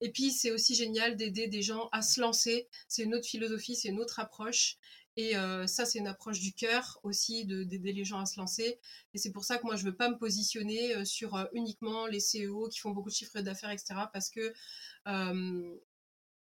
Et 0.00 0.10
puis, 0.10 0.30
c'est 0.30 0.52
aussi 0.52 0.74
génial 0.74 1.16
d'aider 1.16 1.48
des 1.48 1.62
gens 1.62 1.88
à 1.92 2.02
se 2.02 2.20
lancer. 2.20 2.68
C'est 2.88 3.02
une 3.02 3.14
autre 3.14 3.26
philosophie, 3.26 3.74
c'est 3.74 3.88
une 3.88 4.00
autre 4.00 4.20
approche. 4.20 4.78
Et 5.16 5.36
euh, 5.36 5.66
ça, 5.66 5.84
c'est 5.84 5.98
une 5.98 6.06
approche 6.06 6.40
du 6.40 6.52
cœur 6.54 6.98
aussi, 7.02 7.44
d'aider 7.44 7.92
les 7.92 8.04
gens 8.04 8.18
à 8.18 8.26
se 8.26 8.38
lancer. 8.40 8.78
Et 9.12 9.18
c'est 9.18 9.30
pour 9.30 9.44
ça 9.44 9.58
que 9.58 9.64
moi, 9.64 9.76
je 9.76 9.84
ne 9.84 9.90
veux 9.90 9.96
pas 9.96 10.08
me 10.08 10.16
positionner 10.16 10.94
euh, 10.94 11.04
sur 11.04 11.36
euh, 11.36 11.44
uniquement 11.52 12.06
les 12.06 12.18
CEO 12.20 12.68
qui 12.68 12.78
font 12.78 12.90
beaucoup 12.90 13.10
de 13.10 13.14
chiffres 13.14 13.40
d'affaires, 13.40 13.70
etc. 13.70 13.94
Parce 14.12 14.30
que 14.30 14.52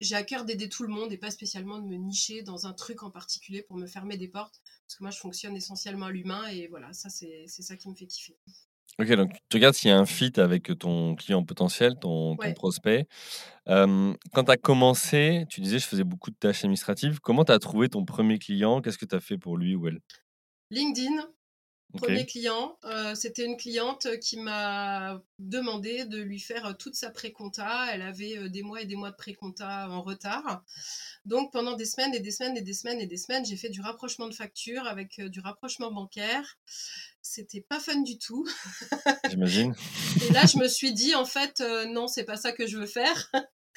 j'ai 0.00 0.14
à 0.14 0.22
cœur 0.22 0.44
d'aider 0.44 0.68
tout 0.68 0.82
le 0.82 0.88
monde 0.88 1.12
et 1.12 1.18
pas 1.18 1.30
spécialement 1.30 1.78
de 1.78 1.86
me 1.86 1.96
nicher 1.96 2.42
dans 2.42 2.66
un 2.66 2.72
truc 2.72 3.02
en 3.02 3.10
particulier 3.10 3.62
pour 3.62 3.76
me 3.76 3.86
fermer 3.86 4.16
des 4.16 4.28
portes. 4.28 4.60
Parce 4.86 4.96
que 4.96 5.04
moi, 5.04 5.10
je 5.10 5.18
fonctionne 5.18 5.56
essentiellement 5.56 6.06
à 6.06 6.10
l'humain 6.10 6.46
et 6.48 6.68
voilà, 6.68 6.92
ça, 6.92 7.08
c'est 7.08 7.46
ça 7.46 7.76
qui 7.76 7.88
me 7.88 7.94
fait 7.94 8.06
kiffer. 8.06 8.36
Ok, 8.98 9.12
donc 9.14 9.32
tu 9.48 9.56
regardes 9.56 9.74
s'il 9.74 9.88
y 9.88 9.92
a 9.92 9.98
un 9.98 10.04
fit 10.04 10.32
avec 10.36 10.76
ton 10.78 11.14
client 11.14 11.44
potentiel, 11.44 11.94
ton, 12.00 12.36
prospect. 12.54 13.06
quand 13.66 14.44
tu 14.44 14.50
as 14.50 14.56
commencé, 14.56 15.44
tu 15.48 15.60
disais 15.60 15.78
je 15.78 15.86
faisais 15.86 16.04
beaucoup 16.04 16.30
de 16.30 16.36
tâches 16.36 16.64
administratives. 16.64 17.20
Comment 17.20 17.44
tu 17.44 17.52
as 17.52 17.58
trouvé 17.58 17.88
ton 17.88 18.04
premier 18.04 18.38
client? 18.38 18.80
Qu'est-ce 18.80 18.98
que 18.98 19.06
tu 19.06 19.14
as 19.14 19.20
fait 19.20 19.38
pour 19.38 19.56
lui 19.56 19.74
ou 19.74 19.86
elle? 19.86 20.00
LinkedIn, 20.70 21.28
Premier 21.96 22.26
client, 22.26 22.78
euh, 22.84 23.14
c'était 23.14 23.44
une 23.44 23.56
cliente 23.56 24.06
qui 24.20 24.38
m'a 24.38 25.20
demandé 25.38 26.04
de 26.04 26.18
lui 26.18 26.38
faire 26.38 26.76
toute 26.78 26.94
sa 26.94 27.10
pré-compta. 27.10 27.86
Elle 27.92 28.02
avait 28.02 28.38
euh, 28.38 28.48
des 28.48 28.62
mois 28.62 28.82
et 28.82 28.86
des 28.86 28.96
mois 28.96 29.10
de 29.10 29.16
pré-compta 29.16 29.88
en 29.90 30.02
retard. 30.02 30.62
Donc 31.24 31.52
pendant 31.52 31.74
des 31.74 31.84
semaines 31.84 32.14
et 32.14 32.20
des 32.20 32.30
semaines 32.30 32.56
et 32.56 32.62
des 32.62 32.74
semaines 32.74 33.00
et 33.00 33.06
des 33.06 33.16
semaines, 33.16 33.44
j'ai 33.44 33.56
fait 33.56 33.70
du 33.70 33.80
rapprochement 33.80 34.28
de 34.28 34.34
factures 34.34 34.86
avec 34.86 35.18
euh, 35.18 35.28
du 35.28 35.40
rapprochement 35.40 35.90
bancaire. 35.90 36.58
C'était 37.22 37.60
pas 37.60 37.80
fun 37.80 38.02
du 38.02 38.18
tout. 38.18 38.48
J'imagine. 39.30 39.74
et 40.22 40.32
là, 40.32 40.46
je 40.46 40.58
me 40.58 40.68
suis 40.68 40.92
dit 40.92 41.14
en 41.14 41.24
fait 41.24 41.62
non, 41.88 42.06
c'est 42.06 42.24
pas 42.24 42.36
ça 42.36 42.52
que 42.52 42.66
je 42.66 42.78
veux 42.78 42.86
faire. 42.86 43.30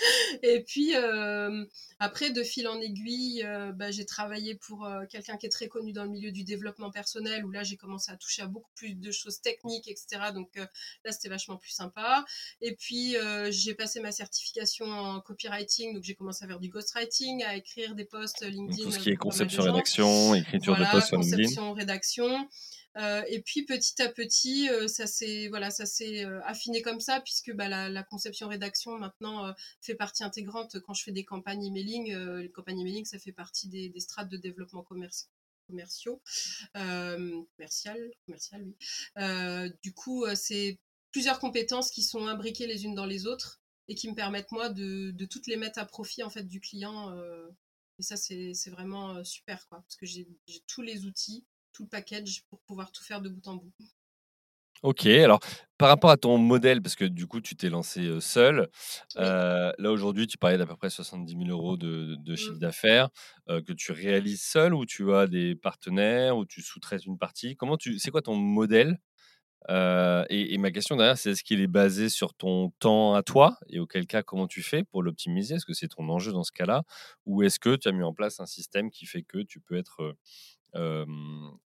Et 0.44 0.64
puis, 0.64 0.96
euh, 0.96 1.66
après, 2.00 2.32
de 2.32 2.44
fil 2.44 2.68
en 2.68 2.80
aiguille, 2.80 3.44
euh, 3.46 3.72
bah, 3.72 3.92
j'ai 3.92 4.06
travaillé 4.06 4.56
pour 4.56 4.86
euh, 4.86 5.06
quelqu'un 5.10 5.38
qui 5.38 5.46
est 5.46 5.50
très 5.50 5.68
connu 5.68 5.94
dans 5.94 6.04
le 6.04 6.10
milieu 6.10 6.32
du 6.32 6.44
développement 6.44 6.92
personnel, 6.92 7.46
où 7.46 7.52
là, 7.52 7.64
j'ai 7.64 7.78
commencé 7.78 8.12
à 8.12 8.18
toucher 8.18 8.42
à 8.42 8.48
beaucoup 8.48 8.72
plus 8.76 8.96
de 8.96 9.12
choses 9.12 9.42
techniques, 9.42 9.88
etc. 9.88 10.32
Donc 10.34 10.50
là, 10.56 11.12
c'était 11.12 11.30
vachement 11.30 11.58
plus 11.58 11.72
sympa. 11.72 12.26
Et 12.62 12.76
puis, 12.76 13.16
j'ai 13.50 13.74
passé 13.74 14.00
ma 14.00 14.12
certification 14.12 14.86
en 14.86 15.22
copywriting, 15.22 15.94
donc 15.94 16.04
j'ai 16.04 16.16
commencé 16.16 16.44
à 16.46 16.48
faire 16.48 16.60
du 16.60 16.70
ghostwriting, 16.70 17.44
à 17.44 17.56
écrire 17.56 17.96
des 17.96 18.06
posts 18.06 18.46
LinkedIn. 18.46 18.84
tout 18.84 18.92
ce 18.92 19.00
qui 19.00 19.10
est 19.12 19.16
conception, 19.16 19.64
rédaction, 19.64 20.36
écriture 20.36 20.76
de 20.76 20.86
posts 20.92 21.08
sur 21.08 21.18
LinkedIn. 21.18 21.44
Conception, 21.44 21.74
rédaction. 21.74 22.50
Euh, 22.98 23.24
et 23.28 23.42
puis 23.42 23.66
petit 23.66 24.02
à 24.02 24.10
petit, 24.10 24.70
euh, 24.70 24.88
ça 24.88 25.08
s'est 25.08 25.48
voilà, 25.48 25.72
ça 25.72 25.86
s'est 25.86 26.26
euh, 26.26 26.42
affiné 26.44 26.82
comme 26.84 27.00
ça 27.00 27.22
puisque 27.22 27.52
bah, 27.54 27.68
la, 27.68 28.04
conception 28.04 28.48
rédaction 28.48 29.00
maintenant 29.00 29.54
fait 29.82 29.96
partie 29.96 30.24
intégrante 30.24 30.80
quand 30.82 30.94
je 30.94 31.04
fais 31.04 31.12
des 31.12 31.26
campagnes 31.26 31.66
emailing. 31.66 32.14
les 32.14 32.52
campagnes 32.52 32.82
emailing, 32.82 33.06
ça 33.06 33.18
fait 33.18 33.32
partie 33.32 33.68
des, 33.68 33.92
strates 34.00 34.30
de 34.30 34.38
développement 34.38 34.84
commerciaux, 34.84 36.22
commercial, 36.74 38.12
commercial, 38.26 38.64
oui. 38.66 39.72
du 39.82 39.94
coup, 39.94 40.26
c'est 40.36 40.80
plusieurs 41.12 41.40
compétences 41.40 41.90
qui 41.90 42.04
sont 42.04 42.28
imbriquées 42.28 42.68
les 42.68 42.86
unes 42.86 42.96
dans 42.96 43.06
les 43.06 43.26
autres 43.26 43.62
et 43.88 43.96
qui 43.96 44.10
me 44.10 44.16
permettent 44.16 44.52
moi 44.52 44.70
de, 44.70 45.12
de 45.12 45.26
toutes 45.26 45.48
les 45.48 45.58
mettre 45.58 45.80
à 45.80 45.86
profit 45.86 46.24
en 46.24 46.30
fait 46.30 46.44
du 46.44 46.60
client. 46.60 47.16
et 47.98 48.04
ça, 48.04 48.18
c'est 48.18 48.70
vraiment 48.70 49.24
super 49.24 49.66
quoi, 49.68 49.80
parce 49.80 49.96
que 49.96 50.06
j'ai 50.06 50.28
tous 50.68 50.82
les 50.82 51.06
outils 51.06 51.46
tout 51.74 51.84
le 51.84 51.90
package 51.90 52.44
pour 52.50 52.62
pouvoir 52.62 52.92
tout 52.92 53.04
faire 53.04 53.22
de 53.22 53.30
bout 53.30 53.48
en 53.48 53.56
bout. 53.56 53.74
Ok, 54.84 55.06
alors 55.06 55.40
par 55.78 55.88
rapport 55.88 56.10
à 56.10 56.18
ton 56.18 56.38
modèle, 56.38 56.82
parce 56.82 56.96
que 56.96 57.06
du 57.06 57.26
coup 57.26 57.40
tu 57.40 57.56
t'es 57.56 57.70
lancé 57.70 58.20
seul, 58.20 58.70
là 59.16 59.74
aujourd'hui 59.80 60.28
tu 60.28 60.38
parlais 60.38 60.58
d'à 60.58 60.66
peu 60.66 60.76
près 60.76 60.90
70 60.90 61.32
000 61.32 61.50
euros 61.50 61.78
de, 61.78 62.16
de 62.20 62.36
chiffre 62.36 62.56
mmh. 62.56 62.60
d'affaires 62.60 63.10
que 63.48 63.72
tu 63.72 63.94
réalises 63.94 64.44
seul 64.44 64.74
ou 64.74 64.86
tu 64.86 65.14
as 65.14 65.28
des 65.28 65.56
partenaires 65.56 66.38
ou 66.38 66.46
tu 66.46 66.62
sous-traites 66.62 67.06
une 67.06 67.18
partie? 67.18 67.56
Comment 67.56 67.78
tu, 67.78 67.98
c'est 67.98 68.12
quoi 68.12 68.22
ton 68.22 68.36
modèle 68.36 69.00
et, 69.70 70.58
ma 70.58 70.72
question 70.72 70.98
derrière, 70.98 71.18
c'est 71.18 71.32
est-ce 71.32 71.44
qu'il 71.44 71.62
est 71.62 71.68
basé 71.68 72.10
sur 72.10 72.34
ton 72.34 72.72
temps 72.80 73.14
à 73.14 73.24
toi? 73.24 73.58
Et 73.70 73.80
auquel 73.80 74.06
cas 74.06 74.22
comment 74.22 74.48
tu 74.48 74.62
fais 74.62 74.84
pour 74.84 75.02
l'optimiser? 75.02 75.56
Est-ce 75.56 75.66
que 75.66 75.74
c'est 75.74 75.88
ton 75.88 76.10
enjeu 76.10 76.34
dans 76.34 76.44
ce 76.44 76.52
cas-là? 76.52 76.84
Ou 77.26 77.44
est-ce 77.44 77.60
que 77.60 77.78
tu 77.78 77.88
as 77.88 77.94
mis 77.94 78.04
en 78.04 78.14
place 78.14 78.42
un 78.42 78.46
système 78.46 78.92
qui 78.92 79.06
fait 79.06 79.24
que 79.24 79.38
tu 79.38 79.62
peux 79.62 79.78
être 79.78 80.16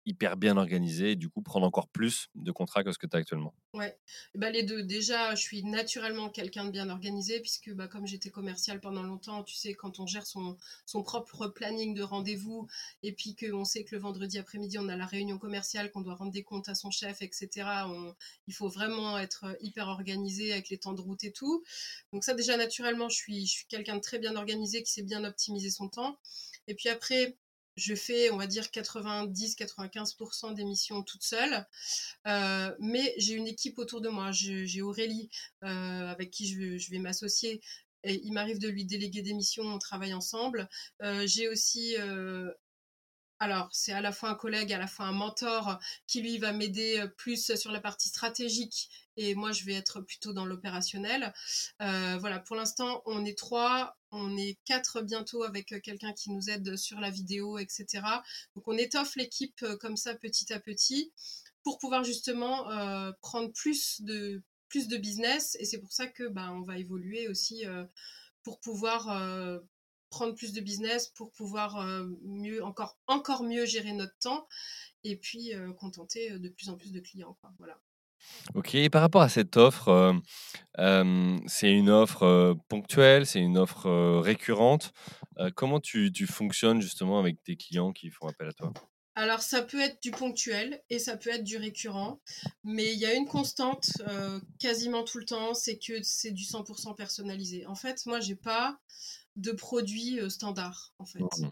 hyper 0.05 0.37
bien 0.37 0.57
organisé 0.57 1.15
du 1.15 1.29
coup 1.29 1.41
prendre 1.41 1.65
encore 1.65 1.87
plus 1.87 2.27
de 2.35 2.51
contrats 2.51 2.83
que 2.83 2.91
ce 2.91 2.97
que 2.97 3.07
tu 3.07 3.15
as 3.15 3.19
actuellement? 3.19 3.53
Ouais, 3.73 3.97
bah, 4.35 4.49
les 4.49 4.63
deux. 4.63 4.83
Déjà, 4.83 5.35
je 5.35 5.41
suis 5.41 5.63
naturellement 5.63 6.29
quelqu'un 6.29 6.65
de 6.65 6.71
bien 6.71 6.89
organisé 6.89 7.39
puisque 7.39 7.71
bah, 7.73 7.87
comme 7.87 8.05
j'étais 8.05 8.29
commercial 8.29 8.79
pendant 8.79 9.03
longtemps, 9.03 9.43
tu 9.43 9.55
sais, 9.55 9.73
quand 9.73 9.99
on 9.99 10.05
gère 10.05 10.25
son, 10.25 10.57
son 10.85 11.03
propre 11.03 11.47
planning 11.47 11.93
de 11.93 12.03
rendez-vous 12.03 12.67
et 13.01 13.13
puis 13.13 13.35
qu'on 13.35 13.65
sait 13.65 13.83
que 13.83 13.95
le 13.95 14.01
vendredi 14.01 14.37
après-midi, 14.37 14.77
on 14.77 14.89
a 14.89 14.95
la 14.95 15.05
réunion 15.05 15.37
commerciale, 15.37 15.91
qu'on 15.91 16.01
doit 16.01 16.15
rendre 16.15 16.31
des 16.31 16.43
comptes 16.43 16.69
à 16.69 16.75
son 16.75 16.91
chef, 16.91 17.21
etc., 17.21 17.67
il 18.47 18.53
faut 18.53 18.69
vraiment 18.69 19.17
être 19.17 19.57
hyper 19.61 19.87
organisé 19.87 20.51
avec 20.51 20.69
les 20.69 20.77
temps 20.77 20.93
de 20.93 21.01
route 21.01 21.23
et 21.23 21.31
tout. 21.31 21.63
Donc 22.11 22.23
ça, 22.23 22.33
déjà, 22.33 22.57
naturellement, 22.57 23.09
je 23.09 23.15
suis, 23.15 23.45
je 23.45 23.51
suis 23.51 23.65
quelqu'un 23.67 23.95
de 23.95 24.01
très 24.01 24.19
bien 24.19 24.35
organisé 24.35 24.83
qui 24.83 24.91
sait 24.91 25.03
bien 25.03 25.23
optimiser 25.23 25.69
son 25.69 25.87
temps. 25.89 26.17
Et 26.67 26.75
puis 26.75 26.89
après, 26.89 27.37
je 27.75 27.95
fais, 27.95 28.29
on 28.31 28.37
va 28.37 28.47
dire, 28.47 28.65
90-95% 28.65 30.53
d'émissions 30.53 31.03
toute 31.03 31.23
seule. 31.23 31.65
Euh, 32.27 32.73
mais 32.79 33.13
j'ai 33.17 33.33
une 33.33 33.47
équipe 33.47 33.79
autour 33.79 34.01
de 34.01 34.09
moi. 34.09 34.31
J'ai 34.31 34.81
Aurélie, 34.81 35.29
euh, 35.63 36.07
avec 36.07 36.31
qui 36.31 36.47
je, 36.47 36.91
vais 36.91 36.99
m'associer. 36.99 37.61
Et 38.03 38.21
il 38.23 38.33
m'arrive 38.33 38.59
de 38.59 38.67
lui 38.67 38.85
déléguer 38.85 39.21
des 39.21 39.33
missions, 39.33 39.63
on 39.63 39.79
travaille 39.79 40.13
ensemble. 40.13 40.67
Euh, 41.01 41.25
j'ai 41.25 41.47
aussi 41.47 41.95
alors, 43.43 43.69
c'est 43.71 43.91
à 43.91 44.01
la 44.01 44.11
fois 44.11 44.29
un 44.29 44.35
collègue, 44.35 44.71
à 44.71 44.77
la 44.77 44.87
fois 44.87 45.05
un 45.05 45.11
mentor 45.11 45.79
qui, 46.07 46.21
lui, 46.21 46.37
va 46.37 46.53
m'aider 46.53 47.03
plus 47.17 47.53
sur 47.55 47.71
la 47.71 47.81
partie 47.81 48.09
stratégique 48.09 48.89
et 49.17 49.35
moi, 49.35 49.51
je 49.51 49.65
vais 49.65 49.73
être 49.73 50.01
plutôt 50.01 50.33
dans 50.33 50.45
l'opérationnel. 50.45 51.33
voilà, 51.79 52.39
pour 52.39 52.55
l'instant, 52.55 53.03
on 53.05 53.25
est 53.25 53.37
trois, 53.37 53.97
on 54.11 54.37
est 54.37 54.57
quatre 54.65 55.01
bientôt 55.01 55.43
avec 55.43 55.75
quelqu'un 55.83 56.13
qui 56.13 56.31
nous 56.31 56.49
aide 56.49 56.77
sur 56.77 56.99
la 56.99 57.11
vidéo, 57.11 57.57
etc. 57.57 58.01
Donc, 58.55 58.67
on 58.67 58.77
étoffe 58.77 59.15
l'équipe 59.15 59.65
comme 59.81 59.97
ça 59.97 60.15
petit 60.15 60.51
à 60.53 60.59
petit 60.59 61.11
pour 61.63 61.77
pouvoir 61.79 62.03
justement 62.03 62.65
prendre 63.21 63.51
plus 63.51 64.01
de, 64.01 64.41
plus 64.69 64.87
de 64.87 64.97
business 64.97 65.57
et 65.59 65.65
c'est 65.65 65.79
pour 65.79 65.91
ça 65.91 66.07
que 66.07 66.27
bah, 66.27 66.51
on 66.53 66.61
va 66.61 66.77
évoluer 66.77 67.27
aussi 67.27 67.65
pour 68.43 68.59
pouvoir 68.59 69.61
prendre 70.13 70.35
plus 70.35 70.53
de 70.53 70.61
business 70.61 71.07
pour 71.07 71.31
pouvoir 71.31 71.77
euh, 71.77 72.05
mieux, 72.23 72.63
encore, 72.63 72.97
encore 73.07 73.43
mieux 73.43 73.65
gérer 73.65 73.93
notre 73.93 74.17
temps 74.19 74.47
et 75.03 75.17
puis 75.17 75.53
euh, 75.53 75.73
contenter 75.73 76.31
euh, 76.31 76.39
de 76.39 76.49
plus 76.49 76.69
en 76.69 76.77
plus 76.77 76.91
de 76.91 76.99
clients. 76.99 77.35
Quoi. 77.41 77.51
Voilà. 77.57 77.79
Ok, 78.53 78.75
et 78.75 78.89
par 78.89 79.01
rapport 79.01 79.21
à 79.21 79.27
cette 79.27 79.57
offre, 79.57 80.15
c'est 80.77 81.71
une 81.73 81.89
offre 81.89 82.55
ponctuelle, 82.69 83.25
c'est 83.25 83.41
une 83.41 83.57
offre 83.57 83.89
récurrente. 84.21 84.93
comment 85.55 85.81
tu, 85.81 86.09
tu, 86.09 86.25
fonctionnes 86.25 86.81
justement 86.81 87.19
avec 87.19 87.43
tes 87.43 87.57
clients 87.57 87.91
qui 87.91 88.09
font 88.09 88.27
appel 88.27 88.47
à 88.47 88.53
toi? 88.53 88.71
Alors, 89.15 89.41
ça 89.41 89.61
peut 89.61 89.81
être 89.81 90.01
du 90.01 90.11
ponctuel 90.11 90.81
et 90.89 90.99
ça 90.99 91.17
peut 91.17 91.31
être 91.31 91.43
du 91.43 91.57
récurrent, 91.57 92.21
mais 92.63 92.93
il 92.93 92.97
y 92.97 93.05
a 93.05 93.13
une 93.13 93.27
constante 93.27 93.91
quasiment 94.57 95.03
tout 95.03 95.17
le 95.17 95.25
temps, 95.25 95.53
c'est 95.53 95.77
que 95.77 96.01
c'est 96.01 96.31
du 96.31 96.45
100% 96.45 96.95
personnalisé. 96.95 97.65
En 97.65 97.75
fait, 97.75 98.05
moi, 98.05 98.21
j'ai 98.21 98.37
pas 98.37 98.79
de 99.35 99.51
produit 99.51 100.19
euh, 100.19 100.29
standard, 100.29 100.93
en 100.99 101.05
fait. 101.05 101.19
Mmh. 101.19 101.51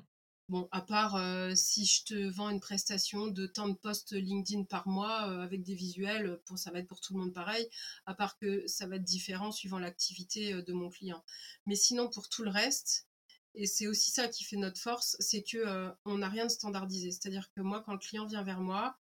Bon, 0.49 0.67
à 0.71 0.81
part 0.81 1.15
euh, 1.15 1.55
si 1.55 1.85
je 1.85 2.03
te 2.03 2.29
vends 2.29 2.49
une 2.49 2.59
prestation 2.59 3.27
de 3.27 3.47
temps 3.47 3.69
de 3.69 3.73
posts 3.73 4.11
LinkedIn 4.11 4.65
par 4.65 4.85
mois 4.87 5.21
avec 5.41 5.63
des 5.63 5.75
visuels, 5.75 6.41
pour, 6.45 6.57
ça 6.57 6.71
va 6.71 6.79
être 6.79 6.87
pour 6.87 6.99
tout 6.99 7.13
le 7.13 7.21
monde 7.21 7.33
pareil, 7.33 7.69
à 8.05 8.13
part 8.13 8.37
que 8.37 8.67
ça 8.67 8.85
va 8.85 8.97
être 8.97 9.03
différent 9.03 9.53
suivant 9.53 9.79
l'activité 9.79 10.61
de 10.61 10.73
mon 10.73 10.89
client. 10.89 11.23
Mais 11.67 11.75
sinon, 11.75 12.09
pour 12.09 12.27
tout 12.27 12.43
le 12.43 12.49
reste, 12.49 13.07
et 13.53 13.65
c'est 13.65 13.87
aussi 13.87 14.11
ça 14.11 14.27
qui 14.27 14.43
fait 14.43 14.55
notre 14.55 14.79
force, 14.79 15.17
c'est 15.19 15.43
que 15.43 15.57
euh, 15.57 15.91
on 16.05 16.19
n'a 16.19 16.29
rien 16.29 16.45
de 16.45 16.51
standardisé. 16.51 17.11
C'est-à-dire 17.11 17.51
que 17.55 17.61
moi, 17.61 17.81
quand 17.85 17.93
le 17.93 17.99
client 17.99 18.25
vient 18.25 18.43
vers 18.43 18.61
moi, 18.61 18.97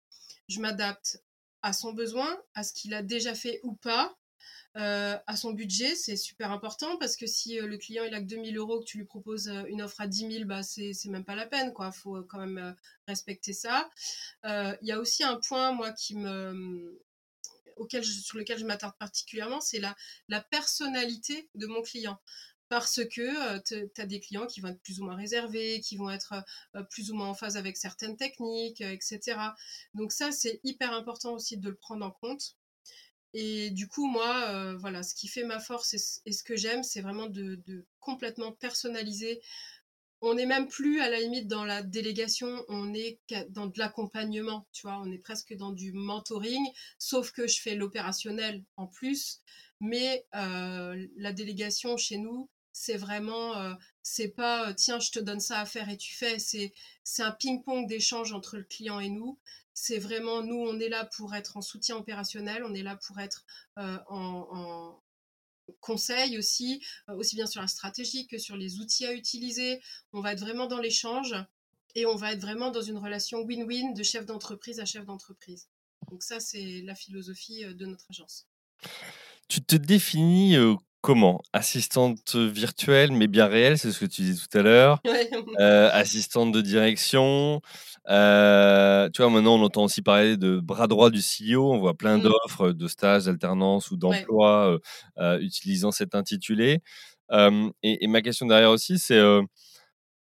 je 0.49 0.61
m'adapte 0.61 1.23
à 1.63 1.73
son 1.73 1.93
besoin, 1.93 2.41
à 2.55 2.63
ce 2.63 2.73
qu'il 2.73 2.95
a 2.95 3.03
déjà 3.03 3.35
fait 3.35 3.61
ou 3.63 3.75
pas, 3.75 4.07
euh, 4.07 4.18
à 4.79 5.37
son 5.37 5.53
budget, 5.53 5.95
c'est 5.97 6.17
super 6.17 6.53
important 6.53 6.97
parce 6.99 7.17
que 7.17 7.27
si 7.27 7.59
euh, 7.59 7.67
le 7.67 7.79
client 7.79 8.05
il 8.05 8.15
a 8.15 8.21
que 8.21 8.27
2000 8.27 8.57
euros, 8.57 8.81
que 8.81 8.85
tu 8.85 8.99
lui 8.99 9.05
proposes 9.05 9.49
une 9.69 9.83
offre 9.83 10.01
à 10.01 10.07
10 10.07 10.31
000, 10.33 10.45
bah 10.45 10.63
c'est 10.63 10.95
même 11.07 11.25
pas 11.25 11.35
la 11.35 11.47
peine, 11.47 11.73
quoi. 11.73 11.91
Faut 11.91 12.23
quand 12.23 12.39
même 12.39 12.75
respecter 13.07 13.53
ça. 13.53 13.91
Il 14.45 14.79
y 14.83 14.93
a 14.93 15.01
aussi 15.01 15.25
un 15.25 15.37
point, 15.37 15.73
moi, 15.73 15.93
qui 15.93 16.17
me 16.17 17.01
auquel 17.77 18.05
sur 18.05 18.39
lequel 18.39 18.59
je 18.59 18.65
m'attarde 18.65 18.97
particulièrement, 18.99 19.61
c'est 19.61 19.79
la, 19.79 19.97
la 20.29 20.41
personnalité 20.41 21.49
de 21.55 21.67
mon 21.67 21.83
client 21.83 22.19
parce 22.69 23.01
que 23.05 23.59
tu 23.61 24.01
as 24.01 24.07
des 24.07 24.21
clients 24.21 24.47
qui 24.47 24.61
vont 24.61 24.69
être 24.69 24.83
plus 24.83 25.01
ou 25.01 25.05
moins 25.05 25.17
réservés, 25.17 25.81
qui 25.81 25.97
vont 25.97 26.11
être 26.11 26.35
plus 26.91 27.11
ou 27.11 27.15
moins 27.15 27.29
en 27.29 27.35
phase 27.35 27.57
avec 27.57 27.77
certaines 27.77 28.17
techniques, 28.17 28.81
etc. 28.81 29.39
Donc 29.95 30.13
ça, 30.13 30.33
c'est 30.33 30.61
hyper 30.65 30.93
important 30.93 31.33
aussi 31.33 31.57
de 31.57 31.69
le 31.69 31.77
prendre 31.77 32.05
en 32.05 32.11
compte. 32.11 32.57
Et 33.35 33.71
du 33.71 33.89
coup, 33.89 34.07
moi, 34.07 34.75
voilà, 34.77 35.03
ce 35.03 35.15
qui 35.15 35.29
fait 35.29 35.45
ma 35.45 35.61
force 35.61 35.95
et, 35.95 36.33
ce 36.33 36.43
que 36.43 36.57
j'aime, 36.57 36.83
c'est 36.83 37.01
vraiment 37.01 37.27
de, 37.27 37.87
complètement 38.01 38.53
personnaliser. 38.53 39.41
On 40.21 40.35
n'est 40.35 40.47
même 40.47 40.67
plus 40.67 41.01
à 41.01 41.09
la 41.09 41.21
limite 41.21 41.47
dans 41.47 41.65
la 41.65 41.83
délégation, 41.83 42.65
on 42.69 42.93
est 42.95 43.21
dans 43.51 43.67
de 43.67 43.79
l'accompagnement, 43.79 44.67
tu 44.73 44.87
vois, 44.87 44.99
on 45.01 45.13
est 45.13 45.19
presque 45.19 45.55
dans 45.55 45.71
du 45.71 45.93
mentoring, 45.93 46.67
sauf 46.99 47.31
que 47.31 47.47
je 47.47 47.61
fais 47.61 47.77
l'opérationnel 47.77 48.65
en 48.77 48.87
plus. 48.87 49.41
Mais 49.81 50.27
la 50.33 51.33
délégation 51.33 51.97
chez 51.97 52.19
nous, 52.19 52.49
c'est 52.79 52.97
vraiment, 52.97 53.57
euh, 53.57 53.75
c'est 54.03 54.29
pas 54.29 54.69
euh, 54.69 54.73
tiens, 54.73 55.01
je 55.01 55.11
te 55.11 55.19
donne 55.19 55.41
ça 55.41 55.61
à 55.61 55.67
faire 55.67 55.89
et 55.89 55.97
tu 55.97 56.15
fais. 56.15 56.39
C'est 56.39 56.73
un 57.23 57.33
ping-pong 57.33 57.87
d'échange 57.87 58.33
entre 58.33 58.57
le 58.57 58.65
client 58.65 59.01
et 59.01 59.09
nous. 59.09 59.39
C'est 59.81 60.01
vraiment, 60.01 60.43
nous, 60.43 60.57
on 60.57 60.81
est 60.81 60.89
là 60.89 61.05
pour 61.05 61.37
être 61.37 61.57
en 61.57 61.63
soutien 61.63 61.97
opérationnel, 61.97 62.65
on 62.65 62.75
est 62.75 62.83
là 62.83 62.97
pour 62.97 63.21
être 63.21 63.47
euh, 63.79 63.97
en, 64.09 65.01
conseil 65.81 66.37
aussi, 66.37 66.83
aussi 67.09 67.37
bien 67.37 67.47
sur 67.47 67.61
la 67.61 67.69
stratégie 67.69 68.27
que 68.27 68.39
sur 68.39 68.57
les 68.57 68.81
outils 68.81 69.07
à 69.07 69.13
utiliser. 69.13 69.81
On 70.13 70.21
va 70.21 70.33
être 70.33 70.41
vraiment 70.41 70.67
dans 70.67 70.81
l'échange 70.81 71.37
et 71.95 72.07
on 72.07 72.17
va 72.17 72.33
être 72.33 72.41
vraiment 72.41 72.73
dans 72.73 72.83
une 72.83 72.99
relation 72.99 73.43
win-win 73.43 73.95
de 73.95 74.03
chef 74.03 74.27
d'entreprise 74.27 74.81
à 74.81 74.85
chef 74.85 75.05
d'entreprise. 75.05 75.69
Donc 76.11 76.25
ça, 76.25 76.41
c'est 76.41 76.81
la 76.83 76.97
philosophie 76.97 77.65
de 77.65 77.87
notre 77.87 78.07
agence. 78.11 78.49
Tu 79.47 79.63
te 79.63 79.77
définis 79.77 80.57
comment? 81.01 81.41
Assistante 81.53 82.37
virtuelle, 82.37 83.13
mais 83.13 83.27
bien 83.29 83.47
réelle, 83.47 83.79
c'est 83.79 83.93
ce 83.93 84.01
que 84.01 84.07
tu 84.07 84.23
disais 84.23 84.47
tout 84.47 84.59
à 84.59 84.63
l'heure. 84.63 85.01
Euh, 85.61 85.91
assistante 85.93 86.53
de 86.53 86.61
direction. 86.61 87.61
Euh, 88.09 89.09
tu 89.13 89.23
vois, 89.23 89.31
maintenant, 89.31 89.57
on 89.57 89.65
entend 89.65 89.85
aussi 89.85 90.03
parler 90.03 90.37
de 90.37 90.61
bras 90.61 90.87
droit 90.87 91.11
du 91.11 91.19
CEO. 91.19 91.73
On 91.73 91.79
voit 91.79 91.95
plein 91.95 92.19
mmh. 92.19 92.23
d'offres 92.23 92.71
de 92.71 92.87
stages, 92.87 93.25
d'alternance 93.25 93.91
ou 93.91 93.97
d'emploi 93.97 94.79
euh, 95.19 95.41
utilisant 95.41 95.91
cet 95.91 96.15
intitulé. 96.15 96.81
Et, 97.83 98.07
ma 98.07 98.23
question 98.23 98.47
derrière 98.47 98.71
aussi, 98.71 98.99
c'est 98.99 99.21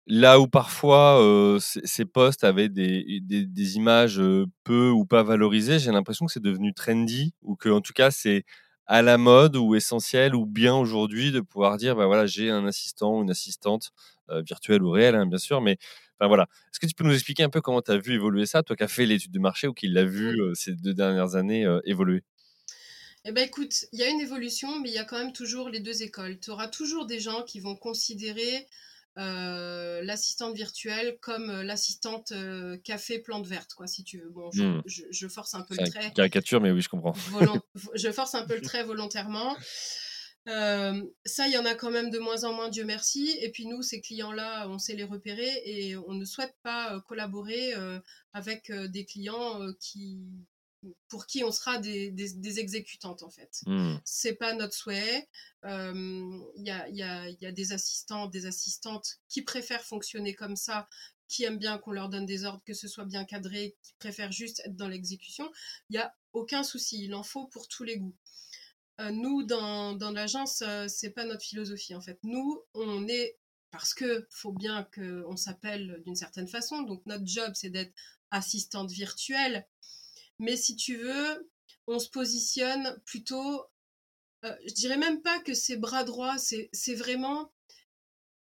là 0.07 0.39
où 0.39 0.49
parfois 0.49 1.19
ces 1.61 2.05
postes 2.05 2.45
avaient 2.45 2.69
des, 2.69 3.21
des, 3.23 3.47
des 3.47 3.77
images 3.77 4.21
peu 4.65 4.91
ou 4.91 5.07
pas 5.07 5.23
valorisées, 5.23 5.79
j'ai 5.79 5.93
l'impression 5.93 6.27
que 6.27 6.33
c'est 6.33 6.43
devenu 6.43 6.75
trendy 6.75 7.33
ou 7.41 7.57
que, 7.57 7.71
en 7.71 7.81
tout 7.81 7.95
cas, 7.95 8.11
c'est 8.11 8.45
à 8.87 9.03
la 9.03 9.19
mode 9.19 9.57
ou 9.57 9.75
essentiel 9.75 10.35
ou 10.35 10.47
bien 10.47 10.75
aujourd'hui 10.75 11.31
de 11.33 11.41
pouvoir 11.41 11.77
dire 11.77 11.97
bah 11.97 12.07
voilà 12.07 12.27
j'ai 12.27 12.51
un 12.51 12.67
assistant 12.67 13.19
ou 13.19 13.23
une 13.23 13.31
assistante 13.31 13.91
euh, 14.31 14.43
virtuelle 14.43 14.83
ou 14.83 14.91
réelle 14.91 15.15
hein, 15.15 15.27
bien 15.27 15.39
sûr 15.39 15.61
mais 15.61 15.79
enfin 16.19 16.29
voilà. 16.29 16.45
Est-ce 16.73 16.81
que 16.81 16.87
tu 16.87 16.95
peux 16.95 17.05
nous 17.05 17.15
expliquer 17.15 17.43
un 17.43 17.51
peu 17.51 17.61
comment 17.61 17.83
tu 17.83 17.91
as 17.91 17.99
vu 17.99 18.15
évoluer 18.15 18.47
ça 18.47 18.63
toi 18.63 18.77
qui 18.77 18.83
as 18.85 18.89
fait 18.89 19.07
l'étude 19.07 19.33
de 19.33 19.39
marché 19.41 19.67
ou 19.69 19.75
qui 19.75 19.89
l'a 19.89 20.05
vu 20.05 20.41
euh, 20.41 20.55
ces 20.55 20.75
deux 20.75 20.95
dernières 20.95 21.35
années 21.37 21.65
euh, 21.67 21.81
évoluer? 21.85 22.23
Eh 23.25 23.33
ben 23.33 23.47
écoute, 23.47 23.87
il 23.93 24.01
y 24.01 24.03
a 24.03 24.09
une 24.09 24.21
évolution, 24.21 24.81
mais 24.81 24.89
il 24.91 24.95
y 24.95 24.99
a 24.99 25.05
quand 25.05 25.19
même 25.19 25.33
toujours 25.33 25.69
les 25.69 25.81
deux 25.81 26.03
écoles. 26.03 26.39
Tu 26.41 26.51
auras 26.51 26.69
toujours 26.69 27.07
des 27.07 27.21
gens 27.21 27.43
qui 27.43 27.61
vont 27.61 27.77
considérer 27.77 28.67
l'assistante 29.17 30.55
virtuelle 30.55 31.19
comme 31.21 31.51
euh, 31.51 31.63
l'assistante 31.63 32.33
euh, 32.33 32.77
café 32.79 33.19
plante 33.19 33.47
verte, 33.47 33.75
quoi, 33.75 33.87
si 33.87 34.05
tu 34.05 34.19
veux. 34.19 34.31
Bon, 34.31 34.51
je, 34.53 35.27
mmh. 35.27 35.29
force 35.29 35.55
un 35.55 35.63
peu 35.63 35.75
le 35.79 35.89
trait. 35.89 36.13
Caricature, 36.15 36.61
mais 36.61 36.71
oui, 36.71 36.83
je 36.83 36.89
comprends. 36.89 37.15
je 37.95 38.13
force 38.13 38.35
un 38.35 38.47
peu 38.47 38.55
le 38.55 38.63
trait 38.63 38.85
volontairement. 38.85 39.57
ça, 40.47 41.47
il 41.47 41.53
y 41.53 41.59
en 41.59 41.65
a 41.65 41.75
quand 41.75 41.91
même 41.91 42.11
de 42.11 42.19
moins 42.19 42.45
en 42.45 42.53
moins, 42.53 42.69
Dieu 42.69 42.85
merci. 42.85 43.37
Et 43.41 43.51
puis 43.51 43.67
nous, 43.67 43.83
ces 43.83 44.01
clients-là, 44.01 44.69
on 44.69 44.79
sait 44.79 44.95
les 44.95 45.05
repérer 45.05 45.63
et 45.65 45.97
on 45.97 46.15
ne 46.15 46.25
souhaite 46.25 46.55
pas 46.63 47.01
collaborer 47.07 47.75
avec 48.33 48.73
des 48.73 49.05
clients 49.05 49.61
qui, 49.79 50.21
pour 51.09 51.27
qui 51.27 51.45
on 51.45 51.53
sera 51.53 51.79
des, 51.79 52.11
des, 52.11 52.59
exécutantes 52.59 53.23
en 53.23 53.31
fait. 53.31 53.61
Mmh. 53.67 53.97
C'est 54.05 54.35
pas 54.35 54.55
notre 54.55 54.75
souhait. 54.75 55.29
Il 55.65 56.53
y, 56.57 56.71
a, 56.71 56.89
y, 56.89 57.03
a, 57.03 57.29
y, 57.29 57.47
a, 57.47 57.53
des 57.53 57.73
assistants, 57.73 58.27
des 58.27 58.47
assistantes 58.47 59.19
qui 59.29 59.43
préfèrent 59.43 59.85
fonctionner 59.85 60.35
comme 60.35 60.57
ça, 60.57 60.89
qui 61.29 61.45
aiment 61.45 61.59
bien 61.59 61.79
qu'on 61.79 61.93
leur 61.93 62.09
donne 62.09 62.27
des 62.27 62.45
ordres, 62.45 62.63
que 62.67 62.75
ce 62.75 62.89
soit 62.89 63.05
bien 63.05 63.25
cadré, 63.25 63.77
qui 63.83 63.95
préfèrent 63.99 64.33
juste 64.33 64.61
être 64.65 64.77
dans 64.77 64.89
l'exécution. 64.89 65.51
Il 65.89 65.95
n'y 65.95 65.99
a 65.99 66.15
aucun 66.33 66.65
souci, 66.65 67.05
il 67.05 67.15
en 67.15 67.23
faut 67.23 67.47
pour 67.47 67.69
tous 67.69 67.85
les 67.85 67.99
goûts. 67.99 68.17
nous, 68.99 69.45
dans, 69.45 69.95
dans 69.95 70.11
l'agence, 70.11 70.65
c'est 70.89 71.11
pas 71.11 71.25
notre 71.25 71.45
philosophie 71.45 71.95
en 71.95 72.01
fait. 72.01 72.19
Nous, 72.25 72.63
on 72.75 73.07
est 73.07 73.39
parce 73.73 73.95
que 73.95 74.27
faut 74.31 74.53
bien 74.53 74.87
qu'on 74.95 75.37
s'appelle 75.37 76.03
d'une 76.05 76.15
certaine 76.15 76.47
façon. 76.47 76.83
Donc 76.83 77.05
notre 77.07 77.27
job, 77.27 77.53
c'est 77.55 77.71
d'être 77.71 77.95
assistante 78.31 78.91
virtuelle. 78.93 79.67
Mais 80.43 80.57
si 80.57 80.75
tu 80.75 80.97
veux, 80.97 81.49
on 81.87 82.01
se 82.01 82.11
positionne 82.11 83.01
plutôt, 83.05 83.65
euh, 84.45 84.53
je 84.67 84.75
dirais 84.75 84.97
même 84.97 85.23
pas 85.23 85.39
que 85.39 85.55
c'est 85.55 85.77
bras 85.77 86.03
droit, 86.03 86.37
c'est 86.37 86.95
vraiment 86.97 87.53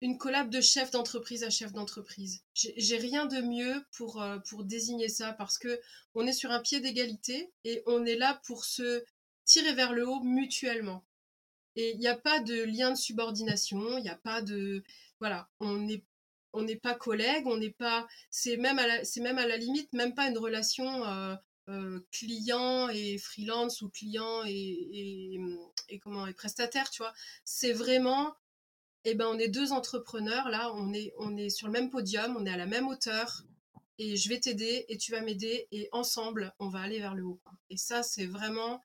une 0.01 0.17
collab 0.17 0.49
de 0.49 0.61
chef 0.61 0.93
d'entreprise 0.93 1.43
à 1.43 1.51
chef 1.51 1.73
d'entreprise. 1.73 2.45
J'ai 2.55 2.99
rien 2.99 3.27
de 3.27 3.41
mieux 3.41 3.85
pour, 3.91 4.23
euh, 4.23 4.39
pour 4.49 4.63
désigner 4.63 5.09
ça 5.09 5.33
parce 5.33 5.59
que 5.59 5.81
on 6.15 6.25
est 6.25 6.33
sur 6.33 6.53
un 6.53 6.61
pied 6.61 6.79
d'égalité 6.79 7.53
et 7.65 7.83
on 7.87 8.07
est 8.07 8.15
là 8.15 8.41
pour 8.45 8.65
se 8.65 9.03
tirer 9.45 9.73
vers 9.73 9.93
le 9.93 10.07
haut 10.09 10.23
mutuellement. 10.23 11.05
Et 11.75 11.95
il 11.95 11.99
n'y 11.99 12.07
a 12.07 12.17
pas 12.17 12.39
de 12.39 12.63
lien 12.63 12.93
de 12.93 12.97
subordination, 12.97 13.99
il 13.99 14.03
n'y 14.03 14.09
a 14.09 14.15
pas 14.15 14.41
de 14.41 14.85
voilà, 15.19 15.51
on 15.59 15.79
n'est 15.79 16.05
on 16.53 16.63
n'est 16.63 16.77
pas 16.77 16.95
collègues, 16.95 17.49
on 17.49 17.57
n'est 17.57 17.73
pas 17.73 18.07
c'est 18.31 18.57
même 18.57 18.79
à 18.79 19.05
c'est 19.05 19.21
même 19.21 19.39
à 19.39 19.49
la 19.49 19.57
limite 19.57 19.93
même 19.93 20.15
pas 20.15 20.29
une 20.29 20.39
relation 20.39 21.05
euh, 21.05 21.35
euh, 21.69 22.01
client 22.11 22.89
et 22.89 23.19
freelance 23.19 23.83
ou 23.83 23.91
client 23.91 24.43
et, 24.47 25.39
et, 25.89 25.99
comment 25.99 26.27
et 26.27 26.35
prestataire, 26.35 26.91
tu 26.91 27.03
vois. 27.03 27.13
C'est 27.45 27.73
vraiment, 27.73 28.35
eh 29.05 29.15
ben, 29.15 29.27
on 29.27 29.39
est 29.39 29.49
deux 29.49 29.73
entrepreneurs 29.73 30.49
là, 30.49 30.73
on 30.75 30.93
est, 30.93 31.13
on 31.19 31.37
est 31.37 31.51
sur 31.51 31.67
le 31.67 31.73
même 31.73 31.91
podium, 31.91 32.37
on 32.37 32.47
est 32.47 32.51
à 32.51 32.57
la 32.57 32.67
même 32.67 32.89
hauteur 32.89 33.45
et 33.99 34.17
je 34.17 34.29
vais 34.29 34.41
t'aider 34.41 34.87
et 34.89 34.97
tu 34.97 35.13
vas 35.13 35.21
m'aider 35.21 35.69
et 35.73 35.89
ensemble 35.93 36.55
on 36.59 36.69
va 36.69 36.81
aller 36.81 37.01
vers 37.01 37.15
le 37.15 37.25
haut. 37.25 37.41
Et 37.71 37.77
ça 37.77 38.03
c'est 38.03 38.27
vraiment 38.27 38.83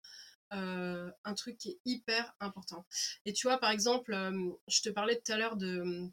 euh, 0.53 1.09
un 1.23 1.33
truc 1.35 1.57
qui 1.57 1.69
est 1.69 1.79
hyper 1.85 2.35
important. 2.39 2.85
Et 3.25 3.33
tu 3.33 3.47
vois 3.47 3.59
par 3.59 3.71
exemple, 3.71 4.13
euh, 4.13 4.51
je 4.67 4.81
te 4.81 4.89
parlais 4.89 5.15
tout 5.15 5.31
à 5.31 5.37
l'heure 5.37 5.55
de 5.55 6.09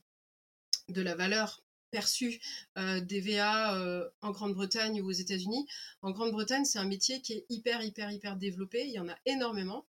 de 0.88 1.02
la 1.02 1.14
valeur 1.14 1.62
perçu 1.90 2.40
euh, 2.78 3.00
des 3.00 3.20
VA 3.20 3.76
euh, 3.76 4.08
en 4.22 4.30
Grande-Bretagne 4.30 5.00
ou 5.00 5.08
aux 5.08 5.12
États-Unis. 5.12 5.66
En 6.02 6.10
Grande-Bretagne, 6.10 6.64
c'est 6.64 6.78
un 6.78 6.84
métier 6.84 7.20
qui 7.20 7.34
est 7.34 7.46
hyper, 7.48 7.82
hyper, 7.82 8.10
hyper 8.10 8.36
développé. 8.36 8.86
Il 8.86 8.92
y 8.92 8.98
en 8.98 9.08
a 9.08 9.16
énormément. 9.26 9.86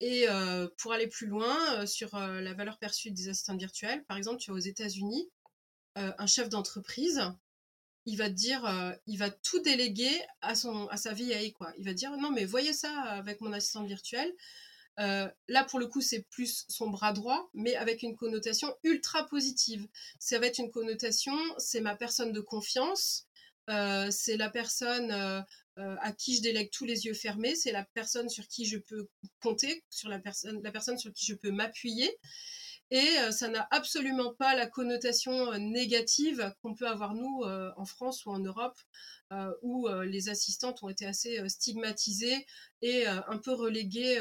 Et 0.00 0.28
euh, 0.28 0.68
pour 0.78 0.92
aller 0.92 1.06
plus 1.06 1.26
loin 1.26 1.86
sur 1.86 2.16
la 2.18 2.52
valeur 2.54 2.78
perçue 2.78 3.10
des 3.10 3.28
assistants 3.28 3.56
virtuels, 3.56 4.04
par 4.04 4.16
exemple, 4.16 4.40
tu 4.40 4.50
as 4.50 4.54
aux 4.54 4.58
États-Unis 4.58 5.30
un 5.96 6.26
chef 6.26 6.48
d'entreprise, 6.48 7.22
il 8.04 8.16
va 8.16 8.28
dire, 8.28 8.96
il 9.06 9.16
va 9.16 9.30
tout 9.30 9.60
déléguer 9.60 10.10
à, 10.40 10.56
son, 10.56 10.88
à 10.88 10.96
sa 10.96 11.14
VA. 11.14 11.48
Quoi. 11.56 11.72
Il 11.78 11.84
va 11.84 11.94
dire, 11.94 12.16
non, 12.16 12.32
mais 12.32 12.44
voyez 12.44 12.72
ça 12.72 12.90
avec 13.02 13.40
mon 13.40 13.52
assistant 13.52 13.84
virtuel. 13.84 14.34
Euh, 15.00 15.28
là, 15.48 15.64
pour 15.64 15.78
le 15.78 15.86
coup, 15.86 16.00
c'est 16.00 16.22
plus 16.30 16.66
son 16.68 16.88
bras 16.88 17.12
droit, 17.12 17.50
mais 17.54 17.74
avec 17.76 18.02
une 18.02 18.16
connotation 18.16 18.74
ultra 18.84 19.26
positive. 19.26 19.86
Ça 20.18 20.38
va 20.38 20.46
être 20.46 20.58
une 20.58 20.70
connotation, 20.70 21.36
c'est 21.58 21.80
ma 21.80 21.96
personne 21.96 22.32
de 22.32 22.40
confiance. 22.40 23.26
c'est 24.10 24.36
la 24.36 24.50
personne 24.50 25.10
à 25.76 26.12
qui 26.12 26.36
je 26.36 26.42
délègue 26.42 26.70
tous 26.70 26.84
les 26.84 27.06
yeux 27.06 27.14
fermés, 27.14 27.56
c'est 27.56 27.72
la 27.72 27.84
personne 27.94 28.28
sur 28.28 28.46
qui 28.46 28.66
je 28.66 28.78
peux 28.78 29.08
compter, 29.40 29.84
sur 29.90 30.08
la 30.08 30.20
la 30.62 30.70
personne 30.70 30.98
sur 30.98 31.12
qui 31.12 31.26
je 31.26 31.34
peux 31.34 31.50
m'appuyer. 31.50 32.10
Et 32.90 33.08
ça 33.32 33.48
n'a 33.48 33.66
absolument 33.70 34.34
pas 34.34 34.54
la 34.54 34.66
connotation 34.66 35.58
négative 35.58 36.54
qu'on 36.62 36.74
peut 36.74 36.86
avoir 36.86 37.14
nous 37.14 37.42
en 37.76 37.84
France 37.86 38.26
ou 38.26 38.30
en 38.30 38.38
Europe, 38.38 38.78
où 39.62 39.88
les 40.04 40.28
assistantes 40.28 40.82
ont 40.82 40.90
été 40.90 41.06
assez 41.06 41.48
stigmatisées 41.48 42.46
et 42.82 43.06
un 43.06 43.38
peu 43.38 43.52
reléguées 43.52 44.20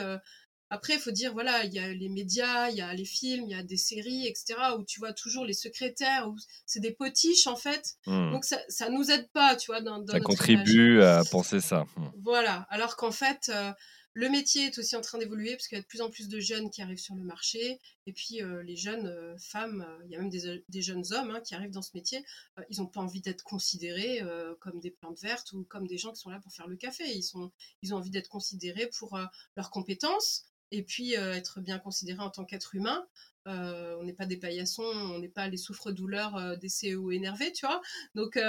après, 0.73 0.95
il 0.95 0.99
faut 0.99 1.11
dire, 1.11 1.33
voilà, 1.33 1.65
il 1.65 1.73
y 1.73 1.77
a 1.77 1.93
les 1.93 2.09
médias, 2.09 2.71
il 2.71 2.77
y 2.77 2.81
a 2.81 2.91
les 2.95 3.05
films, 3.05 3.45
il 3.45 3.51
y 3.51 3.59
a 3.59 3.61
des 3.61 3.77
séries, 3.77 4.25
etc., 4.25 4.55
où 4.75 4.83
tu 4.83 4.99
vois 4.99 5.13
toujours 5.13 5.45
les 5.45 5.53
secrétaires, 5.53 6.27
où 6.27 6.35
c'est 6.65 6.79
des 6.79 6.91
potiches, 6.91 7.45
en 7.45 7.55
fait. 7.55 7.93
Mmh. 8.07 8.31
Donc, 8.31 8.43
ça, 8.43 8.57
ça 8.69 8.89
nous 8.89 9.11
aide 9.11 9.29
pas, 9.33 9.55
tu 9.55 9.67
vois, 9.67 9.81
dans, 9.81 9.99
dans 9.99 10.13
Ça 10.13 10.19
contribue 10.19 10.99
à 11.03 11.23
penser 11.25 11.61
ça. 11.61 11.85
Mmh. 11.95 12.07
Voilà. 12.23 12.65
Alors 12.71 12.95
qu'en 12.95 13.11
fait, 13.11 13.51
euh, 13.53 13.71
le 14.13 14.29
métier 14.29 14.65
est 14.65 14.77
aussi 14.79 14.95
en 14.95 15.01
train 15.01 15.19
d'évoluer, 15.19 15.51
parce 15.51 15.67
qu'il 15.67 15.77
y 15.77 15.79
a 15.79 15.83
de 15.83 15.87
plus 15.87 16.01
en 16.01 16.09
plus 16.09 16.27
de 16.27 16.39
jeunes 16.39 16.71
qui 16.71 16.81
arrivent 16.81 16.97
sur 16.97 17.13
le 17.13 17.23
marché. 17.23 17.79
Et 18.07 18.13
puis, 18.13 18.41
euh, 18.41 18.63
les 18.63 18.75
jeunes 18.75 19.05
euh, 19.05 19.37
femmes, 19.37 19.85
il 20.05 20.11
y 20.11 20.15
a 20.15 20.19
même 20.19 20.31
des, 20.31 20.63
des 20.69 20.81
jeunes 20.81 21.03
hommes 21.11 21.29
hein, 21.29 21.41
qui 21.41 21.53
arrivent 21.53 21.69
dans 21.69 21.83
ce 21.83 21.91
métier, 21.93 22.25
ils 22.71 22.79
n'ont 22.79 22.87
pas 22.87 23.01
envie 23.01 23.21
d'être 23.21 23.43
considérés 23.43 24.23
comme 24.59 24.79
des 24.79 24.89
plantes 24.89 25.21
vertes 25.21 25.53
ou 25.53 25.65
comme 25.65 25.85
des 25.85 25.99
gens 25.99 26.13
qui 26.13 26.21
sont 26.21 26.31
là 26.31 26.39
pour 26.39 26.51
faire 26.51 26.67
le 26.67 26.77
café. 26.77 27.03
Ils, 27.13 27.21
sont, 27.21 27.51
ils 27.83 27.93
ont 27.93 27.97
envie 27.97 28.09
d'être 28.09 28.29
considérés 28.29 28.89
pour 28.97 29.19
leurs 29.55 29.69
compétences, 29.69 30.45
et 30.73 30.81
puis 30.81 31.15
euh, 31.15 31.33
être 31.33 31.61
bien 31.61 31.79
considéré 31.79 32.19
en 32.19 32.31
tant 32.31 32.45
qu'être 32.45 32.75
humain. 32.75 33.05
Euh, 33.47 33.95
on 33.99 34.03
n'est 34.03 34.13
pas 34.13 34.25
des 34.25 34.37
paillassons, 34.37 34.83
on 34.83 35.19
n'est 35.19 35.29
pas 35.29 35.47
les 35.47 35.57
souffres-douleurs 35.57 36.35
euh, 36.35 36.55
des 36.55 36.67
CEO 36.67 37.11
énervés, 37.11 37.51
tu 37.51 37.65
vois. 37.65 37.81
Donc 38.15 38.39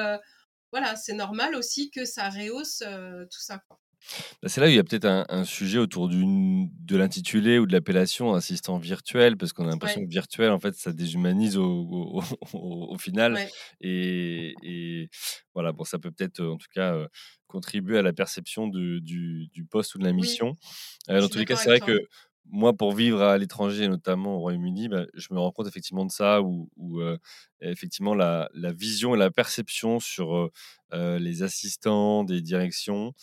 voilà, 0.72 0.96
c'est 0.96 1.12
normal 1.12 1.54
aussi 1.54 1.90
que 1.90 2.04
ça 2.04 2.28
rehausse 2.30 2.82
tout 3.30 3.40
ça. 3.40 3.62
Bah, 4.42 4.48
c'est 4.48 4.60
là 4.60 4.66
où 4.66 4.70
il 4.70 4.74
y 4.74 4.78
a 4.78 4.84
peut-être 4.84 5.06
un, 5.06 5.44
sujet 5.44 5.78
autour 5.78 6.08
de 6.08 6.96
l'intitulé 6.96 7.58
ou 7.58 7.66
de 7.66 7.72
l'appellation 7.72 8.34
assistant 8.34 8.78
virtuel, 8.78 9.36
parce 9.36 9.52
qu'on 9.52 9.66
a 9.66 9.70
l'impression 9.70 10.02
que 10.02 10.10
virtuel, 10.10 10.50
en 10.50 10.58
fait, 10.58 10.74
ça 10.74 10.92
déshumanise 10.92 11.56
au, 11.56 12.20
au, 12.52 12.98
final. 12.98 13.38
Et, 13.80 14.54
et, 14.62 15.08
voilà, 15.54 15.72
bon, 15.72 15.84
ça 15.84 15.98
peut 15.98 16.10
peut-être, 16.10 16.40
en 16.44 16.58
tout 16.58 16.68
cas, 16.74 17.08
contribuer 17.54 17.98
à 17.98 18.02
la 18.02 18.12
perception 18.12 18.66
du, 18.66 19.00
du, 19.00 19.64
poste 19.70 19.94
ou 19.94 19.98
de 19.98 20.04
la 20.04 20.12
mission. 20.12 20.56
dans 21.08 21.28
tous 21.28 21.38
les 21.38 21.44
cas, 21.44 21.54
c'est 21.54 21.68
vrai 21.68 21.80
que 21.80 22.00
moi, 22.46 22.72
pour 22.74 22.92
vivre 22.92 23.22
à 23.22 23.38
l'étranger, 23.38 23.86
notamment 23.88 24.36
au 24.36 24.40
Royaume-Uni, 24.40 24.88
bah, 24.88 25.06
je 25.14 25.28
me 25.30 25.38
rends 25.38 25.52
compte 25.52 25.68
effectivement 25.68 26.04
de 26.04 26.10
ça, 26.10 26.42
où, 26.42 26.68
effectivement 27.60 28.14
la, 28.14 28.50
la, 28.52 28.72
vision 28.72 29.14
et 29.14 29.18
la 29.18 29.30
perception 29.30 30.00
sur 30.00 30.50
les 30.92 31.42
assistants 31.44 32.24
des 32.24 32.42
directions 32.42 33.14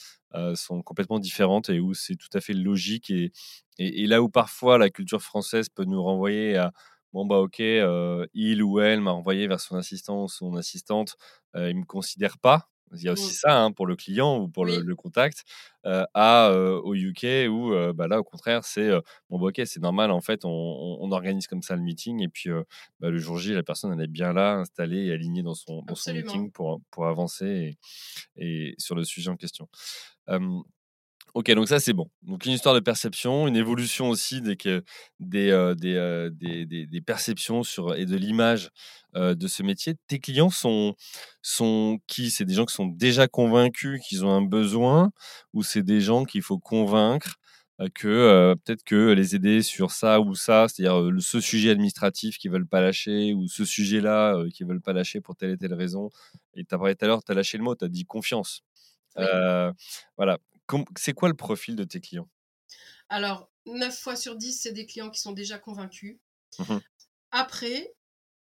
sont 0.56 0.82
complètement 0.82 1.20
différentes 1.20 1.70
et 1.70 1.82
où 1.82 1.94
c'est 1.94 2.16
tout 2.16 2.32
à 2.34 2.40
fait 2.40 2.54
logique. 2.54 3.10
Et, 3.10 3.32
et, 3.78 4.08
là 4.08 4.22
où 4.22 4.30
parfois 4.30 4.78
la 4.78 4.90
culture 4.90 5.22
française 5.22 5.68
peut 5.70 5.86
nous 5.86 6.02
renvoyer 6.02 6.56
à 6.56 6.72
bon, 7.14 7.26
bah 7.26 7.40
ok, 7.40 7.60
il 7.60 8.64
ou 8.64 8.80
elle 8.80 9.02
m'a 9.02 9.12
renvoyé 9.12 9.46
vers 9.48 9.60
son 9.60 9.76
assistant 9.76 10.24
ou 10.24 10.30
son 10.30 10.56
assistante, 10.56 11.18
il 11.56 11.76
ne 11.76 11.82
me 11.82 11.86
considère 11.86 12.38
pas. 12.40 12.71
Il 12.94 13.04
y 13.04 13.10
a 13.10 13.14
aussi 13.14 13.34
ça 13.34 13.62
hein, 13.62 13.72
pour 13.72 13.86
le 13.88 13.96
client 13.96 14.40
ou 14.40 14.48
pour 14.48 14.66
le, 14.66 14.96
contact, 14.96 15.44
à, 15.84 16.52
au 16.52 16.94
UK 16.94 17.48
où 17.50 17.72
bah, 17.94 18.08
là, 18.08 18.20
au 18.20 18.24
contraire, 18.24 18.64
c'est 18.64 18.90
bon, 19.30 19.40
bah, 19.40 19.48
ok, 19.48 19.62
c'est 19.66 19.82
normal, 19.82 20.12
en 20.12 20.22
fait, 20.22 20.42
on, 20.44 21.12
organise 21.12 21.48
comme 21.48 21.62
ça 21.62 21.76
le 21.76 21.82
meeting 21.82 22.22
et 22.22 22.28
puis 22.28 22.50
bah, 23.00 23.10
le 23.10 23.18
jour 23.18 23.38
J, 23.38 23.54
la 23.54 23.64
personne, 23.64 23.94
elle 23.94 24.02
est 24.04 24.08
bien 24.08 24.34
là, 24.34 24.56
installée 24.56 25.08
et 25.08 25.12
alignée 25.12 25.44
dans 25.44 25.56
son, 25.56 25.82
dans 25.84 25.96
son 25.96 26.14
meeting 26.14 26.52
pour, 26.52 26.82
pour 26.92 27.08
avancer 27.08 27.78
et, 28.38 28.70
et, 28.70 28.76
sur 28.78 28.96
le 28.96 29.04
sujet 29.04 29.30
en 29.30 29.38
question. 29.38 29.68
Ok, 31.34 31.50
donc 31.52 31.68
ça 31.70 31.80
c'est 31.80 31.94
bon. 31.94 32.10
Donc 32.24 32.46
une 32.46 32.52
histoire 32.52 32.76
de 32.76 32.82
perception, 32.82 33.48
une 33.48 33.56
évolution 33.56 34.10
aussi 34.10 34.42
des, 34.42 34.58
des, 35.20 35.74
des, 35.78 36.66
des, 36.66 36.86
des, 36.86 37.02
perceptions 37.02 37.64
sur, 37.64 37.96
et 37.96 38.06
de 38.06 38.18
l'image 38.18 38.70
de 39.16 39.48
ce 39.48 39.64
métier. 39.64 39.96
Tes 40.08 40.20
clients 40.20 40.50
sont, 40.50 40.96
sont 41.42 42.00
qui? 42.08 42.32
C'est 42.32 42.44
des 42.46 42.54
gens 42.54 42.66
qui 42.66 42.74
sont 42.74 42.88
déjà 42.88 43.28
convaincus 43.28 44.02
qu'ils 44.06 44.26
ont 44.26 44.32
un 44.32 44.42
besoin 44.42 45.12
ou 45.54 45.64
c'est 45.64 45.84
des 45.84 46.02
gens 46.02 46.26
qu'il 46.26 46.42
faut 46.42 46.60
convaincre 46.60 47.36
que 47.96 48.54
peut-être 48.66 48.84
que 48.84 49.12
les 49.12 49.34
aider 49.36 49.62
sur 49.64 49.92
ça 49.92 50.20
ou 50.20 50.36
ça, 50.36 50.68
c'est-à-dire 50.68 51.12
ce 51.20 51.40
sujet 51.40 51.72
administratif 51.72 52.38
qu'ils 52.38 52.52
veulent 52.52 52.68
pas 52.68 52.82
lâcher 52.82 53.34
ou 53.34 53.48
ce 53.48 53.66
sujet-là 53.66 54.44
qu'ils 54.54 54.68
veulent 54.68 54.82
pas 54.82 54.94
lâcher 54.94 55.22
pour 55.22 55.36
telle 55.36 55.52
et 55.52 55.58
telle 55.58 55.74
raison. 55.74 56.10
Et 56.56 56.66
tu 56.66 56.76
as 56.76 56.78
parlé 56.78 56.96
tout 56.96 57.06
à 57.06 57.08
l'heure, 57.08 57.24
tu 57.24 57.32
as 57.32 57.36
lâché 57.36 57.58
le 57.58 57.64
mot, 57.64 57.76
tu 57.76 57.86
as 57.86 57.88
dit 57.88 58.06
confiance. 58.06 58.64
voilà. 60.18 60.38
C'est 60.98 61.14
quoi 61.14 61.30
le 61.30 61.36
profil 61.36 61.76
de 61.76 61.84
tes 61.84 62.00
clients? 62.02 62.30
Alors, 63.10 63.52
9 63.68 63.96
fois 63.96 64.16
sur 64.16 64.36
10, 64.36 64.54
c'est 64.60 64.72
des 64.72 64.88
clients 64.88 65.12
qui 65.12 65.22
sont 65.22 65.34
déjà 65.34 65.60
convaincus. 65.60 66.18
Mmh 66.58 66.82
Après, 67.32 67.94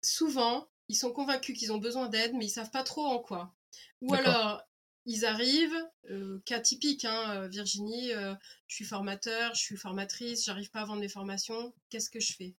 souvent, 0.03 0.69
ils 0.89 0.97
sont 0.97 1.13
convaincus 1.13 1.59
qu'ils 1.59 1.73
ont 1.73 1.79
besoin 1.79 2.09
d'aide, 2.09 2.35
mais 2.35 2.47
ils 2.47 2.51
savent 2.51 2.71
pas 2.71 2.85
trop 2.85 3.07
en 3.07 3.21
quoi. 3.21 3.55
Ou 4.03 4.15
alors, 4.15 4.63
ils 5.07 5.25
arrivent, 5.27 5.77
cas 6.47 6.61
typique, 6.61 7.05
hein, 7.05 7.49
Virginie, 7.49 8.11
je 8.11 8.37
suis 8.75 8.85
formateur, 8.85 9.55
je 9.55 9.63
suis 9.63 9.77
formatrice, 9.77 10.45
j'arrive 10.45 10.71
pas 10.71 10.83
à 10.83 10.85
vendre 10.87 11.01
mes 11.01 11.09
formations, 11.09 11.75
qu'est-ce 11.91 12.11
que 12.11 12.21
je 12.21 12.35
fais? 12.35 12.57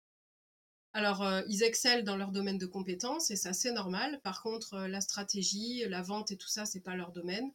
Alors, 0.92 1.24
ils 1.48 1.62
excellent 1.62 2.02
dans 2.04 2.16
leur 2.16 2.32
domaine 2.32 2.58
de 2.58 2.66
compétences 2.66 3.30
et 3.30 3.36
ça, 3.36 3.52
c'est 3.54 3.72
normal. 3.72 4.20
Par 4.22 4.42
contre, 4.42 4.80
la 4.80 5.00
stratégie, 5.00 5.84
la 5.86 6.02
vente 6.02 6.30
et 6.30 6.36
tout 6.36 6.48
ça, 6.48 6.66
c'est 6.66 6.80
pas 6.82 6.96
leur 6.96 7.12
domaine. 7.12 7.52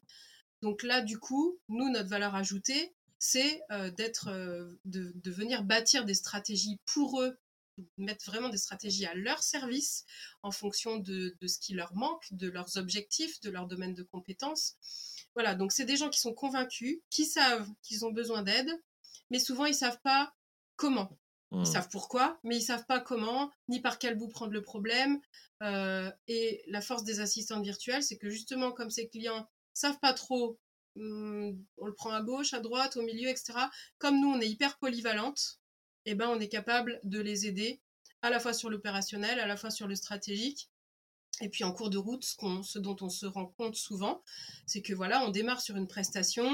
Donc 0.63 0.81
là, 0.81 1.01
du 1.01 1.19
coup, 1.19 1.59
nous, 1.67 1.89
notre 1.89 2.07
valeur 2.07 2.35
ajoutée, 2.35 2.95
c'est 3.19 3.61
euh, 3.69 3.91
d'être, 3.91 4.29
euh, 4.29 4.79
de, 4.85 5.11
venir 5.29 5.65
bâtir 5.65 6.05
des 6.05 6.13
stratégies 6.13 6.79
pour 6.85 7.21
eux, 7.21 7.37
mettre 7.97 8.23
vraiment 8.25 8.47
des 8.47 8.57
stratégies 8.57 9.05
à 9.05 9.13
leur 9.13 9.43
service 9.43 10.05
en 10.41 10.51
fonction 10.51 10.99
de, 10.99 11.35
ce 11.45 11.59
qui 11.59 11.73
leur 11.73 11.93
manque, 11.95 12.25
de 12.31 12.49
leurs 12.49 12.77
objectifs, 12.77 13.41
de 13.41 13.49
leur 13.49 13.67
domaine 13.67 13.93
de 13.93 14.03
compétences. 14.03 14.77
Voilà, 15.35 15.53
donc 15.53 15.73
c'est 15.73 15.83
des 15.83 15.97
gens 15.97 16.09
qui 16.09 16.21
sont 16.21 16.33
convaincus, 16.33 17.01
qui 17.09 17.25
savent 17.25 17.67
qu'ils 17.81 18.05
ont 18.05 18.11
besoin 18.11 18.41
d'aide, 18.41 18.71
mais 19.31 19.39
souvent 19.39 19.65
ils 19.65 19.75
savent 19.75 19.99
pas 20.01 20.33
comment. 20.77 21.19
Ils 21.51 21.59
mmh. 21.59 21.65
savent 21.65 21.89
pourquoi, 21.89 22.39
mais 22.43 22.55
ils 22.55 22.61
savent 22.61 22.85
pas 22.85 23.01
comment, 23.01 23.51
ni 23.67 23.81
par 23.81 23.99
quel 23.99 24.15
bout 24.17 24.29
prendre 24.29 24.53
le 24.53 24.61
problème. 24.61 25.19
Euh, 25.61 26.09
et 26.29 26.63
la 26.67 26.81
force 26.81 27.03
des 27.03 27.19
assistantes 27.19 27.63
virtuelles, 27.63 28.03
c'est 28.03 28.17
que 28.17 28.29
justement, 28.29 28.71
comme 28.71 28.89
ces 28.89 29.09
clients 29.09 29.47
savent 29.73 29.99
pas 29.99 30.13
trop, 30.13 30.59
hmm, 30.95 31.51
on 31.77 31.85
le 31.85 31.93
prend 31.93 32.11
à 32.11 32.21
gauche, 32.21 32.53
à 32.53 32.59
droite, 32.59 32.97
au 32.97 33.01
milieu, 33.01 33.29
etc. 33.29 33.53
Comme 33.97 34.19
nous, 34.19 34.29
on 34.29 34.41
est 34.41 34.49
hyper 34.49 34.77
polyvalente, 34.77 35.59
eh 36.05 36.15
ben, 36.15 36.27
on 36.29 36.39
est 36.39 36.49
capable 36.49 36.99
de 37.03 37.19
les 37.19 37.47
aider 37.47 37.81
à 38.21 38.29
la 38.29 38.39
fois 38.39 38.53
sur 38.53 38.69
l'opérationnel, 38.69 39.39
à 39.39 39.47
la 39.47 39.57
fois 39.57 39.71
sur 39.71 39.87
le 39.87 39.95
stratégique. 39.95 40.69
Et 41.41 41.49
puis 41.49 41.63
en 41.63 41.73
cours 41.73 41.89
de 41.89 41.97
route, 41.97 42.23
ce, 42.23 42.79
dont 42.79 42.95
on 43.01 43.09
se 43.09 43.25
rend 43.25 43.47
compte 43.47 43.75
souvent, 43.75 44.23
c'est 44.65 44.81
que 44.81 44.93
voilà, 44.93 45.25
on 45.25 45.29
démarre 45.29 45.61
sur 45.61 45.75
une 45.75 45.87
prestation, 45.87 46.47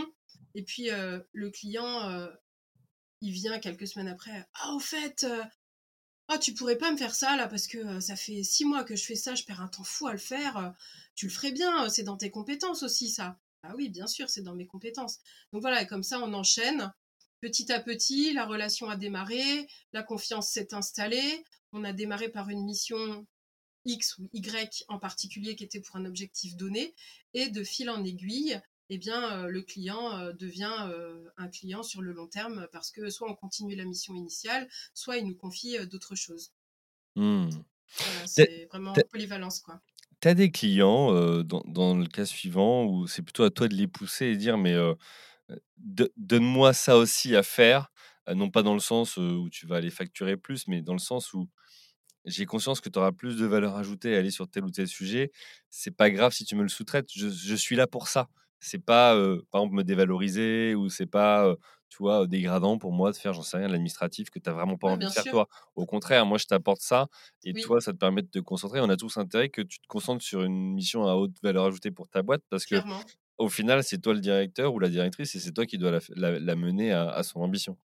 et 0.55 0.63
puis 0.63 0.89
euh, 0.89 1.19
le 1.33 1.51
client, 1.51 2.09
euh, 2.09 2.27
il 3.21 3.31
vient 3.31 3.59
quelques 3.59 3.87
semaines 3.87 4.07
après. 4.07 4.47
Ah, 4.53 4.73
au 4.73 4.79
fait, 4.79 5.25
euh, 5.25 5.43
ah, 6.29 6.37
tu 6.37 6.53
pourrais 6.53 6.77
pas 6.77 6.91
me 6.91 6.97
faire 6.97 7.15
ça 7.15 7.35
là 7.35 7.47
parce 7.47 7.67
que 7.67 7.99
ça 7.99 8.15
fait 8.15 8.43
six 8.43 8.63
mois 8.63 8.83
que 8.83 8.95
je 8.95 9.03
fais 9.03 9.15
ça, 9.15 9.35
je 9.35 9.43
perds 9.43 9.61
un 9.61 9.67
temps 9.67 9.83
fou 9.83 10.07
à 10.07 10.11
le 10.11 10.19
faire. 10.19 10.73
tu 11.15 11.25
le 11.25 11.31
ferais 11.31 11.51
bien, 11.51 11.89
c'est 11.89 12.03
dans 12.03 12.17
tes 12.17 12.29
compétences 12.29 12.83
aussi 12.83 13.09
ça. 13.09 13.39
Ah 13.63 13.73
oui, 13.75 13.89
bien 13.89 14.07
sûr, 14.07 14.29
c'est 14.29 14.41
dans 14.43 14.55
mes 14.55 14.67
compétences. 14.67 15.19
Donc 15.51 15.61
voilà, 15.61 15.81
et 15.81 15.87
comme 15.87 16.03
ça 16.03 16.19
on 16.19 16.33
enchaîne. 16.33 16.93
Petit 17.41 17.71
à 17.71 17.79
petit, 17.79 18.33
la 18.33 18.45
relation 18.45 18.89
a 18.89 18.95
démarré, 18.95 19.67
la 19.91 20.03
confiance 20.03 20.49
s'est 20.49 20.73
installée. 20.73 21.43
On 21.71 21.83
a 21.83 21.93
démarré 21.93 22.29
par 22.29 22.49
une 22.49 22.63
mission 22.63 23.25
X 23.85 24.17
ou 24.19 24.29
Y 24.33 24.83
en 24.87 24.99
particulier 24.99 25.55
qui 25.55 25.63
était 25.63 25.79
pour 25.79 25.95
un 25.95 26.05
objectif 26.05 26.55
donné, 26.55 26.93
et 27.33 27.49
de 27.49 27.63
fil 27.63 27.89
en 27.89 28.03
aiguille, 28.03 28.59
eh 28.89 28.97
bien, 28.97 29.47
le 29.47 29.61
client 29.61 30.33
devient 30.33 30.89
un 31.37 31.47
client 31.47 31.83
sur 31.83 32.01
le 32.01 32.11
long 32.11 32.27
terme 32.27 32.67
parce 32.71 32.91
que 32.91 33.09
soit 33.09 33.29
on 33.29 33.35
continue 33.35 33.75
la 33.75 33.85
mission 33.85 34.15
initiale, 34.15 34.67
soit 34.93 35.17
il 35.17 35.27
nous 35.27 35.35
confie 35.35 35.77
d'autres 35.87 36.15
choses. 36.15 36.51
Mmh. 37.15 37.49
c'est 38.25 38.67
vraiment 38.71 38.93
polyvalence, 39.11 39.59
quoi. 39.59 39.81
Tu 40.21 40.27
as 40.27 40.33
des 40.33 40.51
clients, 40.51 41.43
dans, 41.43 41.95
le 41.95 42.07
cas 42.07 42.25
suivant, 42.25 42.85
où 42.85 43.07
c'est 43.07 43.21
plutôt 43.21 43.43
à 43.43 43.51
toi 43.51 43.67
de 43.67 43.75
les 43.75 43.87
pousser 43.87 44.25
et 44.25 44.35
dire, 44.35 44.57
mais 44.57 44.75
donne-moi 46.17 46.73
ça 46.73 46.97
aussi 46.97 47.35
à 47.35 47.43
faire, 47.43 47.91
non 48.27 48.49
pas 48.49 48.63
dans 48.63 48.73
le 48.73 48.79
sens 48.79 49.17
où 49.17 49.49
tu 49.49 49.65
vas 49.65 49.77
aller 49.77 49.89
facturer 49.89 50.37
plus, 50.37 50.67
mais 50.67 50.81
dans 50.81 50.93
le 50.93 50.99
sens 50.99 51.33
où 51.33 51.47
j'ai 52.25 52.45
conscience 52.45 52.81
que 52.81 52.89
tu 52.89 52.99
auras 52.99 53.11
plus 53.11 53.37
de 53.37 53.45
valeur 53.45 53.75
ajoutée 53.77 54.15
à 54.15 54.19
aller 54.19 54.31
sur 54.31 54.49
tel 54.49 54.63
ou 54.63 54.69
tel 54.69 54.87
sujet. 54.87 55.31
C'est 55.69 55.95
pas 55.95 56.11
grave 56.11 56.33
si 56.33 56.45
tu 56.45 56.55
me 56.55 56.63
le 56.63 56.69
sous-traites, 56.69 57.07
je, 57.13 57.29
je 57.29 57.55
suis 57.55 57.75
là 57.75 57.87
pour 57.87 58.07
ça 58.07 58.29
c'est 58.59 58.79
pas, 58.83 59.15
par 59.51 59.61
exemple, 59.61 59.75
me 59.75 59.83
dévaloriser 59.83 60.75
ou 60.75 60.89
c'est 60.89 61.05
pas, 61.05 61.55
tu 61.89 61.97
vois, 61.99 62.27
dégradant 62.27 62.77
pour 62.77 62.91
moi 62.91 63.11
de 63.11 63.15
faire, 63.17 63.33
j'en 63.33 63.41
sais 63.41 63.57
rien, 63.57 63.67
l'administratif 63.67 64.29
que 64.29 64.39
tu 64.39 64.49
n'as 64.49 64.55
vraiment 64.55 64.77
pas 64.77 64.87
envie 64.87 65.05
de 65.07 65.11
faire 65.11 65.27
toi. 65.27 65.47
Au 65.75 65.85
contraire, 65.85 66.25
moi, 66.25 66.37
je 66.37 66.45
t'apporte 66.45 66.81
ça 66.81 67.07
et 67.43 67.55
toi, 67.55 67.81
ça 67.81 67.93
te 67.93 67.97
permet 67.97 68.21
de 68.21 68.27
te 68.27 68.39
concentrer. 68.39 68.79
On 68.81 68.89
a 68.89 68.97
tous 68.97 69.17
intérêt 69.17 69.49
que 69.49 69.61
tu 69.61 69.79
te 69.79 69.87
concentres 69.87 70.23
sur 70.23 70.43
une 70.43 70.73
mission 70.73 71.07
à 71.07 71.15
haute 71.15 71.35
valeur 71.43 71.65
ajoutée 71.65 71.91
pour 71.91 72.07
ta 72.09 72.21
boîte 72.23 72.43
parce 72.49 72.65
que 72.65 72.83
au 73.37 73.49
final, 73.49 73.83
c'est 73.83 73.99
toi 73.99 74.13
le 74.13 74.19
directeur 74.19 74.73
ou 74.73 74.79
la 74.79 74.89
directrice 74.89 75.33
et 75.35 75.39
c'est 75.39 75.53
toi 75.53 75.65
qui 75.65 75.77
dois 75.77 75.99
la, 76.15 76.55
mener 76.55 76.91
à 76.93 77.23
son 77.23 77.41
ambition. 77.41 77.77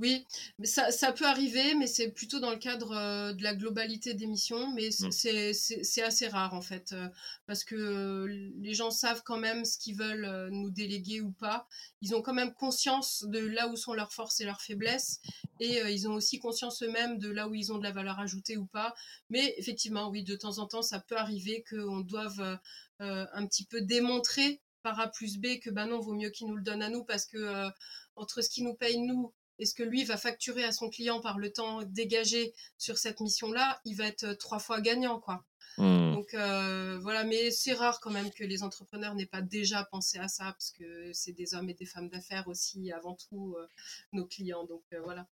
Oui, 0.00 0.24
mais 0.60 0.66
ça, 0.66 0.92
ça 0.92 1.10
peut 1.12 1.26
arriver, 1.26 1.74
mais 1.74 1.88
c'est 1.88 2.12
plutôt 2.12 2.38
dans 2.38 2.52
le 2.52 2.56
cadre 2.56 2.92
euh, 2.92 3.32
de 3.32 3.42
la 3.42 3.52
globalité 3.56 4.14
des 4.14 4.26
missions, 4.28 4.72
mais 4.72 4.90
mmh. 4.90 5.10
c'est 5.10 6.02
assez 6.02 6.28
rare 6.28 6.54
en 6.54 6.62
fait, 6.62 6.92
euh, 6.92 7.08
parce 7.46 7.64
que 7.64 7.74
euh, 7.74 8.52
les 8.60 8.74
gens 8.74 8.92
savent 8.92 9.24
quand 9.24 9.38
même 9.38 9.64
ce 9.64 9.76
qu'ils 9.76 9.96
veulent 9.96 10.50
nous 10.52 10.70
déléguer 10.70 11.20
ou 11.20 11.32
pas. 11.32 11.66
Ils 12.00 12.14
ont 12.14 12.22
quand 12.22 12.32
même 12.32 12.54
conscience 12.54 13.24
de 13.26 13.40
là 13.40 13.66
où 13.66 13.74
sont 13.74 13.92
leurs 13.92 14.12
forces 14.12 14.40
et 14.40 14.44
leurs 14.44 14.60
faiblesses, 14.60 15.20
et 15.58 15.80
ils 15.92 16.08
ont 16.08 16.14
aussi 16.14 16.38
conscience 16.38 16.80
eux-mêmes 16.84 17.18
de 17.18 17.28
là 17.28 17.48
où 17.48 17.54
ils 17.56 17.72
ont 17.72 17.78
de 17.78 17.82
la 17.82 17.90
valeur 17.90 18.20
ajoutée 18.20 18.56
ou 18.56 18.66
pas. 18.66 18.94
Mais 19.30 19.54
effectivement, 19.58 20.10
oui, 20.10 20.22
de 20.22 20.36
temps 20.36 20.58
en 20.58 20.66
temps, 20.66 20.82
ça 20.82 21.00
peut 21.00 21.16
arriver 21.16 21.64
qu'on 21.68 22.00
doive 22.00 22.58
un 23.00 23.46
petit 23.46 23.64
peu 23.64 23.80
démontrer 23.80 24.60
par 24.82 25.00
A 25.00 25.08
plus 25.08 25.38
B 25.38 25.58
que 25.60 25.70
ben 25.70 25.86
non, 25.86 25.98
vaut 25.98 26.14
mieux 26.14 26.30
qu'ils 26.30 26.46
nous 26.46 26.56
le 26.56 26.62
donnent 26.62 26.82
à 26.82 26.88
nous 26.88 27.02
parce 27.02 27.26
que 27.26 27.68
entre 28.14 28.42
ce 28.42 28.48
qu'ils 28.50 28.64
nous 28.64 28.74
payent 28.74 29.00
nous 29.00 29.32
est-ce 29.58 29.74
que 29.74 29.82
lui 29.82 30.04
va 30.04 30.16
facturer 30.16 30.64
à 30.64 30.72
son 30.72 30.88
client 30.88 31.20
par 31.20 31.38
le 31.38 31.52
temps 31.52 31.82
dégagé 31.82 32.54
sur 32.76 32.98
cette 32.98 33.20
mission-là? 33.20 33.80
Il 33.84 33.94
va 33.94 34.06
être 34.06 34.24
euh, 34.24 34.34
trois 34.34 34.58
fois 34.58 34.80
gagnant, 34.80 35.20
quoi. 35.20 35.44
Mmh. 35.78 36.12
Donc 36.12 36.34
euh, 36.34 36.98
voilà, 37.00 37.22
mais 37.22 37.52
c'est 37.52 37.72
rare 37.72 38.00
quand 38.00 38.10
même 38.10 38.32
que 38.32 38.42
les 38.42 38.64
entrepreneurs 38.64 39.14
n'aient 39.14 39.26
pas 39.26 39.42
déjà 39.42 39.84
pensé 39.84 40.18
à 40.18 40.26
ça, 40.26 40.44
parce 40.44 40.70
que 40.70 41.12
c'est 41.12 41.32
des 41.32 41.54
hommes 41.54 41.68
et 41.70 41.74
des 41.74 41.86
femmes 41.86 42.08
d'affaires 42.08 42.48
aussi, 42.48 42.90
avant 42.90 43.14
tout, 43.14 43.54
euh, 43.58 43.68
nos 44.12 44.26
clients. 44.26 44.64
Donc 44.64 44.82
voilà. 45.04 45.28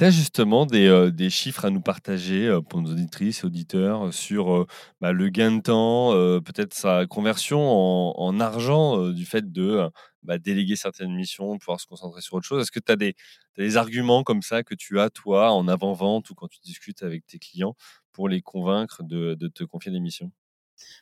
Tu 0.00 0.10
justement 0.10 0.64
des, 0.64 1.10
des, 1.12 1.28
chiffres 1.28 1.66
à 1.66 1.70
nous 1.70 1.82
partager 1.82 2.58
pour 2.70 2.80
nos 2.80 2.92
auditrices 2.92 3.44
auditeurs 3.44 4.14
sur 4.14 4.66
bah, 5.02 5.12
le 5.12 5.28
gain 5.28 5.56
de 5.56 5.60
temps, 5.60 6.12
peut-être 6.40 6.72
sa 6.72 7.04
conversion 7.04 7.60
en, 7.60 8.14
en 8.16 8.40
argent 8.40 9.10
du 9.10 9.26
fait 9.26 9.52
de 9.52 9.90
bah, 10.22 10.38
déléguer 10.38 10.74
certaines 10.74 11.14
missions, 11.14 11.58
pouvoir 11.58 11.80
se 11.80 11.86
concentrer 11.86 12.22
sur 12.22 12.32
autre 12.32 12.46
chose. 12.46 12.62
Est-ce 12.62 12.72
que 12.72 12.80
tu 12.80 12.90
as, 12.90 12.96
des 12.96 13.76
arguments 13.76 14.22
comme 14.22 14.40
ça 14.40 14.62
que 14.62 14.74
tu 14.74 14.98
as, 14.98 15.10
toi, 15.10 15.52
en 15.52 15.68
avant-vente 15.68 16.30
ou 16.30 16.34
quand 16.34 16.48
tu 16.48 16.60
discutes 16.64 17.02
avec 17.02 17.26
tes 17.26 17.38
clients 17.38 17.74
pour 18.12 18.30
les 18.30 18.40
convaincre 18.40 19.02
de, 19.02 19.34
te 19.48 19.64
confier 19.64 19.92
des 19.92 20.00
missions? 20.00 20.32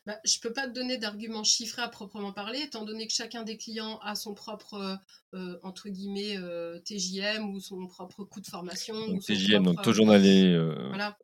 Bah, 0.07 0.18
je 0.24 0.39
ne 0.39 0.41
peux 0.43 0.53
pas 0.53 0.66
te 0.66 0.72
donner 0.72 0.99
d'arguments 0.99 1.45
chiffrés 1.45 1.83
à 1.83 1.89
proprement 1.89 2.33
parler, 2.33 2.61
étant 2.61 2.85
donné 2.85 3.07
que 3.07 3.12
chacun 3.12 3.43
des 3.43 3.57
clients 3.57 3.99
a 4.03 4.14
son 4.14 4.35
propre, 4.35 4.99
euh, 5.35 5.59
entre 5.62 5.89
guillemets, 5.89 6.37
euh, 6.37 6.79
TJM 6.81 7.51
ou 7.51 7.61
son 7.61 7.87
propre 7.87 8.24
coût 8.24 8.41
de 8.41 8.47
formation. 8.47 8.95
Donc, 9.09 9.22
TJM, 9.22 9.62
donc 9.62 9.83
taux 9.83 9.93
journalier. 9.93 10.53
Euh, 10.53 10.89
voilà. 10.89 11.16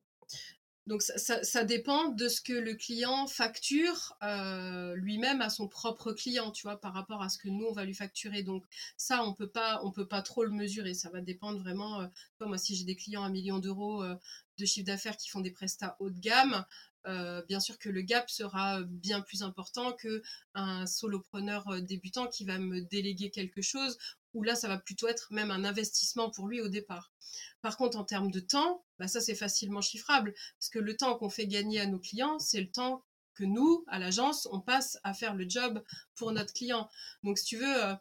Donc 0.86 1.00
ça, 1.00 1.64
dépend 1.64 2.10
de 2.10 2.28
ce 2.28 2.42
que 2.42 2.52
le 2.52 2.74
client 2.74 3.26
facture 3.26 4.18
euh, 4.22 4.94
lui-même 4.96 5.40
à 5.40 5.48
son 5.48 5.66
propre 5.66 6.12
client, 6.12 6.50
tu 6.50 6.66
vois, 6.66 6.78
par 6.78 6.92
rapport 6.92 7.22
à 7.22 7.30
ce 7.30 7.38
que 7.38 7.48
nous 7.48 7.64
on 7.64 7.72
va 7.72 7.86
lui 7.86 7.94
facturer. 7.94 8.42
Donc 8.42 8.64
ça, 8.98 9.24
on 9.24 9.32
peut 9.32 9.48
pas, 9.48 9.80
on 9.82 9.92
peut 9.92 10.06
pas 10.06 10.20
trop 10.20 10.44
le 10.44 10.50
mesurer. 10.50 10.92
Ça 10.92 11.08
va 11.08 11.22
dépendre 11.22 11.58
vraiment. 11.58 12.02
Euh, 12.02 12.06
moi, 12.40 12.58
si 12.58 12.76
j'ai 12.76 12.84
des 12.84 12.96
clients 12.96 13.22
à 13.22 13.26
un 13.28 13.30
million 13.30 13.60
d'euros 13.60 14.02
euh, 14.02 14.14
de 14.58 14.66
chiffre 14.66 14.86
d'affaires 14.86 15.16
qui 15.16 15.30
font 15.30 15.40
des 15.40 15.52
prestats 15.52 15.96
haut 16.00 16.10
de 16.10 16.18
gamme, 16.18 16.66
bien 17.48 17.60
sûr 17.60 17.78
que 17.78 17.88
le 17.88 18.02
gap 18.02 18.30
sera 18.30 18.82
bien 18.82 19.20
plus 19.20 19.42
important 19.42 19.92
que 19.92 20.22
un 20.54 20.86
solopreneur 20.86 21.82
débutant 21.82 22.26
qui 22.26 22.44
va 22.44 22.58
me 22.58 22.80
déléguer 22.80 23.30
quelque 23.30 23.62
chose 23.62 23.98
où 24.34 24.42
là, 24.42 24.54
ça 24.56 24.68
va 24.68 24.78
plutôt 24.78 25.08
être 25.08 25.32
même 25.32 25.50
un 25.50 25.64
investissement 25.64 26.30
pour 26.30 26.48
lui 26.48 26.60
au 26.60 26.68
départ. 26.68 27.12
Par 27.62 27.76
contre, 27.76 27.96
en 27.96 28.04
termes 28.04 28.30
de 28.30 28.40
temps, 28.40 28.84
bah 28.98 29.08
ça, 29.08 29.20
c'est 29.20 29.34
facilement 29.34 29.80
chiffrable, 29.80 30.34
parce 30.58 30.68
que 30.68 30.78
le 30.78 30.96
temps 30.96 31.16
qu'on 31.16 31.30
fait 31.30 31.46
gagner 31.46 31.80
à 31.80 31.86
nos 31.86 31.98
clients, 31.98 32.38
c'est 32.38 32.60
le 32.60 32.70
temps 32.70 33.02
que 33.34 33.44
nous, 33.44 33.84
à 33.88 33.98
l'agence, 33.98 34.48
on 34.52 34.60
passe 34.60 34.98
à 35.02 35.14
faire 35.14 35.34
le 35.34 35.48
job 35.48 35.82
pour 36.14 36.32
notre 36.32 36.52
client. 36.52 36.88
Donc, 37.22 37.38
si 37.38 37.44
tu 37.44 37.56
veux, 37.56 37.84
euh, 37.84 37.94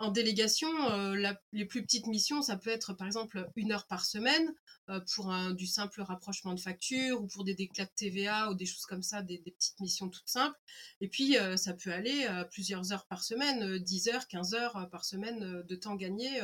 en 0.00 0.10
délégation, 0.10 0.68
euh, 0.90 1.34
les 1.52 1.64
plus 1.64 1.82
petites 1.82 2.06
missions, 2.08 2.42
ça 2.42 2.56
peut 2.56 2.70
être 2.70 2.94
par 2.94 3.06
exemple 3.06 3.48
une 3.54 3.70
heure 3.70 3.86
par 3.86 4.04
semaine 4.04 4.52
euh, 4.90 5.00
pour 5.14 5.30
un, 5.30 5.52
du 5.52 5.68
simple 5.68 6.02
rapprochement 6.02 6.52
de 6.52 6.58
factures 6.58 7.22
ou 7.22 7.28
pour 7.28 7.44
des 7.44 7.54
déclats 7.54 7.84
de 7.84 7.92
TVA 7.94 8.50
ou 8.50 8.54
des 8.54 8.66
choses 8.66 8.86
comme 8.86 9.02
ça, 9.04 9.22
des, 9.22 9.38
petites 9.38 9.78
missions 9.78 10.08
toutes 10.08 10.28
simples. 10.28 10.58
Et 11.00 11.08
puis, 11.08 11.38
euh, 11.38 11.56
ça 11.56 11.74
peut 11.74 11.92
aller 11.92 12.28
plusieurs 12.50 12.92
heures 12.92 13.06
par 13.06 13.22
semaine, 13.22 13.78
10 13.78 14.08
heures, 14.08 14.26
15 14.26 14.54
heures 14.54 14.88
par 14.90 15.04
semaine 15.04 15.62
de 15.62 15.76
temps 15.76 15.94
gagné. 15.94 16.40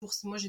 pour, 0.00 0.12
moi, 0.24 0.36
j'ai 0.36 0.48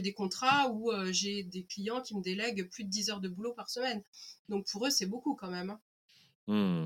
des, 0.00 0.12
contrats 0.14 0.70
où 0.70 0.90
j'ai 1.10 1.42
des 1.42 1.64
clients 1.64 2.00
qui 2.00 2.16
me 2.16 2.22
délèguent 2.22 2.68
plus 2.70 2.84
de 2.84 2.90
10 2.90 3.10
heures 3.10 3.20
de 3.20 3.28
boulot 3.28 3.52
par 3.52 3.68
semaine. 3.68 4.02
Donc, 4.48 4.66
pour 4.66 4.86
eux, 4.86 4.90
c'est 4.90 5.06
beaucoup 5.06 5.34
quand 5.34 5.50
même. 5.50 5.70
Hein. 5.70 5.80
Mmh. 6.46 6.82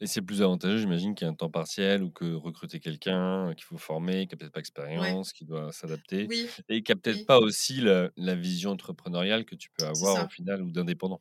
Et 0.00 0.06
c'est 0.06 0.22
plus 0.22 0.42
avantageux, 0.42 0.78
j'imagine, 0.78 1.14
qu'il 1.14 1.26
y 1.26 1.28
a 1.28 1.32
un 1.32 1.34
temps 1.34 1.50
partiel 1.50 2.02
ou 2.02 2.10
que 2.10 2.34
recruter 2.34 2.80
quelqu'un 2.80 3.54
qu'il 3.54 3.64
faut 3.64 3.78
former, 3.78 4.26
qui 4.26 4.34
n'a 4.34 4.38
peut-être 4.38 4.52
pas 4.52 4.60
d'expérience, 4.60 5.32
qui 5.32 5.44
doit 5.44 5.72
s'adapter 5.72 6.28
et 6.68 6.82
qui 6.82 6.92
n'a 6.92 6.96
peut-être 6.96 7.26
pas 7.26 7.38
aussi 7.38 7.80
la, 7.80 8.34
vision 8.36 8.70
entrepreneuriale 8.72 9.44
que 9.44 9.54
tu 9.54 9.70
peux 9.70 9.86
avoir 9.86 10.26
au 10.26 10.28
final 10.28 10.62
ou 10.62 10.70
d'indépendant. 10.70 11.20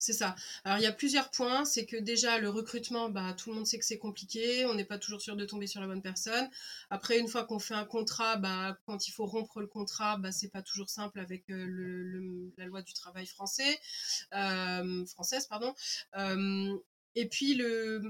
C'est 0.00 0.14
ça. 0.14 0.34
Alors 0.64 0.78
il 0.78 0.82
y 0.82 0.86
a 0.86 0.92
plusieurs 0.92 1.30
points. 1.30 1.66
C'est 1.66 1.84
que 1.84 1.96
déjà 1.96 2.38
le 2.38 2.48
recrutement, 2.48 3.10
bah, 3.10 3.34
tout 3.34 3.50
le 3.50 3.56
monde 3.56 3.66
sait 3.66 3.78
que 3.78 3.84
c'est 3.84 3.98
compliqué. 3.98 4.64
On 4.64 4.72
n'est 4.72 4.86
pas 4.86 4.98
toujours 4.98 5.20
sûr 5.20 5.36
de 5.36 5.44
tomber 5.44 5.66
sur 5.66 5.82
la 5.82 5.86
bonne 5.86 6.00
personne. 6.00 6.48
Après, 6.88 7.18
une 7.18 7.28
fois 7.28 7.44
qu'on 7.44 7.58
fait 7.58 7.74
un 7.74 7.84
contrat, 7.84 8.36
bah, 8.36 8.78
quand 8.86 9.06
il 9.06 9.10
faut 9.10 9.26
rompre 9.26 9.60
le 9.60 9.66
contrat, 9.66 10.16
bah, 10.16 10.32
c'est 10.32 10.48
pas 10.48 10.62
toujours 10.62 10.88
simple 10.88 11.20
avec 11.20 11.50
euh, 11.50 11.66
le, 11.66 12.50
la 12.56 12.64
loi 12.64 12.80
du 12.80 12.94
travail 12.94 13.26
français, 13.26 13.78
euh, 14.34 15.04
française, 15.04 15.46
pardon. 15.46 15.74
Euh, 16.16 16.74
et 17.20 17.28
puis 17.28 17.54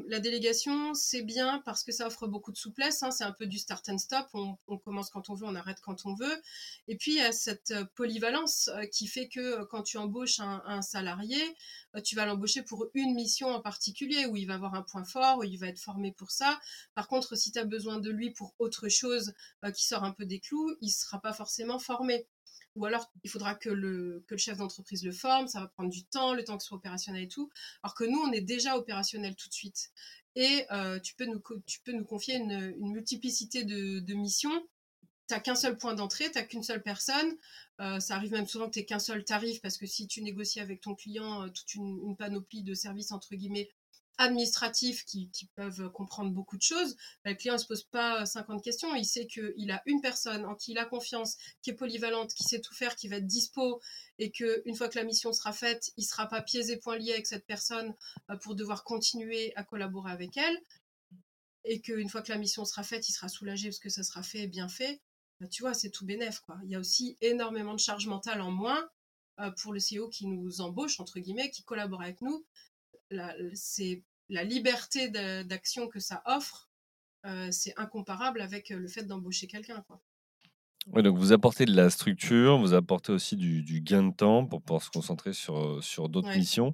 la 0.06 0.20
délégation, 0.20 0.94
c'est 0.94 1.22
bien 1.22 1.60
parce 1.64 1.82
que 1.82 1.90
ça 1.90 2.06
offre 2.06 2.28
beaucoup 2.28 2.52
de 2.52 2.56
souplesse. 2.56 3.02
Hein. 3.02 3.10
c'est 3.10 3.24
un 3.24 3.32
peu 3.32 3.46
du 3.46 3.58
start 3.58 3.88
and 3.88 3.98
stop. 3.98 4.28
On, 4.34 4.78
commence 4.78 5.10
quand 5.10 5.30
on 5.30 5.34
veut, 5.34 5.46
on 5.46 5.56
arrête 5.56 5.80
quand 5.80 6.06
on 6.06 6.14
veut. 6.14 6.40
Et 6.86 6.96
puis 6.96 7.14
il 7.14 7.16
y 7.16 7.20
a 7.20 7.32
cette 7.32 7.72
euh, 7.72 7.84
polyvalence 7.96 8.68
euh, 8.68 8.86
qui 8.86 9.08
fait 9.08 9.28
que 9.28 9.40
euh, 9.40 9.64
quand 9.68 9.82
tu 9.82 9.98
embauches 9.98 10.38
un, 10.38 10.80
salarié, 10.80 11.40
tu 12.04 12.14
vas 12.14 12.24
l'embaucher 12.24 12.62
pour 12.62 12.86
une 12.94 13.14
mission 13.14 13.48
en 13.48 13.60
particulier 13.60 14.26
où 14.26 14.36
il 14.36 14.46
va 14.46 14.54
avoir 14.54 14.74
un 14.74 14.82
point 14.82 15.02
fort, 15.02 15.38
où 15.38 15.42
il 15.42 15.58
va 15.58 15.66
être 15.66 15.80
formé 15.80 16.12
pour 16.12 16.30
ça. 16.30 16.60
Par 16.94 17.08
contre, 17.08 17.34
si 17.34 17.50
tu 17.50 17.58
as 17.58 17.64
besoin 17.64 17.98
de 17.98 18.10
lui 18.10 18.30
pour 18.30 18.54
autre 18.60 18.88
chose 18.88 19.32
qui 19.74 19.84
sort 19.84 20.04
un 20.04 20.12
peu 20.12 20.24
des 20.24 20.38
clous, 20.38 20.76
il 20.80 20.86
ne 20.86 20.92
sera 20.92 21.20
pas 21.20 21.32
forcément 21.32 21.80
formé 21.80 22.28
ou 22.76 22.84
alors 22.84 23.10
il 23.24 23.30
faudra 23.30 23.54
que 23.54 23.68
le, 23.68 24.24
chef 24.36 24.58
d'entreprise 24.58 25.04
le 25.04 25.12
forme, 25.12 25.48
ça 25.48 25.60
va 25.60 25.68
prendre 25.68 25.90
du 25.90 26.04
temps, 26.04 26.34
le 26.34 26.44
temps 26.44 26.56
que 26.56 26.64
soit 26.64 26.76
opérationnel 26.76 27.24
et 27.24 27.28
tout, 27.28 27.50
alors 27.82 27.94
que 27.94 28.04
nous, 28.04 28.18
on 28.18 28.32
est 28.32 28.40
déjà 28.40 28.76
opérationnel 28.76 29.34
tout 29.36 29.48
de 29.48 29.54
suite. 29.54 29.90
Et 30.36 30.64
euh, 30.70 31.00
tu, 31.00 31.14
peux 31.16 31.26
nous, 31.26 32.04
confier 32.04 32.36
une, 32.36 32.74
multiplicité 32.78 33.64
de, 33.64 34.14
missions. 34.14 34.66
Tu 35.28 35.34
n'as 35.34 35.40
qu'un 35.40 35.54
seul 35.54 35.76
point 35.76 35.94
d'entrée, 35.94 36.30
tu 36.30 36.38
n'as 36.38 36.44
qu'une 36.44 36.62
seule 36.62 36.82
personne. 36.82 37.36
Euh, 37.80 37.98
ça 37.98 38.14
arrive 38.14 38.32
même 38.32 38.46
souvent 38.46 38.66
que 38.66 38.72
tu 38.72 38.78
n'aies 38.78 38.84
qu'un 38.84 38.98
seul 38.98 39.24
tarif 39.24 39.60
parce 39.60 39.76
que 39.76 39.86
si 39.86 40.06
tu 40.06 40.22
négocies 40.22 40.60
avec 40.60 40.80
ton 40.80 40.94
client 40.94 41.44
euh, 41.44 41.48
toute 41.48 41.74
une, 41.74 42.16
panoplie 42.16 42.62
de 42.62 42.74
services, 42.74 43.10
entre 43.10 43.34
guillemets, 43.34 43.70
administratifs 44.20 45.04
qui, 45.06 45.30
peuvent 45.56 45.90
comprendre 45.92 46.30
beaucoup 46.30 46.58
de 46.58 46.62
choses, 46.62 46.94
bah, 47.24 47.30
le 47.30 47.36
client 47.36 47.54
ne 47.54 47.58
se 47.58 47.66
pose 47.66 47.84
pas 47.84 48.26
50 48.26 48.62
questions. 48.62 48.94
Il 48.94 49.06
sait 49.06 49.26
qu'il 49.26 49.70
a 49.70 49.82
une 49.86 50.02
personne 50.02 50.44
en 50.44 50.54
qui 50.54 50.72
il 50.72 50.78
a 50.78 50.84
confiance, 50.84 51.36
qui 51.62 51.70
est 51.70 51.74
polyvalente, 51.74 52.34
qui 52.34 52.44
sait 52.44 52.60
tout 52.60 52.74
faire, 52.74 52.96
qui 52.96 53.08
va 53.08 53.16
être 53.16 53.26
dispo 53.26 53.80
et 54.18 54.30
qu'une 54.30 54.76
fois 54.76 54.88
que 54.88 54.98
la 54.98 55.04
mission 55.04 55.32
sera 55.32 55.52
faite, 55.52 55.90
il 55.96 56.02
ne 56.02 56.06
sera 56.06 56.26
pas 56.26 56.42
pieds 56.42 56.70
et 56.70 56.76
poings 56.76 56.98
liés 56.98 57.14
avec 57.14 57.26
cette 57.26 57.46
personne 57.46 57.94
euh, 58.30 58.36
pour 58.36 58.54
devoir 58.54 58.84
continuer 58.84 59.54
à 59.56 59.64
collaborer 59.64 60.12
avec 60.12 60.36
elle. 60.36 60.58
Et 61.64 61.80
qu'une 61.80 62.08
fois 62.08 62.20
que 62.20 62.30
la 62.30 62.38
mission 62.38 62.64
sera 62.66 62.82
faite, 62.82 63.08
il 63.08 63.12
sera 63.12 63.28
soulagé 63.28 63.68
parce 63.68 63.78
que 63.78 63.88
ça 63.88 64.02
sera 64.02 64.22
fait 64.22 64.46
bien 64.46 64.68
fait. 64.68 65.00
Bah, 65.40 65.48
tu 65.48 65.62
vois, 65.62 65.72
c'est 65.72 65.90
tout 65.90 66.04
bénef. 66.04 66.40
Quoi. 66.40 66.58
Il 66.64 66.70
y 66.70 66.74
a 66.74 66.78
aussi 66.78 67.16
énormément 67.22 67.72
de 67.72 67.80
charge 67.80 68.06
mentale 68.06 68.42
en 68.42 68.50
moins 68.50 68.86
euh, 69.40 69.50
pour 69.62 69.72
le 69.72 69.80
CEO 69.80 70.10
qui 70.10 70.26
nous 70.26 70.60
embauche, 70.60 71.00
entre 71.00 71.18
guillemets, 71.20 71.50
qui 71.50 71.64
collabore 71.64 72.02
avec 72.02 72.20
nous. 72.20 72.44
C'est 73.54 74.04
la 74.30 74.44
liberté 74.44 75.08
d'action 75.44 75.88
que 75.88 75.98
ça 75.98 76.22
offre, 76.24 76.70
euh, 77.26 77.48
c'est 77.50 77.74
incomparable 77.76 78.40
avec 78.40 78.70
euh, 78.70 78.78
le 78.78 78.88
fait 78.88 79.02
d'embaucher 79.02 79.46
quelqu'un. 79.46 79.84
Oui, 80.86 81.02
donc 81.02 81.18
vous 81.18 81.32
apportez 81.32 81.66
de 81.66 81.76
la 81.76 81.90
structure, 81.90 82.58
vous 82.58 82.72
apportez 82.72 83.12
aussi 83.12 83.36
du, 83.36 83.82
gain 83.82 84.04
de 84.04 84.14
temps 84.14 84.46
pour 84.46 84.62
pouvoir 84.62 84.82
se 84.82 84.88
concentrer 84.88 85.34
sur, 85.34 85.58
euh, 85.58 85.80
sur 85.82 86.08
d'autres 86.08 86.34
missions. 86.34 86.72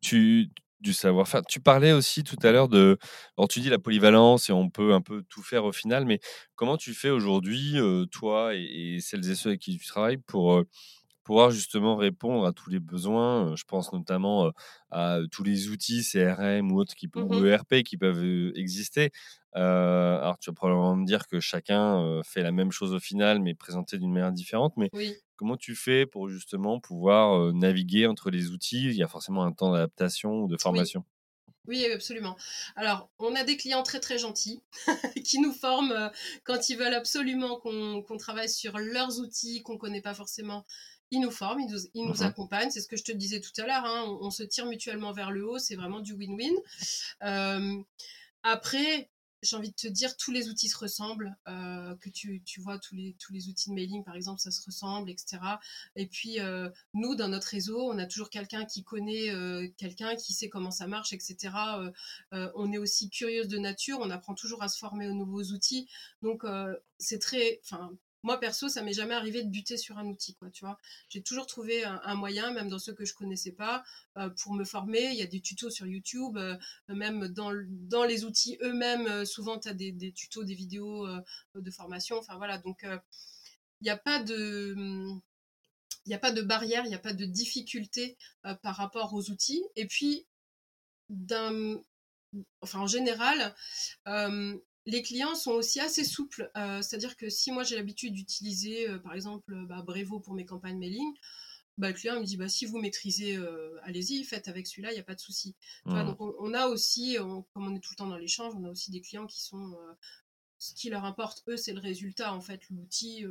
tu, 0.00 0.50
du 0.78 0.92
savoir-faire. 0.92 1.42
Tu 1.48 1.60
parlais 1.60 1.92
aussi 1.92 2.22
tout 2.22 2.36
à 2.42 2.52
l'heure 2.52 2.68
de. 2.68 2.98
Alors, 3.36 3.48
tu 3.48 3.60
dis 3.60 3.68
la 3.68 3.78
polyvalence 3.78 4.48
et 4.48 4.52
on 4.52 4.70
peut 4.70 4.94
un 4.94 5.00
peu 5.00 5.24
tout 5.28 5.42
faire 5.42 5.64
au 5.64 5.72
final, 5.72 6.04
mais 6.04 6.20
comment 6.54 6.76
tu 6.76 6.94
fais 6.94 7.10
aujourd'hui, 7.10 7.76
toi 8.12 8.54
et, 8.54 8.98
celles 9.00 9.28
et 9.28 9.34
ceux 9.34 9.50
avec 9.50 9.60
qui 9.60 9.76
tu 9.76 9.86
travailles, 9.86 10.18
pour 10.18 10.62
pouvoir 11.24 11.50
justement 11.50 11.96
répondre 11.96 12.46
à 12.46 12.52
tous 12.52 12.70
les 12.70 12.80
besoins. 12.80 13.54
Je 13.56 13.64
pense 13.64 13.92
notamment 13.92 14.50
à 14.90 15.18
tous 15.30 15.42
les 15.44 15.68
outils 15.70 16.02
CRM 16.04 16.72
ou 16.72 16.78
autres 16.78 16.94
qui, 16.94 17.08
ou 17.14 17.44
Mmh 17.44 17.46
ERP 17.46 17.82
qui 17.82 17.96
peuvent 17.96 18.24
exister. 18.56 19.10
alors, 19.52 20.38
tu 20.38 20.50
vas 20.50 20.54
probablement 20.54 20.96
me 20.96 21.06
dire 21.06 21.26
que 21.26 21.40
chacun 21.40 22.20
fait 22.24 22.42
la 22.42 22.52
même 22.52 22.72
chose 22.72 22.92
au 22.94 23.00
final, 23.00 23.40
mais 23.40 23.54
présenté 23.54 23.98
d'une 23.98 24.12
manière 24.12 24.32
différente. 24.32 24.74
Mais 24.76 24.90
Oui. 24.92 25.22
comment 25.36 25.56
tu 25.56 25.74
fais 25.74 26.06
pour 26.06 26.28
justement 26.28 26.80
pouvoir 26.80 27.52
naviguer 27.52 28.06
entre 28.06 28.30
les 28.30 28.50
outils? 28.50 28.86
Il 28.86 28.94
y 28.96 29.02
a 29.02 29.08
forcément 29.08 29.44
un 29.44 29.52
temps 29.52 29.72
d'adaptation 29.72 30.42
ou 30.42 30.48
de 30.48 30.56
formation. 30.56 31.04
Oui, 31.68 31.84
absolument. 31.86 32.36
Alors, 32.74 33.08
on 33.20 33.36
a 33.36 33.44
des 33.44 33.56
clients 33.56 33.84
très 33.84 34.00
très 34.00 34.18
gentils 34.18 34.62
qui 35.24 35.38
nous 35.38 35.52
forment 35.52 36.10
quand 36.44 36.68
ils 36.68 36.76
veulent 36.76 36.94
absolument 36.94 37.56
qu'on 37.60 38.02
qu'on 38.02 38.16
travaille 38.16 38.48
sur 38.48 38.78
leurs 38.78 39.20
outils 39.20 39.62
qu'on 39.62 39.74
ne 39.74 39.78
connaît 39.78 40.02
pas 40.02 40.14
forcément. 40.14 40.64
Ils 41.12 41.20
nous 41.20 41.30
forment, 41.30 41.60
ils 41.60 41.70
nous, 41.70 41.80
ils 41.94 42.04
nous 42.06 42.14
Mhm. 42.14 42.22
accompagnent. 42.22 42.70
C'est 42.70 42.80
ce 42.80 42.88
que 42.88 42.96
je 42.96 43.04
te 43.04 43.12
disais 43.12 43.40
tout 43.40 43.52
à 43.58 43.66
l'heure. 43.66 43.84
hein, 43.84 44.04
on, 44.08 44.26
on 44.26 44.30
se 44.30 44.42
tire 44.42 44.66
mutuellement 44.66 45.12
vers 45.12 45.30
le 45.30 45.46
haut. 45.46 45.58
C'est 45.60 45.76
vraiment 45.76 46.00
du 46.00 46.14
win-win. 46.14 46.54
Euh, 47.22 47.80
après, 48.42 49.10
j'ai 49.42 49.56
envie 49.56 49.70
de 49.70 49.74
te 49.74 49.88
dire, 49.88 50.16
tous 50.16 50.30
les 50.30 50.48
outils 50.48 50.68
se 50.68 50.78
ressemblent. 50.78 51.36
euh, 51.48 51.96
que 51.96 52.08
tu, 52.08 52.42
tu 52.44 52.60
vois, 52.60 52.78
tous 52.78 52.94
les, 52.94 53.14
tous 53.18 53.32
les 53.32 53.48
outils 53.48 53.68
de 53.70 53.74
mailing, 53.74 54.04
par 54.04 54.14
exemple, 54.14 54.40
ça 54.40 54.50
se 54.52 54.64
ressemble, 54.64 55.10
etc. 55.10 55.60
Et 55.96 56.06
puis, 56.06 56.40
euh, 56.40 56.70
nous, 56.94 57.14
dans 57.16 57.28
notre 57.28 57.48
réseau, 57.48 57.90
on 57.90 57.98
a 57.98 58.06
toujours 58.06 58.30
quelqu'un 58.30 58.64
qui 58.64 58.82
connaît 58.84 59.30
euh, 59.30 59.68
quelqu'un, 59.76 60.14
qui 60.16 60.32
sait 60.32 60.48
comment 60.48 60.70
ça 60.70 60.86
marche, 60.86 61.12
etc. 61.12 61.50
On 62.54 62.72
est 62.72 62.78
aussi 62.78 63.10
curieuse 63.10 63.48
de 63.48 63.58
nature, 63.58 63.98
on 64.00 64.10
apprend 64.10 64.34
toujours 64.34 64.62
à 64.62 64.68
se 64.68 64.78
former 64.78 65.08
aux 65.08 65.14
nouveaux 65.14 65.42
outils. 65.52 65.88
Donc, 66.22 66.44
c'est 66.98 67.18
très. 67.18 67.60
Enfin, 67.64 67.90
moi, 68.22 68.38
perso, 68.38 68.68
ça 68.68 68.82
m'est 68.82 68.92
jamais 68.92 69.14
arrivé 69.14 69.42
de 69.42 69.48
buter 69.48 69.76
sur 69.76 69.98
un 69.98 70.06
outil, 70.06 70.34
quoi, 70.34 70.48
tu 70.50 70.64
vois. 70.64 70.78
J'ai 71.08 71.22
toujours 71.22 71.46
trouvé 71.46 71.84
un, 71.84 72.14
moyen, 72.14 72.52
même 72.52 72.68
dans 72.68 72.78
ceux 72.78 72.94
que 72.94 73.04
je 73.04 73.14
connaissais 73.14 73.50
pas, 73.50 73.82
euh, 74.16 74.30
pour 74.30 74.54
me 74.54 74.64
former. 74.64 75.10
Il 75.10 75.16
y 75.16 75.22
a 75.22 75.26
des 75.26 75.40
tutos 75.40 75.70
sur 75.70 75.86
YouTube, 75.86 76.36
euh, 76.36 76.56
même 76.88 77.28
dans, 77.28 77.50
dans 77.68 78.04
les 78.04 78.24
outils 78.24 78.58
eux-mêmes, 78.62 79.06
euh, 79.08 79.24
souvent 79.24 79.58
tu 79.58 79.68
as 79.68 79.74
des, 79.74 79.90
des, 79.90 80.12
tutos, 80.12 80.44
des 80.44 80.54
vidéos 80.54 81.06
de 81.54 81.70
formation. 81.70 82.16
Enfin 82.18 82.36
voilà, 82.36 82.58
donc 82.58 82.84
il 82.84 83.84
n'y 83.84 83.90
a 83.90 83.96
pas 83.96 84.22
de. 84.22 84.74
Il 86.04 86.08
n'y 86.08 86.14
a 86.14 86.18
pas 86.18 86.32
de 86.32 86.42
barrière, 86.42 86.84
il 86.84 86.88
n'y 86.88 86.96
a 86.96 86.98
pas 86.98 87.12
de 87.12 87.24
difficulté 87.24 88.16
par 88.62 88.74
rapport 88.76 89.14
aux 89.14 89.30
outils. 89.30 89.62
Et 89.76 89.86
puis, 89.86 90.26
enfin, 92.60 92.80
en 92.80 92.86
général, 92.88 93.54
les 94.86 95.02
clients 95.02 95.34
sont 95.34 95.52
aussi 95.52 95.80
assez 95.80 96.04
souples. 96.04 96.50
Euh, 96.56 96.82
c'est-à-dire 96.82 97.16
que 97.16 97.28
si 97.28 97.52
moi 97.52 97.62
j'ai 97.62 97.76
l'habitude 97.76 98.14
d'utiliser, 98.14 98.88
euh, 98.88 98.98
par 98.98 99.14
exemple, 99.14 99.54
bah, 99.66 99.82
Brevo 99.82 100.20
pour 100.20 100.34
mes 100.34 100.44
campagnes 100.44 100.78
mailing, 100.78 101.14
bah, 101.78 101.88
le 101.88 101.94
client 101.94 102.20
me 102.20 102.24
dit 102.24 102.36
bah, 102.36 102.48
si 102.48 102.66
vous 102.66 102.78
maîtrisez, 102.78 103.36
euh, 103.36 103.78
allez-y, 103.82 104.24
faites 104.24 104.48
avec 104.48 104.66
celui-là, 104.66 104.90
il 104.90 104.94
n'y 104.94 105.00
a 105.00 105.04
pas 105.04 105.14
de 105.14 105.20
souci. 105.20 105.54
Mmh. 105.84 106.04
Donc 106.04 106.20
on, 106.20 106.34
on, 106.38 106.54
a 106.54 106.66
aussi, 106.66 107.16
on, 107.20 107.42
comme 107.54 107.66
on 107.66 107.74
est 107.74 107.80
tout 107.80 107.92
le 107.92 107.96
temps 107.96 108.08
dans 108.08 108.18
l'échange, 108.18 108.54
on 108.56 108.64
a 108.64 108.70
aussi 108.70 108.90
des 108.90 109.00
clients 109.00 109.26
qui 109.26 109.42
sont. 109.42 109.76
Ce 110.58 110.74
qui 110.74 110.90
leur 110.90 111.04
importe, 111.04 111.42
eux, 111.48 111.56
c'est 111.56 111.72
le 111.72 111.80
résultat. 111.80 112.32
En 112.32 112.40
fait, 112.40 112.60
l'outil, 112.70 113.24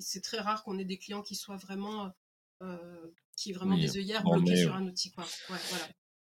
c'est 0.00 0.20
très 0.20 0.40
rare 0.40 0.64
qu'on 0.64 0.76
ait 0.78 0.84
des 0.84 0.98
clients 0.98 1.22
qui 1.22 1.36
soient 1.36 1.56
vraiment. 1.56 2.12
qui 3.36 3.50
aient 3.50 3.54
vraiment 3.54 3.76
des 3.76 3.96
œillères 3.96 4.24
bloquées 4.24 4.56
sur 4.56 4.74
un 4.74 4.86
outil. 4.86 5.12
Quoi. 5.12 5.24
Ouais, 5.50 5.58
voilà. 5.70 5.88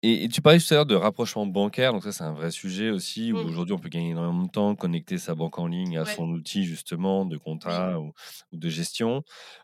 Et, 0.03 0.25
et, 0.25 0.29
tu 0.29 0.41
parlais 0.41 0.59
tout 0.59 0.65
à 0.71 0.75
l'heure 0.75 0.85
de 0.85 0.95
rapprochement 0.95 1.47
bancaire, 1.47 1.91
donc 1.91 2.03
ça 2.03 2.11
c'est 2.11 2.23
un 2.23 2.33
vrai 2.33 2.51
sujet 2.51 2.91
aussi, 2.91 3.33
où 3.33 3.37
mmh. 3.37 3.47
aujourd'hui 3.47 3.73
on 3.73 3.79
peut 3.79 3.89
gagner 3.89 4.11
énormément 4.11 4.43
de 4.43 4.51
temps, 4.51 4.75
connecter 4.75 5.17
sa 5.17 5.33
banque 5.33 5.57
en 5.57 5.67
ligne 5.67 5.97
à 5.97 6.03
ouais. 6.03 6.13
son 6.13 6.29
outil 6.29 6.65
justement 6.65 7.25
de 7.25 7.37
contrat 7.37 7.99
ou, 7.99 8.13
ou, 8.51 8.57
de 8.57 8.69
gestion. 8.69 9.23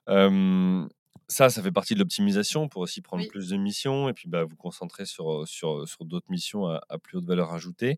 Euh, 0.09 0.87
ça, 1.27 1.49
ça 1.49 1.61
fait 1.61 1.71
partie 1.71 1.93
de 1.93 1.99
l'optimisation 1.99 2.67
pour 2.67 2.81
aussi 2.81 3.01
prendre 3.01 3.23
oui. 3.23 3.29
plus 3.29 3.49
de 3.49 3.57
missions 3.57 4.09
et 4.09 4.13
puis 4.13 4.27
bah, 4.27 4.43
vous 4.43 4.55
concentrer 4.55 5.05
sur, 5.05 5.47
sur, 5.47 5.87
sur 5.87 6.05
d'autres 6.05 6.29
missions 6.29 6.67
à, 6.67 6.81
à, 6.89 6.97
plus 6.97 7.17
haute 7.17 7.25
valeur 7.25 7.53
ajoutée. 7.53 7.97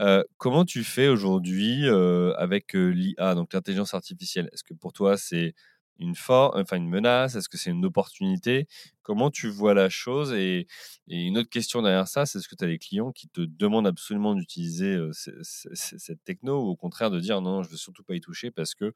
Euh, 0.00 0.22
comment 0.38 0.64
tu 0.64 0.82
fais 0.82 1.08
aujourd'hui 1.08 1.86
euh, 1.86 2.34
avec 2.36 2.72
l'IA, 2.72 3.34
donc 3.34 3.52
l'intelligence 3.52 3.94
artificielle? 3.94 4.48
Est-ce 4.52 4.64
que 4.64 4.74
pour 4.74 4.92
toi 4.92 5.16
c'est 5.16 5.54
une, 5.98 6.14
for 6.14 6.54
enfin, 6.56 6.76
une 6.76 6.88
menace? 6.88 7.34
Est-ce 7.34 7.48
que 7.48 7.56
c'est 7.58 7.70
une 7.70 7.84
opportunité? 7.84 8.66
Comment 9.02 9.30
tu 9.30 9.48
vois 9.48 9.74
la 9.74 9.88
chose? 9.88 10.32
Et, 10.32 10.66
une 11.08 11.38
autre 11.38 11.50
question 11.50 11.82
derrière 11.82 12.08
ça, 12.08 12.26
c'est 12.26 12.38
est-ce 12.38 12.48
que 12.48 12.56
tu 12.56 12.64
as 12.64 12.68
des 12.68 12.78
clients 12.78 13.12
qui 13.12 13.28
te 13.28 13.40
demandent 13.40 13.86
absolument 13.86 14.34
d'utiliser 14.34 14.94
euh, 14.94 15.12
cette 15.12 16.24
techno 16.24 16.62
ou 16.62 16.68
au 16.68 16.76
contraire 16.76 17.10
de 17.10 17.20
dire 17.20 17.40
non, 17.40 17.62
je 17.62 17.68
ne 17.68 17.72
veux 17.72 17.78
surtout 17.78 18.02
pas 18.04 18.14
y 18.14 18.20
toucher 18.20 18.50
parce 18.50 18.74
que 18.74 18.92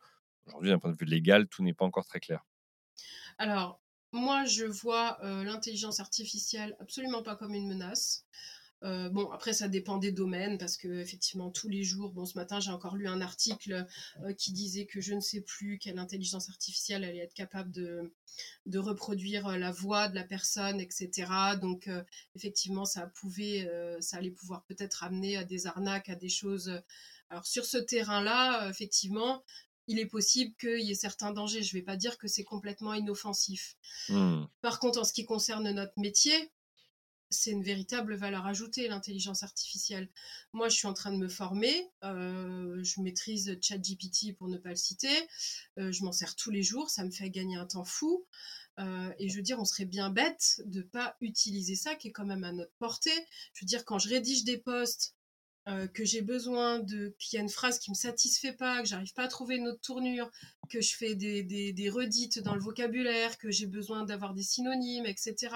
aujourd'hui, 0.47 0.71
d'un 0.71 0.79
point 0.79 0.91
de 0.91 0.97
vue 0.97 1.07
légal, 1.07 1.47
tout 1.49 1.63
n'est 1.63 1.75
pas 1.75 1.85
encore 1.85 2.07
très 2.07 2.21
clair? 2.21 2.45
Alors, 3.39 3.81
moi, 4.13 4.45
je 4.45 4.65
vois 4.65 5.19
euh, 5.25 5.45
l'intelligence 5.45 6.01
artificielle 6.01 6.77
absolument 6.81 7.23
pas 7.23 7.37
comme 7.37 7.55
une 7.55 7.69
menace. 7.69 8.27
Euh, 8.83 9.11
bon, 9.11 9.31
après, 9.31 9.53
ça 9.53 9.69
dépend 9.69 9.99
des 9.99 10.13
domaines 10.13 10.59
parce 10.59 10.77
que 10.77 10.89
effectivement, 11.01 11.51
tous 11.51 11.69
les 11.69 11.83
jours, 11.83 12.13
bon, 12.13 12.25
ce 12.25 12.37
matin, 12.39 12.61
j'ai 12.61 12.71
encore 12.71 12.97
lu 12.97 13.09
un 13.09 13.21
article 13.21 13.87
euh, 14.23 14.33
qui 14.33 14.53
disait 14.53 14.87
que 14.87 15.01
je 15.01 15.15
ne 15.15 15.21
sais 15.21 15.43
plus 15.43 15.79
quelle 15.79 15.99
intelligence 15.99 16.49
artificielle 16.49 17.05
allait 17.05 17.19
être 17.19 17.35
capable 17.35 17.71
de, 17.71 18.13
de 18.67 18.79
reproduire 18.79 19.59
la 19.59 19.71
voix 19.71 20.09
de 20.09 20.15
la 20.15 20.25
personne, 20.25 20.81
etc. 20.81 21.11
Donc, 21.61 21.89
euh, 21.89 22.03
effectivement, 22.35 22.85
ça 22.85 23.07
pouvait, 23.07 23.69
ça 24.01 24.17
allait 24.17 24.31
pouvoir 24.31 24.65
peut-être 24.65 25.05
amener 25.05 25.37
à 25.37 25.45
des 25.45 25.67
arnaques, 25.67 26.09
à 26.09 26.15
des 26.15 26.31
choses. 26.31 26.81
Alors, 27.29 27.47
sur 27.47 27.65
ce 27.65 27.79
terrain-là, 27.79 28.69
effectivement, 28.71 29.43
il 29.87 29.99
est 29.99 30.07
possible 30.07 30.55
qu'il 30.59 30.81
y 30.81 30.93
ait 30.93 30.95
certains 30.95 31.33
dangers. 31.33 31.63
Je 31.63 31.75
ne 31.75 31.81
vais 31.81 31.85
pas 31.85 31.97
dire 31.97 32.17
que 32.17 32.29
c'est 32.29 32.45
complètement 32.45 32.95
inoffensif. 32.95 33.77
Mmh. 34.09 34.45
Par 34.63 34.79
contre, 34.79 35.01
en 35.01 35.05
ce 35.05 35.13
qui 35.13 35.25
concerne 35.25 35.71
notre 35.71 35.99
métier, 35.99 36.51
c'est 37.31 37.53
une 37.53 37.63
véritable 37.63 38.15
valeur 38.15 38.47
ajoutée, 38.47 38.89
l'intelligence 38.89 39.43
artificielle. 39.43 40.09
Moi, 40.53 40.69
je 40.69 40.77
suis 40.77 40.89
en 40.89 40.95
train 40.95 41.13
de 41.13 41.17
me 41.17 41.29
former. 41.29 41.89
Euh, 42.03 42.83
je 42.83 43.01
maîtrise 43.01 43.57
ChatGPT 43.61 44.37
pour 44.37 44.49
ne 44.49 44.59
pas 44.59 44.71
le 44.71 44.77
citer. 44.77 45.29
Euh, 45.79 45.93
je 45.93 46.03
m'en 46.03 46.13
sers 46.13 46.35
tous 46.35 46.51
les 46.51 46.63
jours. 46.63 46.91
Ça 46.91 47.05
me 47.05 47.11
fait 47.11 47.31
gagner 47.31 47.57
un 47.57 47.67
temps 47.67 47.85
fou. 47.85 48.27
Euh, 48.81 49.13
et 49.19 49.29
je 49.29 49.37
veux 49.37 49.43
dire, 49.43 49.61
on 49.61 49.65
serait 49.65 49.85
bien 49.85 50.11
bête 50.11 50.61
de 50.65 50.79
ne 50.79 50.85
pas 50.85 51.17
utiliser 51.21 51.77
ça, 51.77 51.95
qui 51.95 52.09
est 52.09 52.13
quand 52.13 52.27
même 52.27 52.45
à 52.45 52.53
notre 52.53 52.73
portée. 52.79 53.27
Je 53.53 53.65
veux 53.65 53.69
dire, 53.69 53.85
quand 53.85 53.99
je 53.99 54.09
rédige 54.09 54.45
des 54.45 54.59
posts, 54.59 55.15
que 55.95 56.05
j'ai 56.05 56.21
besoin 56.21 56.81
de 56.81 57.15
qu'il 57.21 57.37
y 57.37 57.39
a 57.39 57.43
une 57.43 57.49
phrase 57.49 57.79
qui 57.79 57.93
me 57.93 57.95
satisfait 57.95 58.55
pas, 58.55 58.83
que 58.83 58.89
j'arrive 58.89 59.13
pas 59.13 59.23
à 59.23 59.29
trouver 59.29 59.55
une 59.55 59.69
autre 59.69 59.81
tournure, 59.81 60.29
que 60.69 60.81
je 60.81 60.97
fais 60.97 61.15
des 61.15 61.91
redites 61.91 62.41
dans 62.41 62.57
le 62.57 62.61
vocabulaire, 62.61 63.39
que 63.39 63.53
j'ai 63.53 63.67
besoin 63.67 64.03
d'avoir 64.05 64.35
des 64.35 64.43
synonymes, 64.43 65.07
etc 65.07 65.51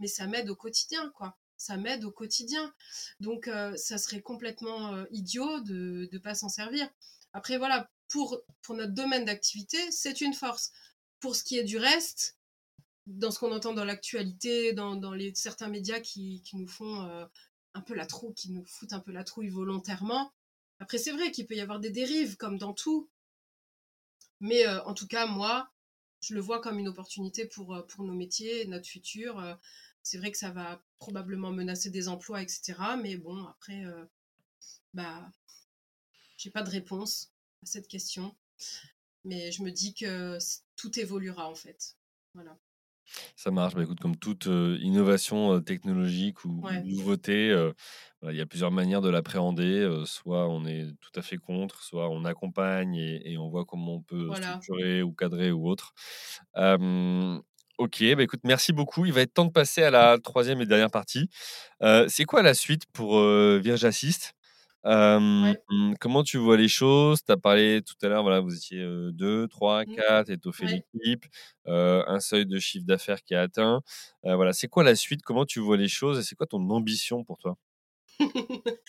mais 0.00 0.06
ça 0.06 0.26
m'aide 0.26 0.50
au 0.50 0.56
quotidien, 0.56 1.10
quoi. 1.10 1.36
Ça 1.56 1.76
m'aide 1.76 2.04
au 2.04 2.10
quotidien. 2.10 2.74
Donc, 3.20 3.48
euh, 3.48 3.76
ça 3.76 3.98
serait 3.98 4.20
complètement 4.20 4.94
euh, 4.94 5.04
idiot 5.10 5.60
de 5.60 6.08
ne 6.12 6.18
pas 6.18 6.34
s'en 6.34 6.48
servir. 6.48 6.88
Après, 7.32 7.58
voilà, 7.58 7.90
pour, 8.08 8.40
pour 8.62 8.74
notre 8.74 8.92
domaine 8.92 9.24
d'activité, 9.24 9.78
c'est 9.90 10.20
une 10.20 10.34
force. 10.34 10.72
Pour 11.20 11.36
ce 11.36 11.44
qui 11.44 11.58
est 11.58 11.64
du 11.64 11.78
reste, 11.78 12.36
dans 13.06 13.30
ce 13.30 13.38
qu'on 13.38 13.52
entend 13.52 13.72
dans 13.72 13.84
l'actualité, 13.84 14.72
dans, 14.72 14.96
dans, 14.96 15.12
les, 15.12 15.34
certains 15.34 15.68
médias 15.68 16.00
qui, 16.00 16.42
qui 16.42 16.56
nous 16.56 16.68
font 16.68 17.02
euh, 17.02 17.24
un 17.74 17.80
peu 17.80 17.94
la 17.94 18.06
trouille, 18.06 18.34
qui 18.34 18.50
nous 18.50 18.64
foutent 18.66 18.92
un 18.92 19.00
peu 19.00 19.12
la 19.12 19.24
trouille 19.24 19.48
volontairement, 19.48 20.32
après, 20.80 20.98
c'est 20.98 21.12
vrai 21.12 21.30
qu'il 21.30 21.46
peut 21.46 21.54
y 21.54 21.60
avoir 21.60 21.80
des 21.80 21.90
dérives, 21.90 22.36
comme 22.36 22.58
dans 22.58 22.74
tout. 22.74 23.08
Mais 24.40 24.66
en 24.66 24.92
tout 24.92 25.06
cas, 25.06 25.26
moi, 25.26 25.70
je 26.24 26.34
le 26.34 26.40
vois 26.40 26.60
comme 26.60 26.78
une 26.78 26.88
opportunité 26.88 27.44
pour, 27.46 27.84
pour 27.88 28.04
nos 28.04 28.14
métiers, 28.14 28.66
notre 28.66 28.86
futur. 28.86 29.58
C'est 30.04 30.18
vrai 30.18 30.30
que 30.30 30.38
ça 30.38 30.50
va 30.50 30.82
probablement 30.98 31.50
menacer 31.50 31.90
des 31.90 32.08
emplois, 32.08 32.42
etc. 32.42 32.74
Mais 33.02 33.16
bon, 33.16 33.46
après, 33.46 33.84
euh, 33.86 34.04
bah, 34.92 35.30
j'ai 36.36 36.50
pas 36.50 36.62
de 36.62 36.70
réponse 36.70 37.32
à 37.62 37.66
cette 37.66 37.88
question. 37.88 38.36
Mais 39.24 39.50
je 39.50 39.62
me 39.62 39.70
dis 39.70 39.94
que 39.94 40.38
tout 40.76 40.98
évoluera 41.00 41.48
en 41.48 41.54
fait. 41.54 41.96
Voilà. 42.34 42.58
Ça 43.36 43.50
marche. 43.50 43.74
Bah, 43.74 43.82
écoute, 43.82 44.00
comme 44.00 44.16
toute 44.16 44.46
euh, 44.46 44.78
innovation 44.80 45.54
euh, 45.56 45.60
technologique 45.60 46.44
ou 46.44 46.50
Ouais. 46.62 46.84
nouveauté, 46.84 47.50
euh, 47.50 47.72
voilà, 48.20 48.34
il 48.34 48.38
y 48.38 48.40
a 48.40 48.46
plusieurs 48.46 48.70
manières 48.70 49.00
de 49.02 49.08
l'appréhender. 49.10 50.02
soit 50.06 50.48
on 50.48 50.64
est 50.66 50.86
tout 51.00 51.10
à 51.18 51.22
fait 51.22 51.36
contre, 51.36 51.82
soit 51.82 52.08
on 52.10 52.24
accompagne 52.24 52.94
et, 52.96 53.32
et 53.32 53.38
on 53.38 53.48
voit 53.48 53.64
comment 53.64 53.94
on 53.96 54.02
peut 54.02 54.32
Voilà. 54.32 54.64
structurer 54.64 55.02
ou 55.02 55.12
cadrer 55.12 55.50
ou 55.52 55.68
autre. 55.68 55.92
Ok, 57.78 58.04
bah 58.16 58.22
écoute, 58.22 58.40
merci 58.44 58.72
beaucoup. 58.72 59.04
Il 59.04 59.12
va 59.12 59.22
être 59.22 59.34
temps 59.34 59.46
de 59.46 59.50
passer 59.50 59.82
à 59.82 59.90
la 59.90 60.16
troisième 60.18 60.60
et 60.60 60.66
dernière 60.66 60.90
partie. 60.92 61.28
C'est 62.08 62.24
quoi 62.24 62.42
la 62.42 62.54
suite 62.54 62.84
pour 62.92 63.20
Virge 63.22 63.84
Assist? 63.84 64.34
Euh, 64.86 65.18
Ouais. 65.70 65.94
Comment 66.00 66.22
tu 66.22 66.36
vois 66.38 66.56
les 66.56 66.68
choses? 66.68 67.20
Tu 67.24 67.32
as 67.32 67.36
parlé 67.36 67.80
tout 67.82 67.94
à 68.04 68.08
l'heure, 68.08 68.22
voilà, 68.22 68.40
vous 68.40 68.54
étiez 68.54 68.84
2, 69.12 69.48
3, 69.48 69.84
Mm. 69.84 69.94
4, 69.96 70.30
étoffé 70.30 70.64
Ouais. 70.66 70.84
l'équipe, 70.94 71.24
euh, 71.68 72.02
un 72.06 72.20
seuil 72.20 72.46
de 72.46 72.58
chiffre 72.58 72.84
d'affaires 72.86 73.22
qui 73.22 73.34
est 73.34 73.38
atteint. 73.38 73.80
Euh, 74.26 74.36
voilà, 74.36 74.52
c'est 74.52 74.68
quoi 74.68 74.84
la 74.84 74.94
suite? 74.94 75.22
Comment 75.22 75.44
tu 75.46 75.60
vois 75.60 75.76
les 75.76 75.88
choses 75.88 76.18
et 76.18 76.22
c'est 76.22 76.34
quoi 76.36 76.46
ton 76.46 76.68
ambition 76.70 77.24
pour 77.24 77.38
toi? 77.38 77.56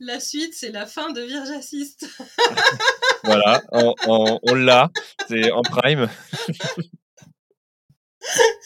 La 0.00 0.18
suite, 0.18 0.54
c'est 0.54 0.72
la 0.72 0.86
fin 0.86 1.12
de 1.12 1.20
Virge 1.22 1.50
Assist. 1.50 2.06
Voilà, 3.24 3.62
on, 3.72 3.94
on- 4.06 4.38
on 4.42 4.54
l'a, 4.54 4.90
c'est 5.28 5.50
en 5.52 5.62
prime. 5.62 6.08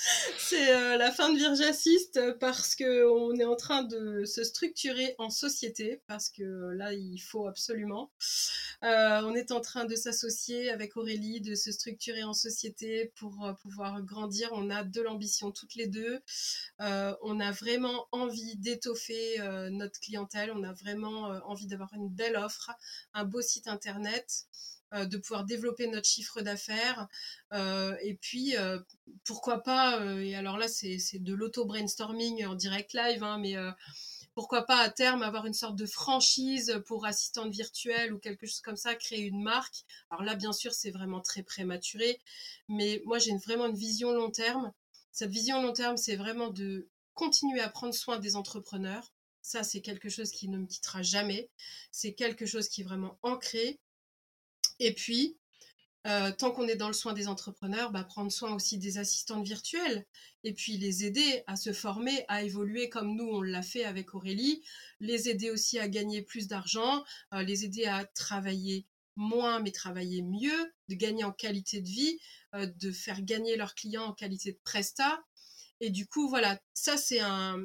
c'est 0.53 0.75
euh, 0.75 0.99
la 0.99 1.11
fin 1.11 1.33
de 1.33 1.39
Virgaciste 1.39 2.21
parce 2.39 2.77
qu'on 2.77 3.35
est 3.37 3.45
en 3.45 3.57
train 3.57 3.85
de 3.85 4.27
se 4.27 4.45
structurer 4.45 5.15
en 5.17 5.31
société, 5.31 6.03
parce 6.07 6.29
que 6.29 6.73
là, 6.75 6.93
il 6.93 7.19
faut 7.21 7.47
absolument. 7.47 8.11
Euh, 8.85 9.23
on 9.25 9.35
est 9.35 9.51
en 9.51 9.63
train 9.63 9.87
de 9.87 9.97
s'associer 9.97 10.69
avec 10.69 10.99
Aurélie, 10.99 11.41
de 11.41 11.55
se 11.55 11.73
structurer 11.73 12.23
en 12.23 12.35
société 12.35 13.13
pour 13.17 13.47
euh, 13.47 13.55
pouvoir 13.55 14.03
grandir. 14.03 14.51
On 14.53 14.69
a 14.69 14.85
de 14.85 15.01
l'ambition 15.01 15.53
toutes 15.53 15.75
les 15.75 15.87
deux. 15.87 16.21
on 16.79 17.41
a 17.41 17.51
vraiment 17.53 18.07
envie 18.13 18.57
d'étoffer 18.57 19.39
notre 19.71 20.01
clientèle. 20.01 20.53
On 20.55 20.65
a 20.65 20.73
vraiment 20.75 21.29
envie 21.47 21.67
d'avoir 21.67 21.95
une 21.95 22.11
belle 22.11 22.37
offre, 22.37 22.73
un 23.15 23.25
beau 23.25 23.41
site 23.41 23.69
internet. 23.69 24.47
Euh, 24.95 25.07
de 25.07 25.17
pouvoir 25.17 25.45
développer 25.45 25.87
notre 25.87 26.07
chiffre 26.07 26.43
d'affaires. 26.43 27.09
Euh, 27.55 27.97
et 28.03 28.15
puis, 28.15 28.57
euh, 28.59 28.79
pourquoi 29.25 29.63
pas, 29.63 30.05
et 30.21 30.35
alors 30.35 30.59
là, 30.59 30.69
c'est 30.69 30.99
de 31.15 31.33
l'auto-brainstorming 31.33 32.45
en 32.45 32.55
direct 32.55 32.93
live, 32.93 33.23
hein, 33.23 33.39
mais 33.39 33.55
pourquoi 34.35 34.67
pas 34.67 34.79
à 34.79 34.91
terme 34.91 35.23
avoir 35.23 35.47
une 35.47 35.55
sorte 35.55 35.77
de 35.77 35.87
franchise 35.87 36.83
pour 36.87 37.07
assistante 37.07 37.51
virtuelle 37.51 38.13
ou 38.13 38.19
quelque 38.19 38.47
chose 38.47 38.61
comme 38.61 38.77
ça, 38.77 38.95
créer 38.95 39.23
une 39.23 39.43
marque. 39.43 39.85
Alors 40.11 40.25
là, 40.25 40.35
bien 40.35 40.53
sûr, 40.53 40.75
c'est 40.75 40.91
vraiment 40.91 41.21
très 41.21 41.43
prématuré, 41.43 42.21
mais 42.69 43.03
moi, 43.07 43.19
j'ai 43.19 43.35
vraiment 43.39 43.67
une 43.67 43.77
vision 43.77 44.13
long 44.13 44.31
terme. 44.31 44.73
Cette 45.11 45.31
vision 45.31 45.63
long 45.63 45.73
terme, 45.73 45.97
c'est 45.97 46.17
vraiment 46.17 46.49
de 46.49 46.89
continuer 47.15 47.61
à 47.61 47.69
prendre 47.69 47.95
soin 47.95 48.19
des 48.19 48.37
entrepreneurs. 48.37 49.13
Ça, 49.41 49.65
c'est 49.65 49.81
quelque 49.81 50.09
chose 50.09 50.31
qui 50.31 50.49
ne 50.49 50.59
me 50.59 50.67
quittera 50.67 51.03
jamais. 51.03 51.51
C'est 51.91 52.13
quelque 52.13 52.47
chose 52.47 52.69
qui 52.69 52.83
est 52.83 52.85
vraiment 52.85 53.19
ancré. 53.23 53.81
Et 54.85 54.95
puis, 54.95 55.39
euh, 56.09 56.33
tant 56.33 56.51
qu'on 56.51 56.67
est 56.67 56.75
dans 56.75 56.89
le 56.89 56.93
soin 56.93 57.13
des 57.13 57.29
entrepreneurs, 57.29 57.93
bah, 57.93 58.03
prendre 58.03 58.33
soin 58.33 58.53
aussi 58.53 58.79
des 58.79 58.99
assistantes 58.99 59.45
virtuelles 59.45 60.05
et 60.43 60.53
puis 60.53 60.77
les 60.77 61.05
aider 61.05 61.45
à 61.47 61.55
se 61.55 61.73
former, 61.73 62.25
à 62.27 62.43
évoluer 62.43 62.89
comme 62.89 63.15
nous, 63.15 63.29
on 63.29 63.43
l'a 63.43 63.63
fait 63.63 63.85
avec 63.85 64.13
Aurélie, 64.15 64.65
les 64.99 65.29
aider 65.29 65.51
aussi 65.51 65.79
à 65.79 65.89
gagner 65.89 66.21
plus 66.23 66.49
d'argent, 66.49 67.05
euh, 67.33 67.45
les 67.45 67.65
aider 67.65 67.85
à 67.85 68.05
travailler 68.05 68.87
moins 69.15 69.61
mais 69.61 69.71
travailler 69.71 70.23
mieux, 70.23 70.73
de 70.89 70.97
gagner 70.97 71.23
en 71.23 71.33
qualité 71.33 71.81
de 71.81 71.89
vie, 71.89 72.19
euh, 72.57 72.67
de 72.67 72.91
faire 72.91 73.23
gagner 73.23 73.55
leurs 73.57 73.77
clients 73.77 74.07
en 74.07 74.13
qualité 74.13 74.51
de 74.51 74.59
presta. 74.65 75.23
Et 75.79 75.91
du 75.91 76.09
coup, 76.09 76.29
voilà, 76.29 76.61
ça 76.75 76.97
c'est 76.97 77.21
un, 77.21 77.65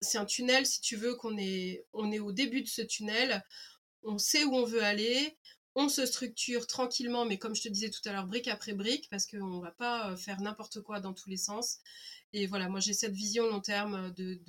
c'est 0.00 0.18
un 0.18 0.26
tunnel, 0.26 0.66
si 0.66 0.80
tu 0.80 0.94
veux, 0.94 1.16
qu'on 1.16 1.36
est, 1.36 1.84
on 1.92 2.12
est 2.12 2.20
au 2.20 2.30
début 2.30 2.62
de 2.62 2.68
ce 2.68 2.82
tunnel. 2.82 3.42
On 4.04 4.18
sait 4.18 4.44
où 4.44 4.54
on 4.54 4.64
veut 4.64 4.84
aller, 4.84 5.36
on 5.74 5.88
se 5.88 6.04
structure 6.06 6.66
tranquillement, 6.66 7.24
mais 7.24 7.38
comme 7.38 7.54
je 7.54 7.62
te 7.62 7.68
disais 7.68 7.90
tout 7.90 8.06
à 8.06 8.12
l'heure, 8.12 8.26
brique 8.26 8.48
après 8.48 8.74
brique, 8.74 9.08
parce 9.10 9.26
qu'on 9.26 9.56
ne 9.56 9.62
va 9.62 9.70
pas 9.70 10.10
euh, 10.10 10.16
faire 10.16 10.40
n'importe 10.40 10.80
quoi 10.82 11.00
dans 11.00 11.14
tous 11.14 11.30
les 11.30 11.36
sens. 11.36 11.78
Et 12.32 12.46
voilà, 12.46 12.68
moi 12.68 12.80
j'ai 12.80 12.92
cette 12.92 13.14
vision 13.14 13.46
long 13.46 13.60
terme 13.60 14.12
de, 14.12 14.40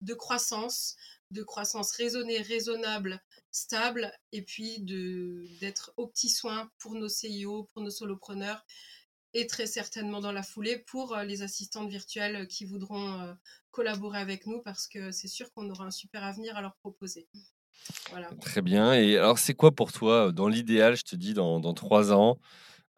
de, 0.00 0.14
croissance, 0.14 0.96
de 1.30 1.42
croissance 1.42 1.92
raisonnée, 1.92 2.40
raisonnable, 2.40 3.22
stable, 3.50 4.12
et 4.32 4.42
puis 4.42 4.80
d'être 5.60 5.92
au 5.96 6.06
petit 6.06 6.30
soin 6.30 6.70
pour 6.78 6.94
nos 6.94 7.08
CIO, 7.08 7.68
pour 7.72 7.82
nos 7.82 7.90
solopreneurs, 7.90 8.64
et 9.34 9.46
très 9.46 9.66
certainement 9.66 10.20
dans 10.20 10.32
la 10.32 10.42
foulée 10.42 10.78
pour 10.78 11.14
euh, 11.14 11.24
les 11.24 11.42
assistantes 11.42 11.90
virtuelles 11.90 12.48
qui 12.48 12.64
voudront 12.64 13.20
euh, 13.20 13.34
collaborer 13.70 14.18
avec 14.18 14.46
nous, 14.46 14.62
parce 14.62 14.86
que 14.88 15.12
c'est 15.12 15.28
sûr 15.28 15.52
qu'on 15.52 15.68
aura 15.70 15.84
un 15.84 15.90
super 15.90 16.24
avenir 16.24 16.56
à 16.56 16.62
leur 16.62 16.76
proposer. 16.76 17.28
Très 18.40 18.62
bien. 18.62 18.92
Et 18.94 19.16
alors, 19.16 19.38
c'est 19.38 19.54
quoi 19.54 19.74
pour 19.74 19.92
toi, 19.92 20.32
dans 20.32 20.48
l'idéal, 20.48 20.96
je 20.96 21.02
te 21.02 21.16
dis, 21.16 21.34
dans, 21.34 21.60
dans 21.60 21.74
trois 21.74 22.12
ans, 22.12 22.38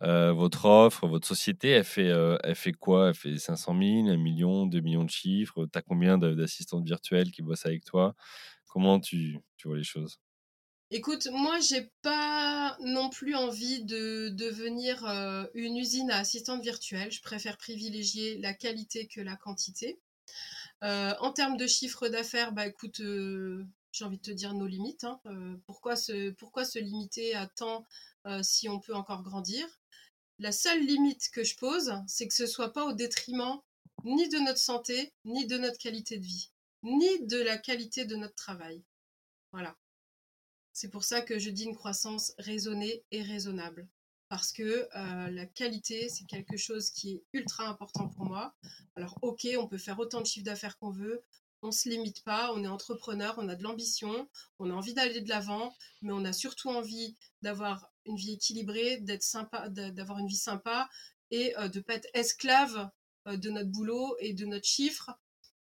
euh, 0.03 0.33
votre 0.33 0.67
offre, 0.67 1.07
votre 1.09 1.27
société, 1.29 1.71
elle 1.71 1.85
fait, 1.85 2.09
euh, 2.11 2.37
elle 2.45 2.55
fait 2.57 2.73
quoi? 2.73 3.09
Elle 3.11 3.15
fait 3.15 3.39
500 3.39 3.75
000, 3.75 4.09
1 4.11 4.17
million, 4.19 4.67
2 4.67 4.81
millions 4.81 5.05
de 5.05 5.11
chiffres 5.11 5.67
Tu 5.73 5.79
as 5.79 5.83
combien 5.83 6.19
d'assistantes 6.19 6.85
virtuelles 6.87 7.31
qui 7.33 7.43
bossent 7.43 7.67
avec 7.67 7.85
toi? 7.85 8.15
Comment 8.69 9.01
tu, 9.01 9.39
tu 9.57 9.69
vois 9.69 9.79
les 9.79 9.85
choses? 9.85 10.21
Écoute, 10.93 11.29
moi, 11.33 11.59
j'ai 11.61 11.91
pas 12.03 12.77
non 12.81 13.11
plus 13.11 13.35
envie 13.35 13.85
de 13.85 14.29
devenir 14.31 15.05
euh, 15.07 15.45
une 15.55 15.77
usine 15.77 16.11
à 16.11 16.19
assistantes 16.19 16.63
virtuelles. 16.63 17.13
Je 17.13 17.23
préfère 17.23 17.57
privilégier 17.59 18.39
la 18.39 18.55
qualité 18.55 19.07
que 19.09 19.21
la 19.21 19.37
quantité. 19.37 20.01
en 20.83 21.33
termes 21.33 21.57
de 21.57 21.67
chiffre 21.67 22.09
d'affaires, 22.09 22.53
bah 22.53 22.67
écoute, 22.67 23.01
j'ai 23.93 24.05
envie 24.05 24.19
de 24.19 24.23
te 24.23 24.31
dire, 24.31 24.55
nos 24.55 24.67
limites. 24.67 25.05
Hein. 25.05 25.21
Euh, 25.27 25.57
pourquoi, 25.67 25.97
se, 25.97 26.79
limiter 26.79 27.35
à 27.35 27.47
temps 27.47 27.87
euh, 28.27 28.43
si 28.43 28.69
on 28.69 28.81
peut 28.81 28.95
encore 28.95 29.23
grandir? 29.23 29.67
La 30.39 30.53
seule 30.53 30.85
limite 30.85 31.31
que 31.33 31.45
je 31.45 31.57
pose, 31.57 31.93
c'est 32.07 32.27
que 32.27 32.35
ce 32.35 32.47
soit 32.47 32.73
pas 32.73 32.87
au 32.87 32.93
détriment 32.93 33.61
ni 34.05 34.29
de 34.29 34.39
notre 34.39 34.59
santé, 34.59 35.13
ni 35.25 35.47
de 35.47 35.59
notre 35.59 35.79
qualité 35.79 36.19
de 36.19 36.25
vie, 36.25 36.51
ni 36.83 37.27
de 37.27 37.37
la 37.37 37.59
qualité 37.59 38.07
de 38.07 38.17
notre 38.17 38.35
travail. 38.35 38.83
Voilà. 39.53 39.77
C'est 40.73 40.89
pour 40.89 41.05
ça 41.05 41.21
que 41.21 41.39
je 41.39 41.51
dis 41.51 41.65
une 41.65 41.77
croissance 41.77 42.33
raisonnée 42.39 43.05
et 43.11 43.23
raisonnable. 43.23 43.89
Parce 44.29 44.53
que 44.53 44.89
euh, 44.95 45.31
la 45.31 45.45
qualité, 45.45 46.09
c'est 46.09 46.25
quelque 46.25 46.57
chose 46.57 46.91
qui 46.91 47.15
est 47.15 47.25
ultra 47.33 47.67
important 47.67 48.09
pour 48.09 48.25
moi. 48.25 48.55
Alors, 48.95 49.19
ok, 49.23 49.47
on 49.59 49.67
peut 49.67 49.77
faire 49.77 49.99
autant 49.99 50.21
de 50.21 50.27
chiffres 50.27 50.47
d'affaires 50.47 50.79
qu'on 50.79 50.91
veut, 50.91 51.23
on 51.63 51.73
se 51.73 51.89
limite 51.89 52.23
pas, 52.25 52.53
on 52.55 52.65
est 52.65 52.69
entrepreneur, 52.69 53.35
on 53.39 53.49
a 53.49 53.55
de 53.55 53.63
l'ambition, 53.63 54.29
on 54.59 54.71
a 54.71 54.75
envie 54.75 54.95
d'aller 54.95 55.21
de 55.21 55.29
l'avant, 55.29 55.75
mais 56.03 56.13
on 56.13 56.25
a 56.25 56.33
surtout 56.33 56.71
envie 56.71 57.17
d'avoir 57.43 57.91
une 58.07 58.17
vie 58.17 58.33
équilibrée, 58.33 58.99
d'être 58.99 59.23
sympa, 59.23 59.69
d'avoir 59.69 60.19
une 60.19 60.27
vie 60.27 60.37
sympa 60.37 60.89
et 61.31 61.57
euh, 61.59 61.69
de 61.69 61.79
ne 61.79 61.85
pas 61.85 61.95
être 61.95 62.09
esclave 62.15 62.91
euh, 63.29 63.37
de 63.37 63.51
notre 63.51 63.71
boulot 63.71 64.17
et 64.21 64.33
de 64.33 64.47
notre 64.47 64.67
chiffre, 64.67 65.11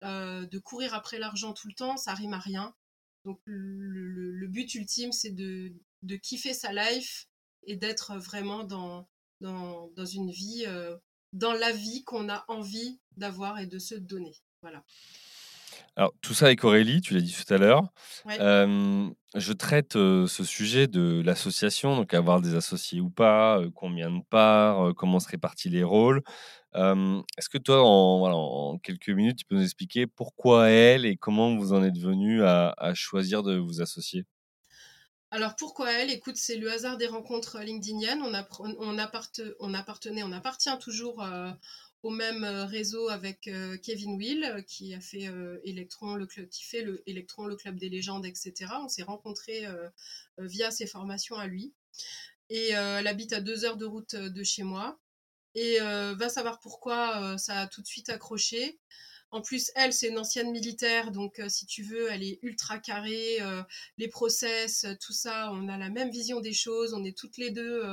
euh, 0.03 0.45
de 0.45 0.59
courir 0.59 0.93
après 0.93 1.19
l'argent 1.19 1.53
tout 1.53 1.67
le 1.67 1.73
temps, 1.73 1.97
ça 1.97 2.13
rime 2.13 2.33
à 2.33 2.39
rien. 2.39 2.73
Donc 3.25 3.39
le, 3.45 4.47
but 4.47 4.73
ultime, 4.75 5.11
c'est 5.11 5.31
de, 5.31 5.73
kiffer 6.21 6.53
sa 6.53 6.71
life 6.71 7.27
et 7.63 7.75
d'être 7.75 8.17
vraiment 8.17 8.63
dans, 8.63 9.07
une 9.41 10.31
vie, 10.31 10.65
dans 11.33 11.53
la 11.53 11.71
vie 11.71 12.03
qu'on 12.05 12.29
a 12.29 12.45
envie 12.47 12.99
d'avoir 13.17 13.59
et 13.59 13.67
de 13.67 13.77
se 13.77 13.95
donner. 13.95 14.35
Voilà. 14.61 14.83
Alors, 15.99 16.13
tout 16.21 16.33
ça 16.33 16.45
avec 16.45 16.63
Aurélie, 16.63 17.01
tu 17.01 17.13
l'as 17.13 17.19
dit 17.19 17.35
tout 17.35 17.53
à 17.53 17.57
l'heure. 17.57 17.83
je 18.25 19.51
traite 19.51 19.95
ce 19.95 20.43
sujet 20.45 20.87
de 20.87 21.21
l'association, 21.25 21.97
donc 21.97 22.13
avoir 22.13 22.39
des 22.39 22.55
associés 22.55 23.01
ou 23.01 23.09
pas, 23.09 23.61
combien 23.75 24.09
de 24.09 24.23
parts, 24.29 24.95
comment 24.95 25.19
se 25.19 25.27
répartit 25.27 25.67
les 25.67 25.83
rôles. 25.83 26.21
Est-ce 26.73 27.49
que 27.49 27.57
toi, 27.57 27.81
en, 27.83 28.77
quelques 28.77 29.09
minutes, 29.09 29.39
tu 29.39 29.45
peux 29.45 29.55
nous 29.55 29.63
expliquer 29.63 30.07
pourquoi 30.07 30.69
elle 30.69 31.05
et 31.05 31.17
comment 31.17 31.57
vous 31.57 31.73
en 31.73 31.83
êtes 31.83 31.97
venu 31.97 32.45
à, 32.45 32.73
choisir 32.93 33.43
de 33.43 33.57
vous 33.57 33.81
associer? 33.81 34.23
Alors 35.31 35.57
pourquoi 35.57 35.91
elle? 35.91 36.11
Écoute, 36.11 36.37
c'est 36.37 36.55
le 36.55 36.71
hasard 36.71 36.95
des 36.95 37.07
rencontres 37.07 37.59
LinkedIniennes. 37.59 38.21
On, 38.21 38.33
on, 38.33 38.97
on 39.59 39.73
appartenait, 39.73 40.23
on 40.23 40.31
appartient 40.31 40.77
toujours 40.79 41.21
au 42.03 42.09
même 42.09 42.43
euh, 42.43 42.65
réseau 42.65 43.09
avec 43.09 43.47
euh, 43.47 43.77
Kevin 43.77 44.15
Will 44.15 44.43
euh, 44.43 44.61
qui 44.61 44.93
a 44.93 45.01
fait 45.01 45.29
Electron, 45.63 46.15
le 46.15 46.25
club, 46.25 46.47
qui 46.49 46.63
fait 46.63 46.81
le 46.81 47.03
Electron, 47.07 47.45
le 47.45 47.55
club 47.55 47.77
des 47.77 47.89
légendes, 47.89 48.25
etc. 48.25 48.53
On 48.81 48.87
s'est 48.87 49.03
rencontrés 49.03 49.65
via 50.37 50.71
ses 50.71 50.87
formations 50.87 51.35
à 51.35 51.47
lui. 51.47 51.73
Et 52.49 52.69
elle 52.69 53.07
habite 53.07 53.33
à 53.33 53.41
deux 53.41 53.65
heures 53.65 53.77
de 53.77 53.85
route 53.85 54.15
de 54.15 54.43
chez 54.43 54.63
moi. 54.63 54.99
Et 55.55 55.79
va 55.79 56.29
savoir 56.29 56.59
pourquoi 56.59 57.37
ça 57.37 57.61
a 57.61 57.67
tout 57.67 57.81
de 57.81 57.87
suite 57.87 58.09
accroché. 58.09 58.79
En 59.31 59.41
plus, 59.41 59.71
elle, 59.75 59.93
c'est 59.93 60.07
une 60.07 60.17
ancienne 60.17 60.51
militaire, 60.51 61.11
donc 61.11 61.39
si 61.49 61.67
tu 61.67 61.83
veux, 61.83 62.09
elle 62.09 62.23
est 62.23 62.39
ultra 62.41 62.79
carrée. 62.79 63.37
les 63.97 64.07
process, 64.07 64.85
tout 65.01 65.13
ça, 65.13 65.51
on 65.53 65.67
a 65.67 65.77
la 65.77 65.89
même 65.89 66.09
vision 66.09 66.39
des 66.39 66.53
choses. 66.53 66.93
On 66.93 67.03
est 67.03 67.17
toutes 67.17 67.37
les 67.37 67.51
deux 67.51 67.83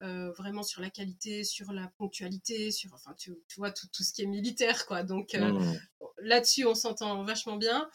vraiment 0.00 0.62
sur 0.62 0.82
la 0.82 0.90
qualité, 0.90 1.44
sur 1.44 1.72
la 1.72 1.90
ponctualité, 1.96 2.70
sur, 2.70 2.92
enfin, 2.94 3.14
tu, 3.18 3.32
vois, 3.56 3.70
tout, 3.70 3.86
tout, 3.92 4.02
ce 4.02 4.12
qui 4.12 4.22
est 4.22 4.26
militaire, 4.26 4.86
quoi. 4.86 5.02
Donc 5.02 5.34
euh, 5.34 5.52
mmh. 5.52 5.80
là-dessus, 6.18 6.66
on 6.66 6.74
s'entend 6.74 7.22
vachement 7.24 7.56
bien. 7.56 7.88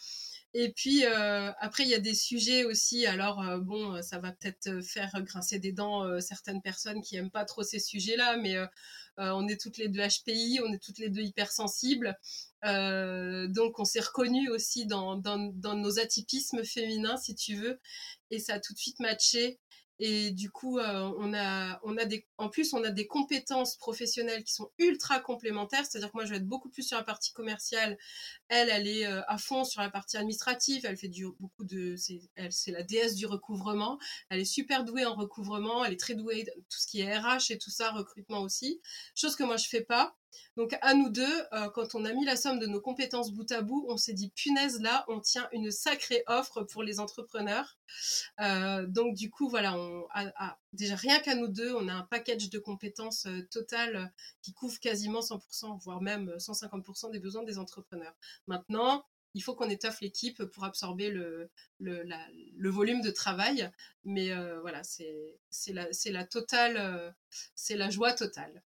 Et 0.53 0.73
puis 0.73 1.05
euh, 1.05 1.51
après, 1.59 1.83
il 1.83 1.89
y 1.89 1.93
a 1.93 1.99
des 1.99 2.15
sujets 2.15 2.65
aussi. 2.65 3.05
Alors 3.05 3.41
bon, 3.59 4.01
ça 4.01 4.19
va 4.19 4.31
peut-être 4.31 4.81
faire 4.83 5.11
grincer 5.21 5.59
des 5.59 5.71
dents 5.71 6.19
certaines 6.19 6.61
personnes 6.61 7.01
qui 7.01 7.15
aiment 7.15 7.31
pas 7.31 7.45
trop 7.45 7.63
ces 7.63 7.79
sujets-là, 7.79 8.35
mais 8.37 8.57
on 9.17 9.47
est 9.47 9.61
toutes 9.61 9.77
les 9.77 9.87
deux 9.87 10.01
HPI, 10.01 10.59
on 10.65 10.73
est 10.73 10.83
toutes 10.83 10.97
les 10.97 11.09
deux 11.09 11.21
hypersensibles. 11.21 12.17
donc 12.63 13.79
on 13.79 13.85
s'est 13.85 14.01
reconnus 14.01 14.49
aussi 14.49 14.87
dans, 14.87 15.15
dans, 15.15 15.37
dans, 15.53 15.75
nos 15.75 15.99
atypismes 15.99 16.65
féminins, 16.65 17.15
si 17.15 17.33
tu 17.33 17.55
veux, 17.55 17.79
et 18.29 18.39
ça 18.39 18.55
a 18.55 18.59
tout 18.59 18.73
de 18.73 18.79
suite 18.79 18.99
matché. 18.99 19.59
Et 20.03 20.31
du 20.31 20.49
coup, 20.49 20.79
euh, 20.79 21.13
on 21.19 21.31
a, 21.35 21.79
on 21.83 21.95
a 21.95 22.05
des, 22.05 22.25
en 22.39 22.49
plus, 22.49 22.73
on 22.73 22.83
a 22.83 22.89
des 22.89 23.05
compétences 23.05 23.77
professionnelles 23.77 24.43
qui 24.43 24.51
sont 24.51 24.71
ultra 24.79 25.19
complémentaires. 25.19 25.85
C'est-à-dire 25.85 26.09
que 26.11 26.17
moi, 26.17 26.25
je 26.25 26.31
vais 26.31 26.37
être 26.37 26.47
beaucoup 26.47 26.69
plus 26.69 26.81
sur 26.81 26.97
la 26.97 27.03
partie 27.03 27.31
commerciale. 27.33 27.99
Elle, 28.47 28.69
elle 28.69 28.87
est 28.87 29.05
euh, 29.05 29.21
à 29.27 29.37
fond 29.37 29.63
sur 29.63 29.79
la 29.79 29.91
partie 29.91 30.17
administrative. 30.17 30.87
Elle 30.87 30.97
fait 30.97 31.11
beaucoup 31.39 31.65
de, 31.65 31.95
c'est, 31.97 32.19
elle, 32.33 32.51
c'est 32.51 32.71
la 32.71 32.81
déesse 32.81 33.13
du 33.13 33.27
recouvrement. 33.27 33.99
Elle 34.29 34.39
est 34.39 34.45
super 34.45 34.85
douée 34.85 35.05
en 35.05 35.13
recouvrement. 35.13 35.85
Elle 35.85 35.93
est 35.93 35.99
très 35.99 36.15
douée 36.15 36.45
tout 36.45 36.79
ce 36.79 36.87
qui 36.87 37.01
est 37.01 37.19
RH 37.19 37.51
et 37.51 37.59
tout 37.59 37.69
ça, 37.69 37.91
recrutement 37.91 38.41
aussi. 38.41 38.81
Chose 39.13 39.35
que 39.35 39.43
moi, 39.43 39.57
je 39.57 39.67
fais 39.67 39.81
pas. 39.81 40.15
Donc 40.57 40.77
à 40.81 40.93
nous 40.93 41.09
deux, 41.09 41.41
euh, 41.53 41.69
quand 41.69 41.95
on 41.95 42.05
a 42.05 42.13
mis 42.13 42.25
la 42.25 42.35
somme 42.35 42.59
de 42.59 42.65
nos 42.65 42.81
compétences 42.81 43.31
bout 43.31 43.49
à 43.51 43.61
bout, 43.61 43.85
on 43.87 43.97
s'est 43.97 44.13
dit 44.13 44.29
punaise 44.29 44.81
là, 44.81 45.05
on 45.07 45.19
tient 45.19 45.47
une 45.51 45.71
sacrée 45.71 46.23
offre 46.27 46.63
pour 46.63 46.83
les 46.83 46.99
entrepreneurs. 46.99 47.77
Euh, 48.39 48.85
donc 48.85 49.15
du 49.15 49.29
coup 49.29 49.49
voilà, 49.49 49.77
on 49.77 50.07
a, 50.13 50.57
déjà 50.73 50.95
rien 50.95 51.19
qu'à 51.19 51.35
nous 51.35 51.47
deux, 51.47 51.73
on 51.73 51.87
a 51.87 51.93
un 51.93 52.03
package 52.03 52.49
de 52.49 52.59
compétences 52.59 53.25
euh, 53.25 53.47
total 53.51 54.13
qui 54.41 54.53
couvre 54.53 54.79
quasiment 54.79 55.21
100%, 55.21 55.79
voire 55.81 56.01
même 56.01 56.33
150% 56.37 57.11
des 57.11 57.19
besoins 57.19 57.43
des 57.43 57.57
entrepreneurs. 57.57 58.13
Maintenant, 58.47 59.05
il 59.33 59.41
faut 59.41 59.55
qu'on 59.55 59.69
étoffe 59.69 60.01
l'équipe 60.01 60.43
pour 60.43 60.65
absorber 60.65 61.09
le, 61.09 61.49
volume 62.59 63.01
de 63.01 63.11
travail. 63.11 63.71
Mais 64.03 64.29
voilà, 64.59 64.81
c'est 64.83 65.73
la 65.73 65.89
joie 67.89 68.11
totale 68.11 68.61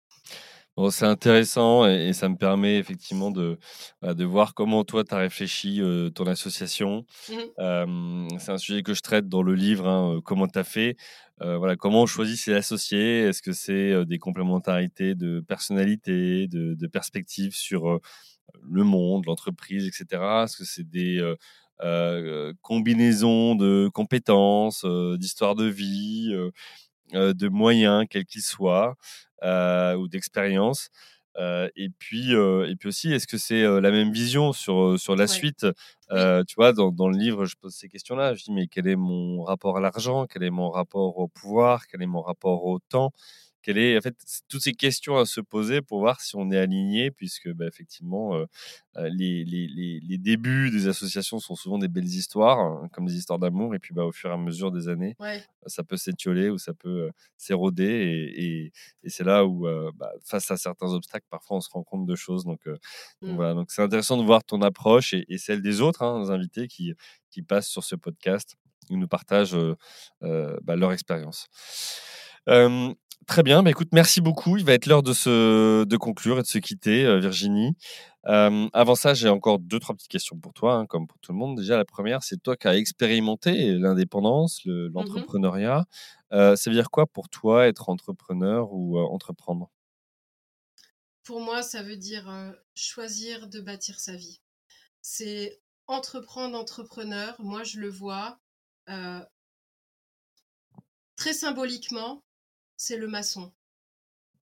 c'est 0.89 1.05
intéressant 1.05 1.87
et, 1.87 2.13
ça 2.13 2.29
me 2.29 2.35
permet 2.35 2.77
effectivement 2.77 3.31
de, 3.31 3.57
bah, 4.01 4.13
de 4.13 4.25
voir 4.25 4.53
comment 4.53 4.83
toi, 4.83 5.03
tu 5.03 5.13
as 5.13 5.17
réfléchi 5.17 5.81
ton 6.13 6.27
association. 6.27 7.05
Mmh. 7.29 8.27
c'est 8.39 8.51
un 8.51 8.57
sujet 8.57 8.83
que 8.83 8.93
je 8.93 9.01
traite 9.01 9.29
dans 9.29 9.41
le 9.41 9.55
livre, 9.55 9.87
hein, 9.87 10.19
comment 10.23 10.47
tu 10.47 10.59
as 10.59 10.63
fait. 10.63 10.97
voilà, 11.39 11.75
comment 11.75 12.03
on 12.03 12.05
choisit 12.05 12.37
ses 12.37 12.53
associés? 12.53 13.21
Est-ce 13.21 13.41
que 13.41 13.53
c'est 13.53 14.05
des 14.05 14.19
complémentarités 14.19 15.15
de 15.15 15.39
personnalité, 15.39 16.47
de, 16.47 16.73
de 16.73 16.87
perspectives 16.87 17.55
sur 17.55 17.99
le 18.61 18.83
monde, 18.83 19.25
l'entreprise, 19.27 19.87
etc. 19.87 20.43
Est-ce 20.43 20.57
que 20.57 20.65
c'est 20.65 20.89
des 20.89 21.35
combinaisons 22.61 23.55
de 23.55 23.89
compétences, 23.93 24.85
d'histoire 25.17 25.55
de 25.55 25.65
vie 25.65 26.33
de 27.13 27.47
moyens, 27.49 28.05
quels 28.09 28.25
qu'ils 28.25 28.41
soient, 28.41 28.95
ou 29.43 30.07
d'expérience. 30.07 30.89
et 31.39 31.89
puis, 31.99 32.31
et 32.33 32.75
puis 32.79 32.89
aussi, 32.89 33.11
est-ce 33.13 33.27
que 33.27 33.37
c'est 33.37 33.63
la 33.81 33.91
même 33.91 34.11
vision 34.11 34.53
sur 34.53 34.99
sur 34.99 35.15
la 35.15 35.27
suite? 35.27 35.65
Tu 36.09 36.55
vois, 36.57 36.73
dans, 36.73 36.91
dans, 36.91 37.09
le 37.09 37.17
livre, 37.17 37.45
je 37.45 37.55
pose 37.61 37.73
ces 37.75 37.89
questions-là. 37.89 38.35
Je 38.35 38.43
dis 38.43 38.51
mais 38.51 38.67
quel 38.67 38.87
est 38.87 38.95
mon 38.95 39.43
rapport 39.43 39.77
à 39.77 39.81
l'argent? 39.81 40.25
Quel 40.27 40.43
est 40.43 40.49
mon 40.51 40.69
rapport 40.69 41.17
au 41.17 41.27
pouvoir? 41.27 41.87
Quel 41.87 42.01
est 42.01 42.07
mon 42.07 42.21
rapport 42.21 42.65
au 42.65 42.79
temps? 42.79 43.11
Quelle 43.65 43.79
est 43.79 43.97
en 43.97 44.01
fait 44.01 44.15
toutes 44.47 44.61
ces 44.61 44.73
questions 44.73 45.17
à 45.17 45.25
se 45.25 45.41
poser 45.41 45.81
pour 45.81 45.99
voir 45.99 46.21
si 46.21 46.35
on 46.35 46.51
est 46.51 46.57
aligné, 46.57 47.09
puisque 47.09 47.51
bah, 47.51 47.65
effectivement 47.65 48.37
les, 48.95 49.43
les, 49.43 49.67
les, 49.67 50.17
débuts 50.19 50.69
des 50.69 50.87
associations 50.87 51.39
sont 51.39 51.55
souvent 51.55 51.79
des 51.79 51.87
belles 51.87 52.05
histoires, 52.05 52.59
hein, 52.59 52.87
comme 52.93 53.07
des 53.07 53.15
histoires 53.15 53.39
d'amour, 53.39 53.73
et 53.73 53.79
puis 53.79 53.95
bah, 53.95 54.05
au 54.05 54.11
fur 54.11 54.29
et 54.29 54.33
à 54.33 54.37
mesure 54.37 54.71
des 54.71 54.87
années, 54.87 55.15
ça 55.65 55.83
peut 55.83 55.97
s'étioler 55.97 56.51
ou 56.51 56.59
ça 56.59 56.75
peut 56.75 57.09
s'éroder, 57.37 58.29
et, 58.37 58.71
et, 59.03 59.09
c'est 59.09 59.23
là 59.23 59.47
où 59.47 59.67
bah, 59.95 60.11
face 60.23 60.51
à 60.51 60.57
certains 60.57 60.93
obstacles, 60.93 61.25
parfois 61.31 61.57
on 61.57 61.61
se 61.61 61.69
rend 61.71 61.81
compte 61.81 62.05
de 62.05 62.15
choses. 62.15 62.45
Donc, 62.45 62.67
mmh. 62.67 63.35
voilà, 63.35 63.55
donc 63.55 63.71
c'est 63.71 63.81
intéressant 63.81 64.17
de 64.17 64.23
voir 64.23 64.43
ton 64.43 64.61
approche 64.61 65.15
et, 65.15 65.37
celle 65.39 65.63
des 65.63 65.81
autres 65.81 66.03
hein, 66.03 66.29
invités 66.29 66.67
qui, 66.67 66.93
qui 67.31 67.41
passent 67.41 67.69
sur 67.69 67.83
ce 67.83 67.95
podcast, 67.95 68.57
ils 68.91 68.99
nous 68.99 69.07
partagent 69.07 69.57
leur 70.21 70.91
expérience. 70.91 71.47
Très 73.27 73.41
bien, 73.41 73.63
bah, 73.63 73.71
écoute, 73.71 73.87
merci 73.91 74.21
beaucoup. 74.21 74.55
Il 74.57 74.65
va 74.65 74.73
être 74.73 74.85
l'heure 74.85 75.01
de, 75.01 75.11
se, 75.11 75.83
de 75.83 75.97
conclure 75.97 76.37
et 76.37 76.41
de 76.43 76.47
se 76.47 76.59
quitter, 76.59 77.05
euh, 77.05 77.17
Virginie. 77.19 77.75
Euh, 78.27 78.69
avant 78.71 78.93
ça, 78.93 79.15
j'ai 79.15 79.29
encore 79.29 79.57
deux, 79.57 79.79
trois 79.79 79.95
petites 79.95 80.11
questions 80.11 80.37
pour 80.37 80.53
toi, 80.53 80.75
hein, 80.75 80.85
comme 80.85 81.07
pour 81.07 81.17
tout 81.19 81.31
le 81.31 81.39
monde. 81.39 81.57
Déjà, 81.57 81.75
la 81.75 81.85
première, 81.85 82.21
c'est 82.21 82.37
toi 82.37 82.55
qui 82.55 82.67
as 82.67 82.77
expérimenté 82.77 83.71
l'indépendance, 83.79 84.63
mmh 84.65 84.89
l'entrepreneuriat. 84.93 85.85
Euh, 86.33 86.55
ça 86.55 86.69
veut 86.69 86.75
dire 86.75 86.91
quoi 86.91 87.07
pour 87.07 87.27
toi 87.29 87.67
être 87.67 87.89
entrepreneur 87.89 88.71
ou 88.71 88.99
entreprendre? 88.99 89.71
Pour 91.23 91.41
moi, 91.41 91.63
ça 91.63 91.81
veut 91.81 91.97
dire 91.97 92.31
choisir 92.75 93.47
de 93.47 93.59
bâtir 93.59 93.99
sa 93.99 94.15
vie. 94.15 94.39
C'est 95.01 95.59
entreprendre, 95.87 96.55
entrepreneur. 96.55 97.35
Moi, 97.39 97.63
je 97.63 97.79
le 97.79 97.89
vois 97.89 98.37
très 101.15 101.33
symboliquement 101.33 102.24
c'est 102.85 102.97
le 102.97 103.07
maçon. 103.07 103.51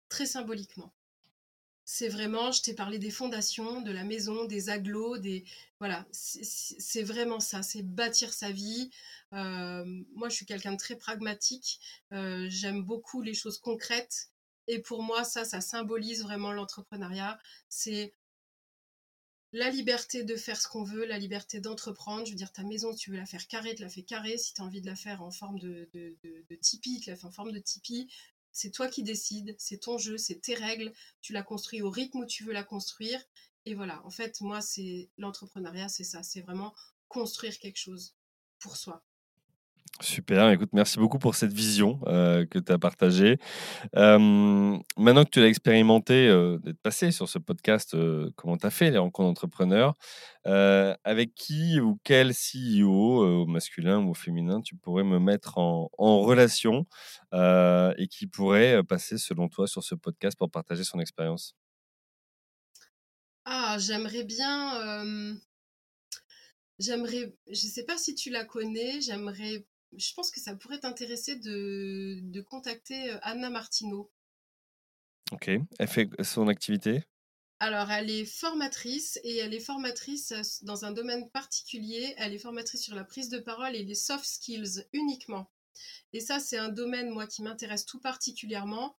Très 0.09 0.25
symboliquement. 0.25 0.93
C'est 1.85 2.09
vraiment, 2.09 2.51
je 2.51 2.61
t'ai 2.61 2.73
parlé 2.73 2.99
des 2.99 3.09
fondations, 3.09 3.79
de 3.79 3.91
la 3.91 4.03
maison, 4.03 4.43
des 4.43 4.69
agglos, 4.69 5.17
des. 5.17 5.45
Voilà, 5.79 6.05
c'est 6.11 7.03
vraiment 7.03 7.39
ça, 7.39 7.63
c'est 7.63 7.83
bâtir 7.83 8.33
sa 8.33 8.51
vie. 8.51 8.89
Euh, 9.31 9.85
moi, 10.13 10.27
je 10.27 10.35
suis 10.35 10.45
quelqu'un 10.45 10.73
de 10.73 10.77
très 10.77 10.97
pragmatique. 10.97 11.79
Euh, 12.11 12.47
j'aime 12.49 12.83
beaucoup 12.83 13.21
les 13.21 13.33
choses 13.33 13.59
concrètes. 13.59 14.31
Et 14.67 14.79
pour 14.79 15.01
moi, 15.03 15.23
ça, 15.23 15.45
ça 15.45 15.61
symbolise 15.61 16.23
vraiment 16.23 16.51
l'entrepreneuriat. 16.51 17.39
C'est 17.69 18.13
la 19.53 19.69
liberté 19.69 20.23
de 20.23 20.35
faire 20.35 20.59
ce 20.59 20.67
qu'on 20.67 20.83
veut, 20.83 21.05
la 21.05 21.17
liberté 21.17 21.59
d'entreprendre. 21.59 22.25
Je 22.25 22.31
veux 22.31 22.37
dire, 22.37 22.51
ta 22.51 22.63
maison, 22.63 22.93
tu 22.93 23.11
veux 23.11 23.17
la 23.17 23.25
faire 23.25 23.47
carrée, 23.47 23.75
tu 23.75 23.83
la 23.83 23.89
fais 23.89 24.03
carrée. 24.03 24.37
Si 24.37 24.53
tu 24.53 24.61
as 24.61 24.65
envie 24.65 24.81
de 24.81 24.85
la 24.85 24.95
faire 24.95 25.21
en 25.21 25.31
forme 25.31 25.59
de, 25.59 25.89
de, 25.93 26.17
tu 26.61 27.09
la 27.09 27.15
fais 27.15 27.25
en 27.25 27.31
forme 27.31 27.51
de 27.51 27.59
tipi. 27.59 28.11
C'est 28.51 28.71
toi 28.71 28.87
qui 28.87 29.03
décides, 29.03 29.55
c'est 29.59 29.77
ton 29.77 29.97
jeu, 29.97 30.17
c'est 30.17 30.41
tes 30.41 30.55
règles. 30.55 30.91
Tu 31.21 31.31
la 31.31 31.43
construis 31.43 31.81
au 31.81 31.89
rythme 31.89 32.19
où 32.19 32.25
tu 32.25 32.43
veux 32.43 32.53
la 32.53 32.63
construire. 32.63 33.23
Et 33.65 33.75
voilà, 33.75 34.03
en 34.05 34.09
fait, 34.09 34.41
moi, 34.41 34.61
c'est 34.61 35.09
l'entrepreneuriat, 35.17 35.89
c'est 35.89 36.03
ça. 36.03 36.23
C'est 36.23 36.41
vraiment 36.41 36.73
construire 37.07 37.57
quelque 37.59 37.77
chose 37.77 38.15
pour 38.59 38.75
soi. 38.75 39.03
Super, 39.99 40.51
écoute, 40.51 40.69
merci 40.73 40.99
beaucoup 40.99 41.17
pour 41.17 41.33
cette 41.33 41.51
vision 41.51 41.99
euh, 42.05 42.45
que 42.45 42.59
tu 42.59 42.71
as 42.71 42.77
partagée. 42.77 43.39
maintenant 43.95 45.23
que 45.25 45.29
tu 45.29 45.39
l'as 45.39 45.47
expérimenté, 45.47 46.27
euh, 46.27 46.59
d'être 46.59 46.79
passé 46.79 47.11
sur 47.11 47.27
ce 47.27 47.39
podcast, 47.39 47.95
euh, 47.95 48.29
comment 48.35 48.57
tu 48.57 48.67
as 48.67 48.69
fait 48.69 48.91
les 48.91 48.99
rencontres 48.99 49.29
d'entrepreneurs 49.29 49.95
Avec 50.45 51.33
qui 51.33 51.79
ou 51.79 51.99
quel 52.03 52.33
CEO, 52.33 53.41
au 53.41 53.45
masculin 53.47 53.99
ou 53.99 54.11
au 54.11 54.13
féminin, 54.13 54.61
tu 54.61 54.75
pourrais 54.75 55.03
me 55.03 55.19
mettre 55.19 55.57
en, 55.57 55.89
en 55.97 56.19
relation 56.21 56.85
et 57.33 58.07
qui 58.07 58.27
pourrait 58.27 58.83
passer, 58.83 59.17
selon 59.17 59.49
toi, 59.49 59.67
sur 59.67 59.83
ce 59.83 59.95
podcast 59.95 60.37
pour 60.37 60.51
partager 60.51 60.83
son 60.83 60.99
expérience? 60.99 61.55
Ah, 63.45 63.77
j'aimerais 63.79 64.23
bien. 64.23 65.39
J'aimerais, 66.79 67.35
je 67.47 67.65
ne 67.65 67.71
sais 67.71 67.83
pas 67.85 67.97
si 67.97 68.13
tu 68.13 68.29
la 68.29 68.45
connais, 68.45 69.01
j'aimerais 69.01 69.65
je 69.95 70.13
pense 70.13 70.31
que 70.31 70.39
ça 70.39 70.55
pourrait 70.55 70.79
t'intéresser 70.79 71.35
de, 71.37 72.19
de 72.21 72.41
contacter 72.41 73.11
euh, 73.11 73.17
Anna 73.21 73.49
Martineau. 73.49 74.11
Ok. 75.31 75.49
Elle 75.79 75.87
fait 75.87 76.09
son 76.23 76.47
activité? 76.47 77.03
Alors, 77.59 77.89
elle 77.91 78.11
est 78.11 78.25
formatrice 78.25 79.19
et 79.23 79.37
elle 79.37 79.53
est 79.53 79.59
formatrice 79.59 80.31
euh, 80.31 80.41
dans 80.61 80.85
un 80.85 80.91
domaine 80.91 81.29
particulier. 81.31 82.13
Elle 82.17 82.33
est 82.33 82.39
formatrice 82.39 82.83
sur 82.83 82.95
la 82.95 83.03
prise 83.03 83.29
de 83.29 83.39
parole 83.39 83.75
et 83.75 83.83
les 83.83 83.95
soft 83.95 84.25
skills 84.25 84.85
uniquement. 84.93 85.49
Et 86.13 86.19
ça, 86.19 86.39
c'est 86.39 86.57
un 86.57 86.69
domaine, 86.69 87.09
moi, 87.09 87.27
qui 87.27 87.41
m'intéresse 87.41 87.85
tout 87.85 87.99
particulièrement 87.99 88.97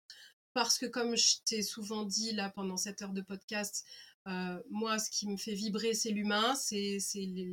parce 0.54 0.78
que, 0.78 0.86
comme 0.86 1.16
je 1.16 1.36
t'ai 1.44 1.62
souvent 1.62 2.04
dit 2.04 2.32
là 2.32 2.50
pendant 2.50 2.76
cette 2.76 3.02
heure 3.02 3.12
de 3.12 3.20
podcast, 3.20 3.84
euh, 4.26 4.60
moi, 4.70 4.98
ce 4.98 5.10
qui 5.10 5.28
me 5.28 5.36
fait 5.36 5.54
vibrer, 5.54 5.94
c'est 5.94 6.10
l'humain, 6.10 6.54
c'est 6.54 6.98
les, 7.14 7.48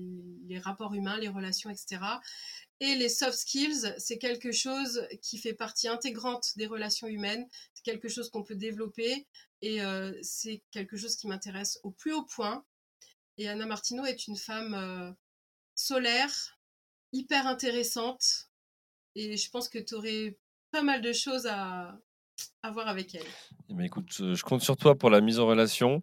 les, 0.47 0.59
rapports 0.59 0.93
humains, 0.93 1.17
les 1.17 1.29
relations, 1.29 1.69
etc. 1.69 2.01
Et 2.81 2.95
les 2.95 3.09
soft 3.09 3.37
skills, 3.37 3.95
c'est 3.97 4.17
quelque 4.17 4.51
chose 4.51 5.07
qui 5.21 5.37
fait 5.37 5.53
partie 5.53 5.87
intégrante 5.87 6.51
des 6.57 6.67
relations 6.67 7.07
humaines, 7.07 7.47
c'est 7.73 7.83
quelque 7.83 8.09
chose 8.09 8.29
qu'on 8.29 8.43
peut 8.43 8.55
développer 8.55 9.27
et 9.61 9.81
euh, 9.81 10.13
c'est 10.21 10.61
quelque 10.71 10.97
chose 10.97 11.15
qui 11.15 11.27
m'intéresse 11.27 11.79
au 11.83 11.91
plus 11.91 12.13
haut 12.13 12.25
point. 12.25 12.65
Et 13.37 13.47
Anna 13.47 13.65
Martino 13.65 14.05
est 14.05 14.27
une 14.27 14.37
femme 14.37 14.73
euh, 14.73 15.11
solaire, 15.73 16.59
hyper 17.13 17.47
intéressante 17.47 18.49
et 19.15 19.37
je 19.37 19.49
pense 19.49 19.69
que 19.69 19.79
tu 19.79 19.95
aurais 19.95 20.37
pas 20.71 20.81
mal 20.81 21.01
de 21.01 21.13
choses 21.13 21.47
à, 21.47 21.97
à 22.65 22.71
voir 22.71 22.87
avec 22.87 23.13
elle. 23.13 23.21
Eh 23.69 23.73
ben, 23.73 23.83
écoute, 23.83 24.09
je 24.11 24.43
compte 24.43 24.61
sur 24.61 24.75
toi 24.75 24.95
pour 24.95 25.09
la 25.09 25.21
mise 25.21 25.39
en 25.39 25.45
relation. 25.45 26.01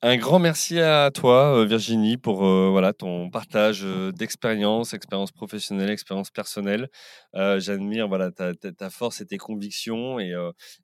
un 0.00 0.16
grand 0.16 0.38
merci 0.38 0.78
à 0.78 1.10
toi, 1.10 1.58
euh, 1.58 1.64
Virginie, 1.66 2.16
pour 2.16 2.46
euh, 2.46 2.68
voilà, 2.70 2.92
ton 2.92 3.30
partage 3.30 3.80
euh, 3.82 4.12
d'expérience, 4.12 4.94
expérience 4.94 5.32
professionnelle, 5.32 5.90
expérience 5.90 6.30
personnelle. 6.30 6.88
J'admire 7.34 8.08
voilà, 8.08 8.30
ta, 8.30 8.54
ta, 8.54 8.90
force 8.90 9.20
et 9.20 9.26
tes 9.26 9.38
convictions 9.38 10.18
et, 10.18 10.34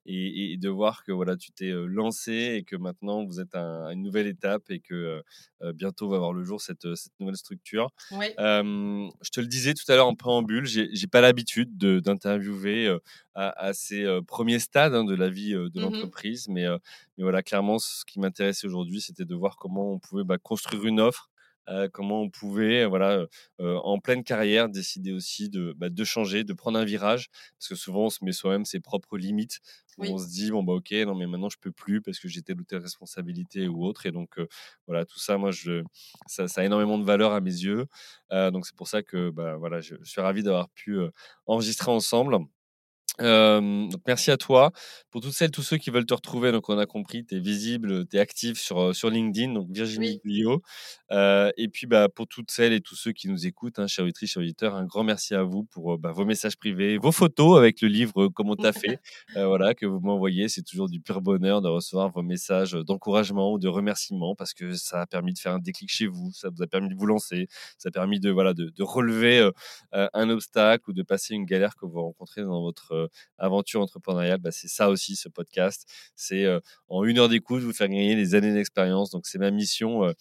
et, 0.07 0.57
de 0.57 0.69
voir 0.69 1.03
que 1.05 1.11
voilà, 1.11 1.37
tu 1.37 1.51
t'es 1.53 1.73
lancé 1.73 2.55
et 2.57 2.63
que 2.63 2.77
maintenant 2.77 3.25
vous 3.25 3.41
êtes 3.41 3.55
à, 3.55 3.89
une 3.93 4.03
nouvelle 4.03 4.29
étape 4.29 4.63
et 4.71 4.79
que 4.79 5.21
bientôt 5.75 6.09
va 6.09 6.19
voir 6.19 6.33
le 6.33 6.45
jour 6.45 6.61
cette, 6.61 6.95
cette 6.95 7.13
nouvelle 7.19 7.37
structure. 7.37 7.91
je 8.11 9.31
te 9.33 9.41
le 9.41 9.47
disais 9.47 9.75
tout 9.75 9.91
à 9.91 9.97
l'heure 9.97 10.07
en 10.07 10.15
préambule, 10.15 10.65
j'ai 10.65 11.07
pas 11.09 11.21
l'habitude 11.21 11.77
d'interviewer 11.77 12.97
à, 13.35 13.73
ces 14.35 14.39
premiers 14.39 14.59
stades 14.59 14.95
hein, 14.95 15.05
de 15.05 15.15
la 15.15 15.31
vie 15.31 15.53
de 15.53 15.71
mmh 15.75 15.81
l'entreprise. 15.81 16.49
Mais, 16.49 16.67
mais, 17.17 17.23
voilà, 17.23 17.43
clairement, 17.43 17.79
ce 17.79 18.05
qui 18.05 18.21
m'intéressait 18.21 18.67
aujourd'hui, 18.67 19.01
c'était 19.01 19.25
de 19.25 19.35
voir 19.35 19.57
comment 19.57 19.93
on 19.93 19.99
pouvait 19.99 20.25
bah, 20.25 20.39
construire 20.39 20.85
une 20.85 21.01
offre 21.01 21.31
comment 21.93 22.21
on 22.21 22.31
pouvait, 22.31 22.85
voilà, 22.85 23.27
en 23.59 23.99
pleine 23.99 24.25
carrière, 24.25 24.69
décider 24.69 25.13
aussi 25.13 25.49
de, 25.49 25.75
bah, 25.77 25.89
de 25.89 26.05
changer, 26.05 26.45
de 26.45 26.53
prendre 26.53 26.79
un 26.79 26.85
virage, 26.85 27.29
parce 27.59 27.69
que 27.69 27.75
souvent 27.75 28.07
on 28.07 28.11
se 28.11 28.25
met 28.25 28.33
soi-même 28.33 28.65
ses 28.65 28.81
propres 28.81 29.17
limites. 29.17 29.61
On 29.99 30.19
se 30.19 30.29
dit 30.29 30.51
bon 30.51 30.65
bah 30.65 30.73
ok 30.73 30.91
non 31.07 31.15
mais 31.15 31.29
maintenant 31.29 31.49
je 31.49 31.57
peux 31.57 31.71
plus 31.71 32.03
parce 32.03 32.19
que 32.19 32.27
j'ai 32.27 32.43
telle 32.43 32.61
ou 32.61 32.65
telle 32.65 32.83
responsabilité 32.83 33.69
ou 33.69 33.85
autre 33.85 34.07
et 34.07 34.11
donc 34.11 34.41
voilà 34.89 35.05
tout 35.05 35.21
ça 35.21 35.39
moi 35.39 35.53
je 35.53 35.85
ça, 36.27 36.49
ça, 36.49 36.63
a 36.63 36.65
énormément 36.65 36.99
de 36.99 37.05
valeur 37.05 37.33
à 37.33 37.41
mes 37.41 37.53
yeux 37.53 37.87
donc 38.33 38.67
c'est 38.67 38.75
pour 38.75 38.89
ça 38.89 39.05
que 39.05 39.31
bah, 39.31 39.55
voilà 39.57 39.81
je, 39.81 39.95
je 40.03 40.11
suis 40.11 40.21
ravi 40.21 40.43
d'avoir 40.43 40.69
pu 40.71 40.99
enregistrer 41.47 41.93
ensemble 41.93 42.35
donc 43.19 44.01
merci 44.07 44.31
à 44.31 44.37
toi. 44.37 44.73
Pour 45.11 45.21
toutes 45.21 45.33
celles, 45.33 45.51
tous 45.51 45.63
ceux 45.63 45.77
qui 45.77 45.91
veulent 45.91 46.07
te 46.07 46.15
retrouver, 46.15 46.51
donc 46.51 46.69
on 46.69 46.79
a 46.79 46.87
compris, 46.87 47.25
tu 47.25 47.37
es 47.37 47.41
visible, 47.41 48.07
tu 48.09 48.17
es 48.17 48.21
actif 48.21 48.59
sur, 48.59 48.95
sur 48.95 49.11
LinkedIn, 49.11 49.53
donc 49.53 49.69
Virginie 49.71 50.21
oui. 50.25 50.45
et 51.57 51.69
puis 51.69 51.87
bah, 51.87 52.09
pour 52.09 52.27
toutes 52.27 52.51
celles 52.51 52.73
et 52.73 52.81
tous 52.81 52.97
ceux 52.97 53.13
qui 53.13 53.29
nous 53.29 53.47
écoutent, 53.47 53.79
hein, 53.79 53.87
chers 53.87 54.05
auditrices, 54.05 54.33
chers 54.33 54.43
auditeurs, 54.43 54.75
un 54.75 54.85
grand 54.85 55.05
merci 55.05 55.35
à 55.35 55.43
vous 55.43 55.65
pour 55.65 55.99
bah, 55.99 56.11
vos 56.13 56.25
messages 56.25 56.57
privés, 56.57 56.99
vos 56.99 57.13
photos 57.13 57.57
avec 57.57 57.81
le 57.81 57.89
livre 57.89 58.29
Comment 58.29 58.57
t'as 58.57 58.73
fait, 58.73 58.99
voilà, 59.37 59.75
que 59.75 59.87
vous 59.87 60.01
m'envoyez. 60.01 60.49
C'est 60.49 60.63
toujours 60.63 60.89
du 60.89 61.01
pur 61.01 61.21
bonheur 61.21 61.63
de 61.63 61.69
recevoir 61.69 62.11
vos 62.11 62.23
messages 62.23 62.73
d'encouragement 62.73 63.53
ou 63.53 63.59
de 63.59 63.69
remerciement 63.69 64.35
parce 64.35 64.55
que 64.55 64.75
ça 64.75 65.03
a 65.03 65.07
permis 65.07 65.33
de 65.33 65.39
faire 65.39 65.53
un 65.53 65.59
déclic 65.61 65.91
chez 65.91 66.07
vous, 66.07 66.31
ça 66.33 66.49
vous 66.51 66.63
a 66.63 66.67
permis 66.67 66.89
de 66.89 66.95
vous 66.97 67.07
lancer, 67.07 67.47
ça 67.79 67.89
a 67.89 67.93
permis 67.93 68.19
de, 68.19 68.31
voilà, 68.31 68.55
de, 68.55 68.71
de 68.71 68.83
relever 68.83 69.49
un 69.93 70.31
obstacle 70.31 70.91
ou 70.91 70.93
de 70.93 71.03
passer 71.03 71.35
une 71.35 71.45
galère 71.45 71.77
que 71.77 71.87
vous 71.87 72.01
rencontrez 72.03 72.43
dans 72.43 72.61
votre 72.61 73.04
aventure 73.39 73.81
entrepreneuriale, 73.81 74.39
bah, 74.39 74.51
c'est 74.53 74.69
ça 74.69 74.91
aussi 74.91 75.17
ce 75.17 75.29
podcast. 75.29 75.89
C'est 76.17 76.47
en 76.89 77.05
une 77.05 77.19
heure 77.19 77.29
d'écoute 77.29 77.63
vous 77.63 77.73
faire 77.73 77.89
gagner 77.89 78.17
des 78.17 78.35
années 78.35 78.53
d'expérience. 78.53 79.11
Donc 79.11 79.27
c'est 79.27 79.39
ma 79.39 79.51
mission 79.51 80.13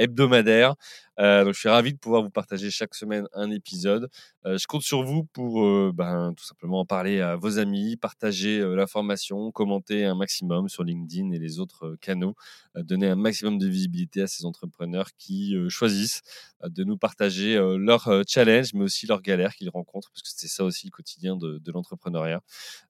hebdomadaire. 0.00 0.74
donc 1.18 1.52
je 1.52 1.58
suis 1.58 1.68
ravi 1.68 1.92
de 1.92 1.98
pouvoir 1.98 2.22
vous 2.22 2.30
partager 2.30 2.70
chaque 2.70 2.94
semaine 2.94 3.26
un 3.34 3.50
épisode. 3.50 4.08
je 4.44 4.66
compte 4.66 4.82
sur 4.82 5.02
vous 5.02 5.24
pour 5.24 5.92
ben, 5.92 6.32
tout 6.36 6.44
simplement 6.44 6.80
en 6.80 6.86
parler 6.86 7.20
à 7.20 7.36
vos 7.36 7.58
amis, 7.58 7.96
partager 7.96 8.60
l'information, 8.74 9.50
commenter 9.52 10.04
un 10.06 10.14
maximum 10.14 10.68
sur 10.68 10.82
LinkedIn 10.82 11.32
et 11.32 11.38
les 11.38 11.60
autres 11.60 11.96
canaux, 12.00 12.34
donner 12.74 13.08
un 13.08 13.16
maximum 13.16 13.58
de 13.58 13.66
visibilité 13.66 14.22
à 14.22 14.26
ces 14.26 14.44
entrepreneurs 14.46 15.10
qui 15.18 15.54
choisissent 15.68 16.22
de 16.64 16.84
nous 16.84 16.96
partager 16.96 17.58
leurs 17.78 18.22
challenges, 18.26 18.72
mais 18.74 18.84
aussi 18.84 19.06
leurs 19.06 19.22
galères 19.22 19.54
qu'ils 19.54 19.70
rencontrent, 19.70 20.10
parce 20.12 20.22
que 20.22 20.28
c'est 20.34 20.48
ça 20.48 20.64
aussi 20.64 20.86
le 20.86 20.90
quotidien 20.90 21.36
de, 21.36 21.58
de 21.58 21.72
l'entrepreneuriat. 21.72 22.40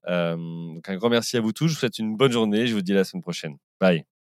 donc 0.07 0.89
un 0.89 0.97
grand 0.97 1.11
merci 1.11 1.37
à 1.37 1.41
vous 1.41 1.53
tous. 1.53 1.69
Je 1.69 1.75
vous 1.75 1.79
souhaite 1.81 1.99
une 1.99 2.17
bonne 2.17 2.33
journée. 2.33 2.67
Je 2.67 2.75
vous 2.75 2.83
dis 2.83 2.93
à 2.93 2.97
la 2.97 3.05
semaine 3.05 3.23
prochaine. 3.23 3.57
Bye. 3.81 4.20